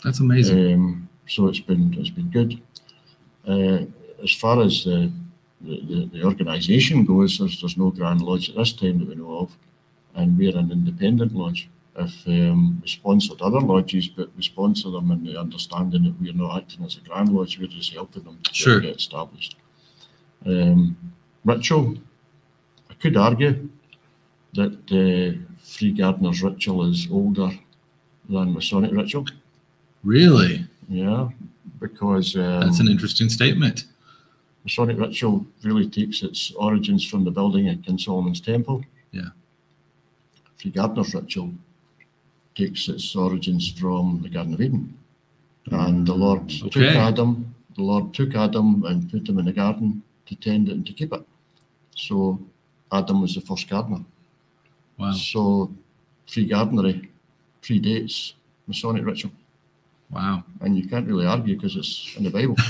[0.03, 0.73] That's amazing.
[0.73, 2.51] Um, so it's been it's been good.
[3.47, 3.85] Uh,
[4.23, 5.11] as far as the
[5.61, 9.15] the, the, the organisation goes, there's, there's no Grand Lodge at this time that we
[9.15, 9.49] know of,
[10.15, 11.69] and we're an independent lodge.
[11.95, 16.33] If um, we sponsored other lodges, but we sponsor them in the understanding that we're
[16.33, 18.79] not acting as a Grand Lodge, we're just helping them to Sure.
[18.79, 19.57] get established.
[20.45, 20.95] Um,
[21.43, 21.97] ritual,
[22.89, 23.69] I could argue
[24.53, 27.51] that the Free Gardeners ritual is older
[28.29, 29.25] than Masonic ritual.
[30.03, 30.65] Really?
[30.87, 31.29] Yeah,
[31.79, 33.85] because um, That's an interesting statement.
[34.63, 38.83] Masonic ritual really takes its origins from the building at King Solomon's Temple.
[39.11, 39.29] Yeah.
[40.57, 41.51] Free Gardener's ritual
[42.61, 44.97] takes its origins from the Garden of Eden.
[45.71, 50.03] And the Lord took Adam, the Lord took Adam and put him in the garden
[50.27, 51.23] to tend it and to keep it.
[51.95, 52.39] So
[52.91, 54.03] Adam was the first gardener.
[54.97, 55.13] Wow.
[55.13, 55.71] So
[56.27, 57.09] free gardenery
[57.61, 58.33] predates
[58.67, 59.31] Masonic ritual.
[60.09, 60.43] Wow.
[60.61, 62.55] And you can't really argue because it's in the Bible.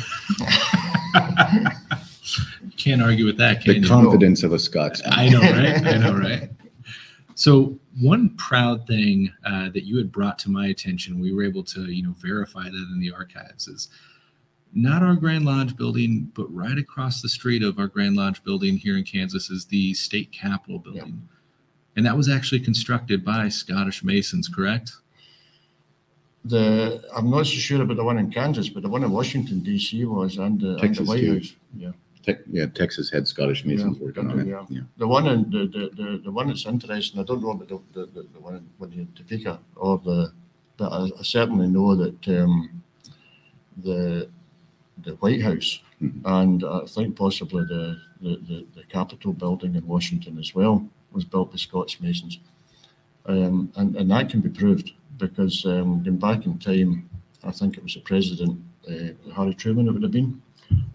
[2.77, 3.88] Can't argue with that, can The you?
[3.88, 5.11] confidence of a Scotsman.
[5.11, 5.85] I know, right?
[5.85, 6.49] I know, right?
[7.35, 11.63] So one proud thing uh, that you had brought to my attention, we were able
[11.65, 13.89] to, you know, verify that in the archives is
[14.73, 18.77] not our Grand Lodge building, but right across the street of our Grand Lodge building
[18.77, 21.27] here in Kansas is the state capitol building.
[21.97, 24.93] And that was actually constructed by Scottish Masons, correct?
[26.45, 29.61] The, I'm not so sure about the one in Kansas, but the one in Washington
[29.61, 31.34] DC was and the, and the White too.
[31.34, 31.53] House.
[31.77, 31.91] Yeah.
[32.23, 34.48] Te- yeah, Texas had Scottish Masons working on it.
[34.48, 34.65] Yeah.
[34.69, 34.81] Yeah.
[34.98, 38.06] The one in, the, the, the, one that's interesting, I don't know about the, the,
[38.07, 40.31] the, the one in, Topeka or the,
[40.77, 42.84] but I, I certainly know that, um,
[43.77, 44.30] the,
[45.03, 46.22] the White House Mhm.
[46.26, 51.26] and I think possibly the, the, the, the Capitol building in Washington as well was
[51.26, 52.39] built by Scots Masons.
[53.27, 57.07] Um, and, and that can be proved because, um, going back in time,
[57.43, 60.41] I think it was the president, uh, Harry Truman, it would have been,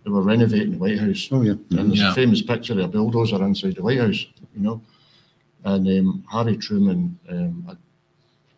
[0.05, 1.29] they were renovating the White House.
[1.31, 1.53] Oh, yeah.
[1.71, 2.13] And there's Yeah.
[2.13, 4.81] a famous picture of a bulldozer inside the White House, you know.
[5.65, 7.77] And um, Harry Truman um,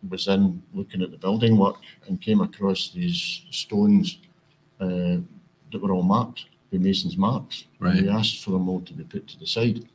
[0.07, 1.77] was in looking at the building work
[2.07, 4.19] and came across these stones
[4.79, 5.17] uh,
[5.71, 7.65] that were all marked the Mason's marks.
[7.79, 7.95] Right.
[7.95, 9.85] And he asked for them all to be put to the side.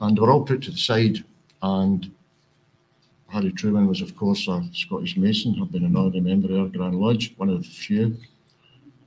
[0.00, 1.24] And they were all put to the side.
[1.62, 2.12] And
[3.28, 6.68] Harry Truman was, of course, a Scottish Mason, had been an honorary member of our
[6.68, 8.16] Grand Lodge, one of the few.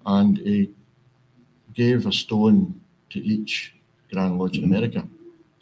[0.06, 0.70] And he
[1.74, 2.80] gave a stone
[3.10, 3.74] to each
[4.12, 5.08] Grand Lodge in America.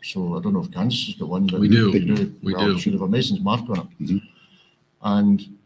[0.03, 1.91] So I don't know if Kansas has got one, but We do.
[1.91, 2.33] They do.
[2.41, 2.79] We Well, do.
[2.79, 3.87] Should have a Mason's mark on it.
[4.03, 4.21] Mhm.
[5.01, 5.57] And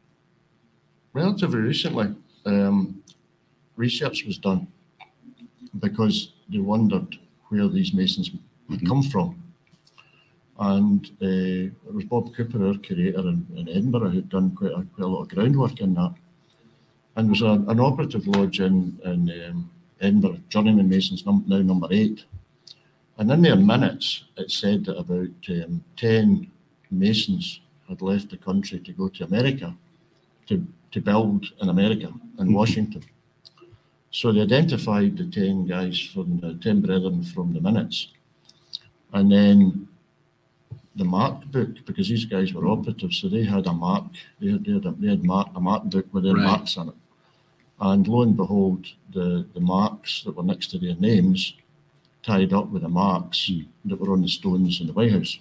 [1.13, 2.07] relatively recently,
[2.45, 3.01] um,
[3.75, 4.67] research was done
[5.79, 7.17] because they wondered
[7.49, 8.29] where these Masons
[8.69, 8.87] had Mhm.
[8.87, 9.35] come from.
[10.59, 11.25] And uh,
[11.87, 15.07] it was Bob Cooper, our curator in, in Edinburgh, who'd done quite a, quite a
[15.07, 16.13] lot of groundwork in that.
[17.15, 19.69] And there was a, an operative lodge in, in um,
[20.03, 22.25] Edinburgh, Journeyman Masons, num- now number eight.
[23.17, 26.51] And in their minutes, it said that about um, 10
[26.91, 29.75] Masons had left the country to go to America
[30.47, 33.03] to, to build in America, in Washington.
[34.11, 38.09] So they identified the 10 guys from the 10 brethren from the minutes.
[39.13, 39.87] And then
[40.95, 44.05] the mark book, because these guys were operatives, so they had a mark,
[44.39, 46.45] they had, they had, a, they had mark, a mark book with their Right.
[46.45, 46.95] marks on it.
[47.89, 48.81] And lo and behold,
[49.17, 51.39] the, the marks that were next to their names
[52.29, 53.63] tied up with the marks Hmm.
[53.89, 55.33] that were on the stones in the White House.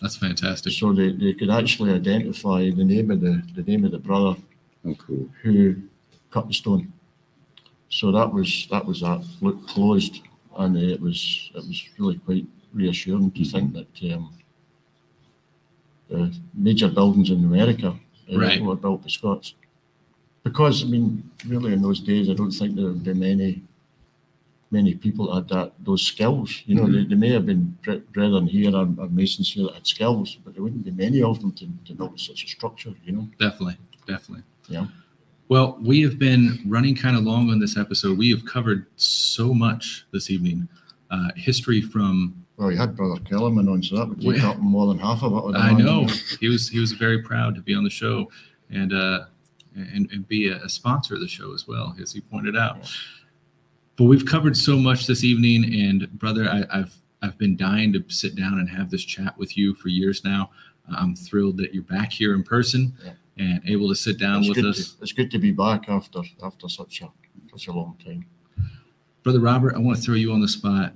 [0.00, 0.72] That's fantastic.
[0.72, 4.34] So they, they could actually identify the name of the, the name of the brother
[4.86, 5.28] Oh, cool.
[5.42, 5.74] who
[6.30, 6.92] cut the stone.
[7.88, 10.14] So that was that was that look closed,
[10.58, 14.24] and uh, it was it was really quite reassuring to think that um,
[16.08, 16.20] the
[16.54, 17.88] major buildings in America
[18.32, 18.60] uh, Right.
[18.62, 19.54] were built by Scots.
[20.46, 23.62] Because I mean, really in those days, I don't think there would be many
[24.70, 26.62] many people that had that those skills.
[26.66, 29.74] You know, they, they may have been bre- brethren here or, or masons here that
[29.74, 32.94] had skills, but there wouldn't be many of them to, to build such a structure.
[33.04, 33.28] You know.
[33.40, 33.76] Definitely.
[34.06, 34.44] Definitely.
[34.68, 34.86] Yeah.
[35.48, 38.16] Well, we have been running kind of long on this episode.
[38.16, 40.68] We have covered so much this evening.
[41.10, 44.58] Uh, history from Well, you had Brother Kellerman on, so that would take Well, up
[44.58, 45.42] more than half of it.
[45.44, 46.06] would I know
[46.38, 48.30] he was he was very proud to be on the show
[48.70, 49.26] and uh,
[49.76, 52.78] and, and be a, a sponsor of the show as well, as you pointed out.
[53.96, 58.04] But we've covered so much this evening, and brother, I, I've I've been dying to
[58.08, 60.50] sit down and have this chat with you for years now.
[60.96, 63.12] I'm thrilled that you're back here in person Yeah.
[63.38, 64.92] and able to sit down It's with us.
[64.92, 67.08] to, it's good to be back after after such a
[67.50, 68.26] such a long time.
[69.22, 70.92] Brother Robert, I want to throw you on the spot.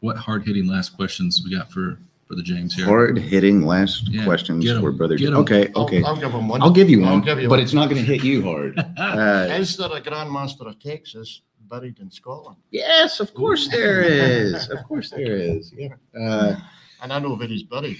[0.00, 1.98] What hard hitting last questions we got for
[2.32, 2.86] Brother James here?
[2.86, 5.16] Hard hitting last Yeah, questions get 'em, for brother.
[5.18, 5.36] get 'em.
[5.44, 6.02] Okay, I'll- okay.
[6.02, 6.62] I'll, give him one.
[6.62, 7.60] I'll give you one, I'll give you but one.
[7.60, 8.78] it's not going to hit you hard.
[8.98, 12.56] Uh, Is there a Grand Master of Texas buried in Scotland?
[12.70, 14.66] yes, of course there is.
[14.70, 15.74] Of course there is.
[15.76, 15.88] Yeah.
[16.18, 16.56] Uh,
[17.02, 17.98] And I know where he's buried.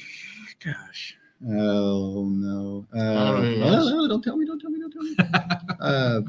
[0.64, 1.14] gosh.
[1.46, 2.86] Oh no.
[2.96, 3.60] Uh, Oh, yes.
[3.60, 4.46] no, no, don't tell me.
[4.46, 4.78] Don't tell me.
[4.80, 5.14] Don't tell me.
[5.80, 6.20] uh,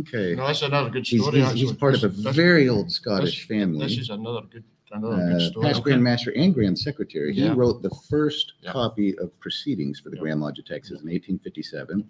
[0.00, 0.34] okay.
[0.34, 1.38] No, that's another good He's, story.
[1.38, 1.60] he's, actually.
[1.60, 3.86] he's part of a This- this- very old Scottish This family.
[3.86, 5.66] This is another good uh, story.
[5.66, 7.34] past Grand Master and Grand Secretary.
[7.34, 7.54] He Yeah.
[7.56, 8.72] wrote the first Yeah.
[8.72, 10.22] copy of Proceedings for the Yeah.
[10.22, 12.08] Grand Lodge of Texas in 1857.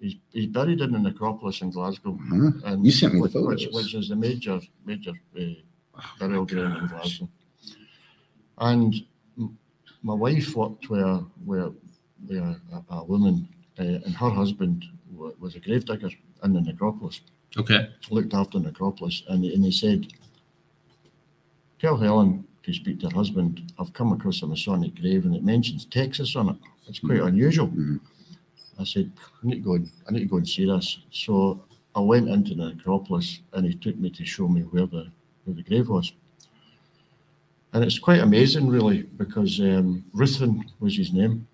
[0.00, 2.18] He's, he's buried in the necropolis in Glasgow.
[2.28, 2.50] Huh?
[2.64, 3.74] And You sent me the which, which, photos.
[3.74, 5.42] which is the major major uh,
[5.92, 7.28] Oh, burial ground in Glasgow.
[8.58, 8.94] And
[9.36, 9.58] m-
[10.02, 11.70] my wife worked where where
[12.26, 13.46] where a, a woman
[13.78, 16.10] uh, and her husband wa- was a gravedigger
[16.44, 17.20] in the necropolis,
[17.58, 17.88] Okay.
[18.10, 20.06] looked after the necropolis, and, and he said,
[21.80, 23.72] "Tell Helen to speak to her husband.
[23.78, 26.56] I've come across a Masonic grave, and it mentions Texas on it.
[26.86, 28.00] It's quite unusual." Mhm.
[28.78, 29.12] I said,
[29.42, 31.00] I need to go and I need to go and see this.
[31.10, 31.62] So
[31.94, 35.08] I went into the necropolis and he took me to show me where the
[35.44, 36.12] where the grave was.
[37.72, 41.46] And it's quite amazing really because um, Ruthven was his name.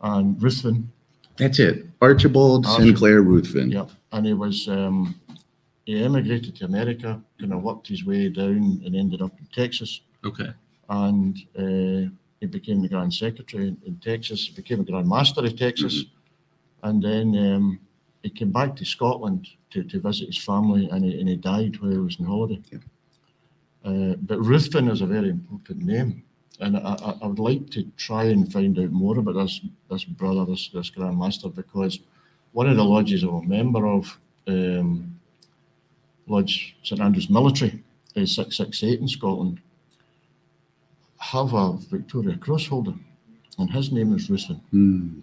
[0.00, 0.90] And Ruthven
[1.36, 1.86] That's it.
[2.00, 2.86] Archibald Archibald.
[2.86, 3.70] Sinclair Ruthven.
[3.72, 3.90] Yep.
[4.12, 5.14] And he was, um,
[5.84, 10.00] he emigrated to America, kind of worked his way down and ended up in Texas.
[10.24, 10.50] Okay.
[10.88, 15.44] And uh, he became the Grand Secretary in, in Texas, he became a Grand Master
[15.44, 16.04] of Texas.
[16.82, 17.80] And then um,
[18.22, 21.80] he came back to Scotland to, to visit his family and he, and he died
[21.80, 22.60] while he was on holiday.
[22.70, 22.78] Yeah.
[23.84, 26.22] Uh, but Ruthven is a very important name.
[26.60, 30.04] And I, I, I would like to try and find out more about this, this
[30.04, 31.98] brother, this, this Grand Master, because
[32.52, 35.18] one of the lodges I'm a member of, um,
[36.26, 37.82] Lodge St Andrews Military,
[38.16, 39.60] A668 in Scotland,
[41.18, 42.94] have a Victoria Cross holder,
[43.58, 44.60] and his name is Ruthven.
[44.70, 45.20] Hmm.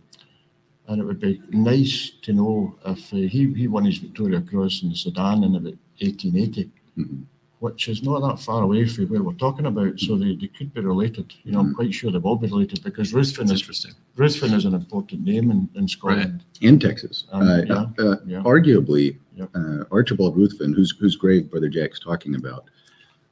[0.88, 4.84] And it would be nice to know if uh, he, he won his Victoria Cross
[4.84, 7.24] in the Sudan in about 1880, Mhm.
[7.62, 10.00] Which is not that far away from where we're talking about.
[10.00, 11.32] So they, they could be related.
[11.44, 13.92] You know, I'm quite sure they'll be related because Ruthven That's is, interesting.
[14.16, 16.44] Ruthven is an important name in, in Scotland.
[16.62, 17.26] In Texas.
[17.32, 18.42] Um, Uh, yeah, uh, yeah.
[18.44, 19.50] Arguably, Yep.
[19.56, 22.66] uh, Archibald Ruthven, whose, whose grave Brother Jack's talking about,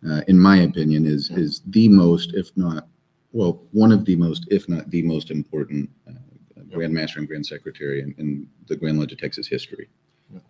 [0.08, 1.40] uh, in my opinion, is, Yeah.
[1.40, 2.88] is the most, if not,
[3.32, 6.12] well, one of the most, if not the most important uh,
[6.72, 9.90] Grand Master and Grand Secretary in, in the Grand Lodge of Texas history.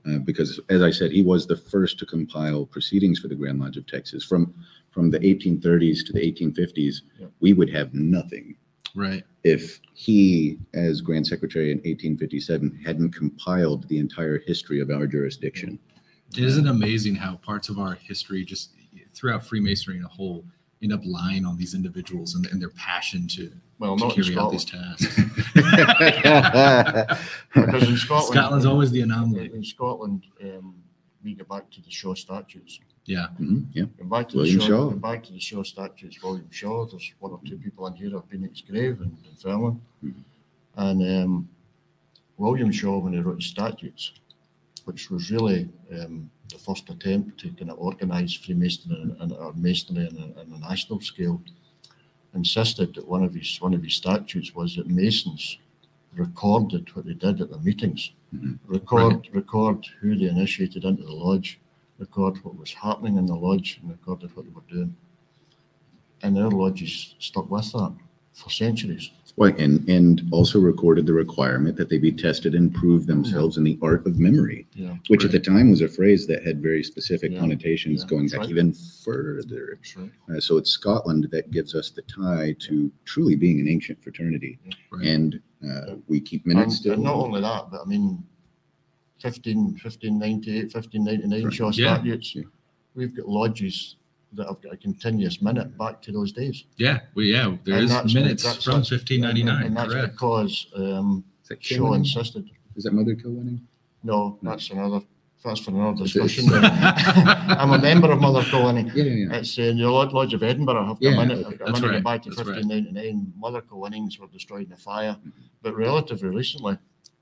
[0.05, 3.59] Uh, because, as I said, he was the first to compile proceedings for the Grand
[3.59, 4.23] Lodge of Texas.
[4.25, 4.53] From,
[4.91, 7.27] from the 1830s to the 1850s, Yeah.
[7.39, 8.55] we would have nothing
[8.95, 9.23] Right.
[9.43, 15.79] if he, as Grand Secretary in 1857, hadn't compiled the entire history of our jurisdiction.
[16.37, 18.71] Isn't amazing how parts of our history, just
[19.13, 20.43] throughout Freemasonry in a whole,
[20.81, 24.37] end up lying on these individuals and, and their passion to, Well, to in carry
[24.37, 24.97] out these Scotland.
[24.99, 25.19] tasks.
[27.53, 29.51] Because in Scotland, Scotland's always the anomaly.
[29.53, 30.75] in Scotland, um,
[31.23, 32.79] we go back to the Shaw statutes.
[33.05, 33.27] Yeah.
[33.39, 33.85] Mhm, yeah.
[33.97, 34.67] Go back to William the Shaw.
[34.67, 36.21] Shaw, go back to the Shaw statutes.
[36.23, 36.85] William Shaw.
[36.85, 39.79] There's one or two people in here have been at his grave in, in Fairland.
[40.05, 40.13] Mhm.
[40.77, 41.49] And um,
[42.37, 44.13] William Shaw, when he wrote the statutes,
[44.85, 50.07] which was really um, the first attempt to kind of organise Freemasonry and, or Masonry
[50.07, 51.41] on a, on a national scale,
[52.33, 55.57] insisted that one of his one of his statutes was that Masons
[56.13, 58.59] recorded what they did at the meetings, Mhm.
[58.67, 61.59] record record who they initiated into the lodge,
[61.97, 64.95] record what was happening in the lodge, and recorded what they were doing.
[66.21, 67.93] And their lodges stuck with that
[68.39, 69.11] for centuries.
[69.35, 73.63] Well, and, and also recorded the requirement that they be tested and prove themselves in
[73.63, 76.83] the art of memory, Yeah, which at the time was a phrase that had very
[76.83, 78.49] specific Yeah, connotations yeah, going that's back right.
[78.49, 79.79] even further.
[79.95, 80.11] right.
[80.35, 84.59] Uh, so it's Scotland that gives us the tie to truly being an ancient fraternity.
[84.91, 85.05] Right.
[85.07, 86.93] And uh, we keep minutes And, still.
[86.95, 88.21] and not only that, but I mean,
[89.19, 91.53] 15, 1598, 1599 Right.
[91.53, 91.95] Shaw Yeah.
[91.95, 92.43] statutes, Yeah.
[92.93, 93.95] we've got lodges
[94.33, 96.65] that I've got a continuous minute back to those days.
[96.77, 96.99] Yeah.
[97.15, 97.55] Well, yeah.
[97.63, 99.63] There And is minutes that's- from 1599.
[99.65, 100.13] And that's Correct.
[100.13, 101.95] because um, Is that Shaw Kilwinning?
[101.97, 102.49] insisted.
[102.75, 103.61] Is that Mother Kilwinning?
[104.03, 105.01] No, that's another,
[105.43, 106.45] that's for another discussion.
[106.53, 108.93] I'm a member of Mother Kilwinning.
[108.95, 109.35] Yeah, yeah, yeah.
[109.37, 110.81] It's uh, the Lodge, Lodge of Edinburgh.
[110.81, 111.57] I've got Yeah, a minute, okay.
[111.65, 112.55] a minute right, back to that's right.
[112.63, 113.33] 1599.
[113.37, 115.17] Mother Kilwinning's were destroyed in a fire,
[115.61, 116.77] but relatively recently,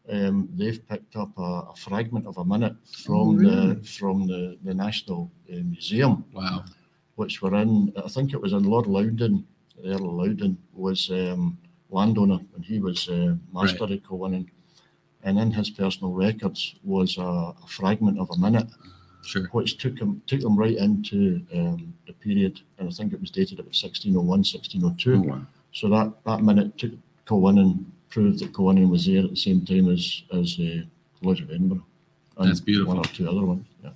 [0.10, 3.74] um, they've picked up a, a fragment of a minute from Oh, really?
[3.76, 6.64] the from the, the National uh, Museum, Wow.
[7.18, 7.94] Which were in.
[8.04, 9.46] I think it was in Lord Loudon.
[9.76, 11.58] The Earl of Loudon was um,
[11.90, 14.48] landowner, and he was uh, master of Kilwinning.
[15.24, 18.70] And in his personal records was a, a fragment of a minute
[19.28, 19.44] Sure.
[19.52, 23.30] which took him took him right into um, the period, and I think it was
[23.30, 25.14] dated about 1601, 1602.
[25.14, 25.42] Oh, wow.
[25.74, 26.92] So that, that minute took
[27.26, 30.84] Kilwinning, proved that Kilwinning was there at the same time as as uh,
[31.22, 31.86] Lodge of Edinburgh.
[32.38, 32.96] And That's beautiful.
[32.96, 33.66] One or two other ones.
[33.84, 33.90] Yeah.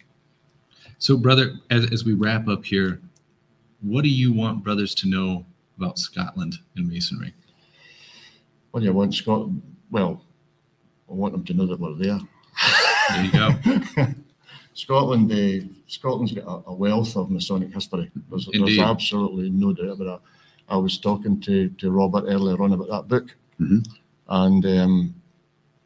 [0.98, 2.99] So, brother, as, as we wrap up here,
[3.82, 5.45] what do you want brothers to know
[5.78, 7.34] about Scotland and Masonry?
[8.72, 9.49] What do you want, Scott?
[9.90, 10.22] Well,
[11.10, 12.20] I want them to know that we're there.
[13.10, 14.14] There you go.
[14.74, 18.10] Scotland, uh, Scotland's got a, a wealth of Masonic history.
[18.30, 20.20] There's, there's absolutely no doubt about that.
[20.70, 23.86] I was talking to, to Robert earlier on about that book, Mhm.
[24.30, 25.16] and um,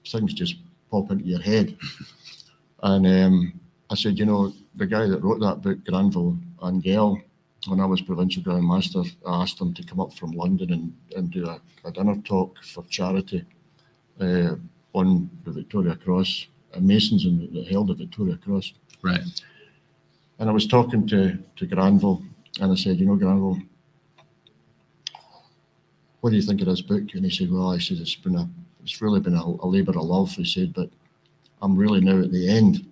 [0.05, 0.57] things just
[0.91, 1.75] pop into your head.
[2.83, 3.59] And um,
[3.89, 7.19] I said, you know, the guy that wrote that book, Granville Angell,
[7.67, 10.93] when I was provincial Grand Master, I asked him to come up from London and,
[11.15, 13.45] and do a, a dinner talk for charity
[14.19, 14.55] uh,
[14.93, 18.73] on the Victoria Cross, uh, Masons and that held the Victoria Cross.
[19.01, 19.21] Right.
[20.39, 22.23] And I was talking to, to Granville,
[22.59, 23.59] and I said, you know, Granville,
[26.21, 27.03] what do you think of this book?
[27.13, 28.49] And he said, well, I said, it's been a,
[28.83, 30.31] it's really been a, a labour of love.
[30.31, 30.89] He said, but
[31.61, 32.91] I'm really now at the end.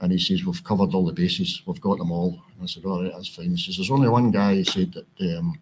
[0.00, 1.62] And he says, we've covered all the bases.
[1.66, 2.42] We've got them all.
[2.54, 3.50] And I said, all right, that's fine.
[3.50, 5.58] He says, there's only one guy, he said, that um,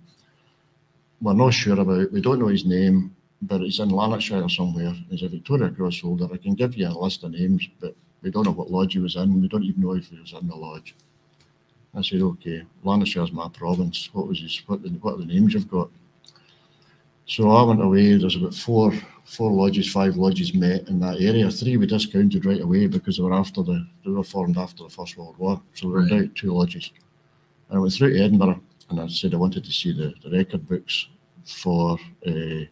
[1.21, 2.11] we're not sure about.
[2.11, 4.93] We don't know his name, but he's in Lanarkshire somewhere.
[5.09, 6.29] He's a Victoria Cross holder.
[6.33, 8.99] I can give you a list of names, but we don't know what lodge he
[8.99, 9.41] was in.
[9.41, 10.95] We don't even know if he was in the lodge.
[11.95, 14.11] I said, okay, Lanarkshire's my province.
[14.13, 15.89] What was his, what, the, what are the names you've got?
[17.27, 18.17] So I went away.
[18.17, 18.93] There's about four,
[19.25, 21.51] four lodges, five lodges met in that area.
[21.51, 24.91] Three we discounted right away because they were after the, they were formed after the
[24.91, 25.61] First World War.
[25.75, 26.11] So we were Right.
[26.11, 26.91] down to two lodges.
[27.69, 28.61] And I went through to Edinburgh
[28.91, 31.09] and I said I wanted to see the, the record books
[31.45, 32.65] for uh,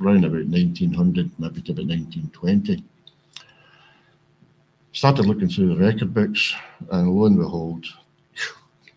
[0.00, 2.82] around about 1900, maybe to about 1920.
[4.92, 6.54] Started looking through the record books,
[6.92, 7.84] and lo and behold,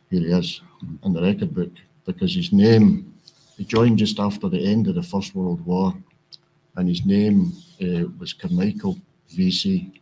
[0.10, 0.62] here he is
[1.04, 1.72] in the record book
[2.06, 3.14] because his name,
[3.58, 5.94] he joined just after the end of the First World War,
[6.78, 7.52] and his name
[7.82, 8.98] uh, was Carmichael
[9.30, 10.00] VC.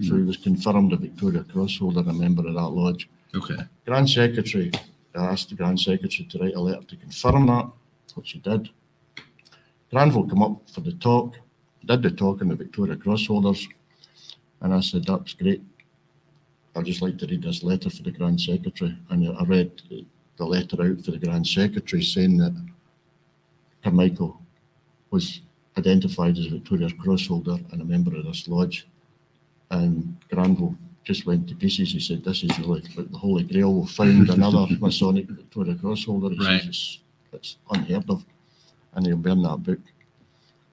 [0.00, 3.10] So he was confirmed a Victoria Cross holder, and a member of that lodge.
[3.34, 3.56] Okay.
[3.84, 4.70] Grand Secretary,
[5.14, 7.68] I asked the Grand Secretary to write a letter to confirm that,
[8.14, 8.70] which he did.
[9.90, 11.34] Granville came up for the talk,
[11.84, 13.68] did the talk on the Victoria Cross holders,
[14.60, 15.62] and I said, that's great.
[16.76, 18.96] I'd just like to read this letter for the Grand Secretary.
[19.10, 19.82] And I read
[20.36, 22.54] the letter out for the Grand Secretary saying that
[23.82, 24.40] Carmichael
[25.10, 25.40] was
[25.78, 28.86] identified as a Victoria Cross holder and a member of this lodge.
[29.70, 30.74] And Granville
[31.04, 31.92] just went to pieces.
[31.92, 33.72] He said, This is really like the Holy Grail.
[33.80, 36.30] We found another Masonic Victoria Cross holder.
[36.34, 36.62] He Right.
[36.62, 36.98] says
[37.32, 38.24] it's, unheard of.
[38.94, 39.78] And he'll burn that book.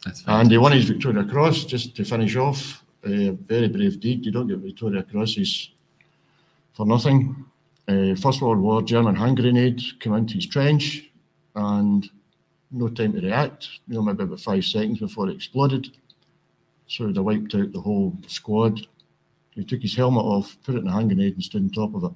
[0.04, 2.84] That's And he won his Victoria Cross just to finish off.
[3.06, 4.26] A very brave deed.
[4.26, 5.70] You don't get Victoria Crosses
[6.74, 7.46] for nothing.
[7.88, 11.12] Uh, First World War, German hand grenade came into his trench
[11.54, 12.10] and
[12.72, 15.92] no time to react, you know, maybe about five seconds before it exploded.
[16.88, 18.88] So they wiped out the whole squad.
[19.52, 21.96] He took his helmet off, put it in a hand grenade and stood on top
[21.96, 22.12] of it.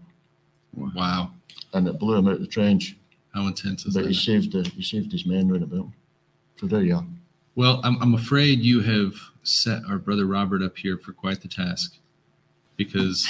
[0.96, 1.32] Wow.
[1.74, 2.98] And it blew him out of the trench.
[3.34, 4.16] How intense is But he that?
[4.16, 5.88] saved the, he saved his men round about.
[6.60, 7.06] So there you are.
[7.56, 9.14] Well, I'm, I'm afraid you have
[9.44, 11.98] set our brother Robert up here for quite the task
[12.76, 13.28] because,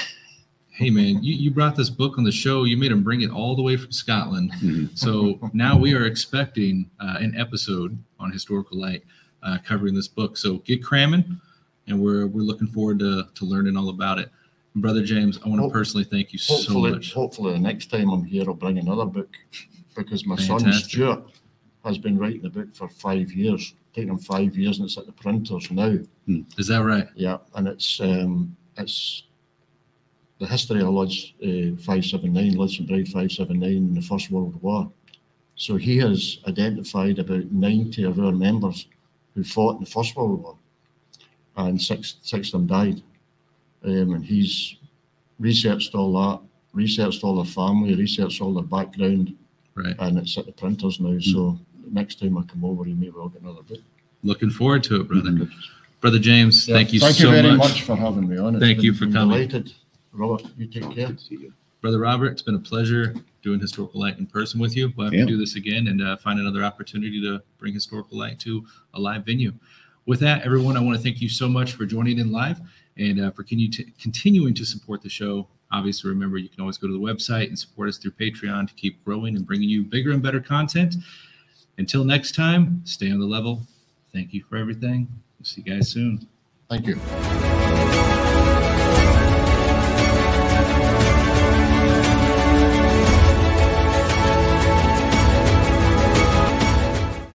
[0.80, 2.64] hey, man, you, you brought this book on the show.
[2.64, 4.54] You made him bring it all the way from Scotland.
[4.62, 4.98] Mhm.
[4.98, 9.04] So now we are expecting uh, an episode on Historical Light
[9.44, 10.38] uh, covering this book.
[10.38, 11.38] So get cramming,
[11.88, 14.30] and we're, we're looking forward to, to learning all about it.
[14.76, 17.14] Brother James, I want to Hope- personally thank you so Hopefully, much.
[17.14, 19.36] hopefully the next time I'm here, I'll bring another book
[19.98, 21.24] because my son Stuart
[21.84, 23.74] has been writing the book for five years.
[23.94, 25.98] Taking him five years, and it's at the printers now.
[26.58, 27.08] Is that right?
[27.16, 29.24] Yeah, and it's um, it's
[30.40, 34.02] the history of Lodge uh, seven nine, Lodge and Bride five seven nine in the
[34.02, 34.90] First World War.
[35.56, 38.88] So he has identified about ninety of our members
[39.36, 40.58] who fought in the First World War,
[41.58, 43.02] and six six of them died.
[43.84, 44.76] Um, and he's
[45.40, 46.40] researched all that,
[46.74, 49.36] researched all their family, researched all their background,
[49.76, 49.96] Right.
[50.00, 51.18] and it's at the printers now.
[51.20, 51.58] So
[51.90, 53.80] next time I come over, he may well get another book.
[54.24, 55.48] Looking forward to it, brother.
[56.02, 57.70] Brother James, Yeah, thank you thank so you very much.
[57.70, 57.82] much.
[57.84, 58.56] for having me on.
[58.56, 59.30] It's Thank you for coming.
[59.48, 59.74] Delighted.
[60.14, 61.08] Robert, you take care.
[61.08, 61.54] Good to see you.
[61.82, 64.92] Brother Robert, it's been a pleasure doing Historical Light in person with you.
[64.98, 65.22] We'll have Yeah.
[65.22, 69.00] to do this again and uh, find another opportunity to bring Historical Light to a
[69.00, 69.54] live venue.
[70.06, 72.60] With that, everyone, I want to thank you so much for joining in live
[72.98, 75.48] and uh, for continue to, continuing to support the show.
[75.72, 78.74] Obviously, remember you can always go to the website and support us through Patreon to
[78.74, 80.96] keep growing and bringing you bigger and better content.
[81.78, 83.62] Until next time, stay on the level.
[84.12, 85.08] Thank you for everything.
[85.38, 86.28] We'll see you guys soon.
[86.70, 87.00] Thank you.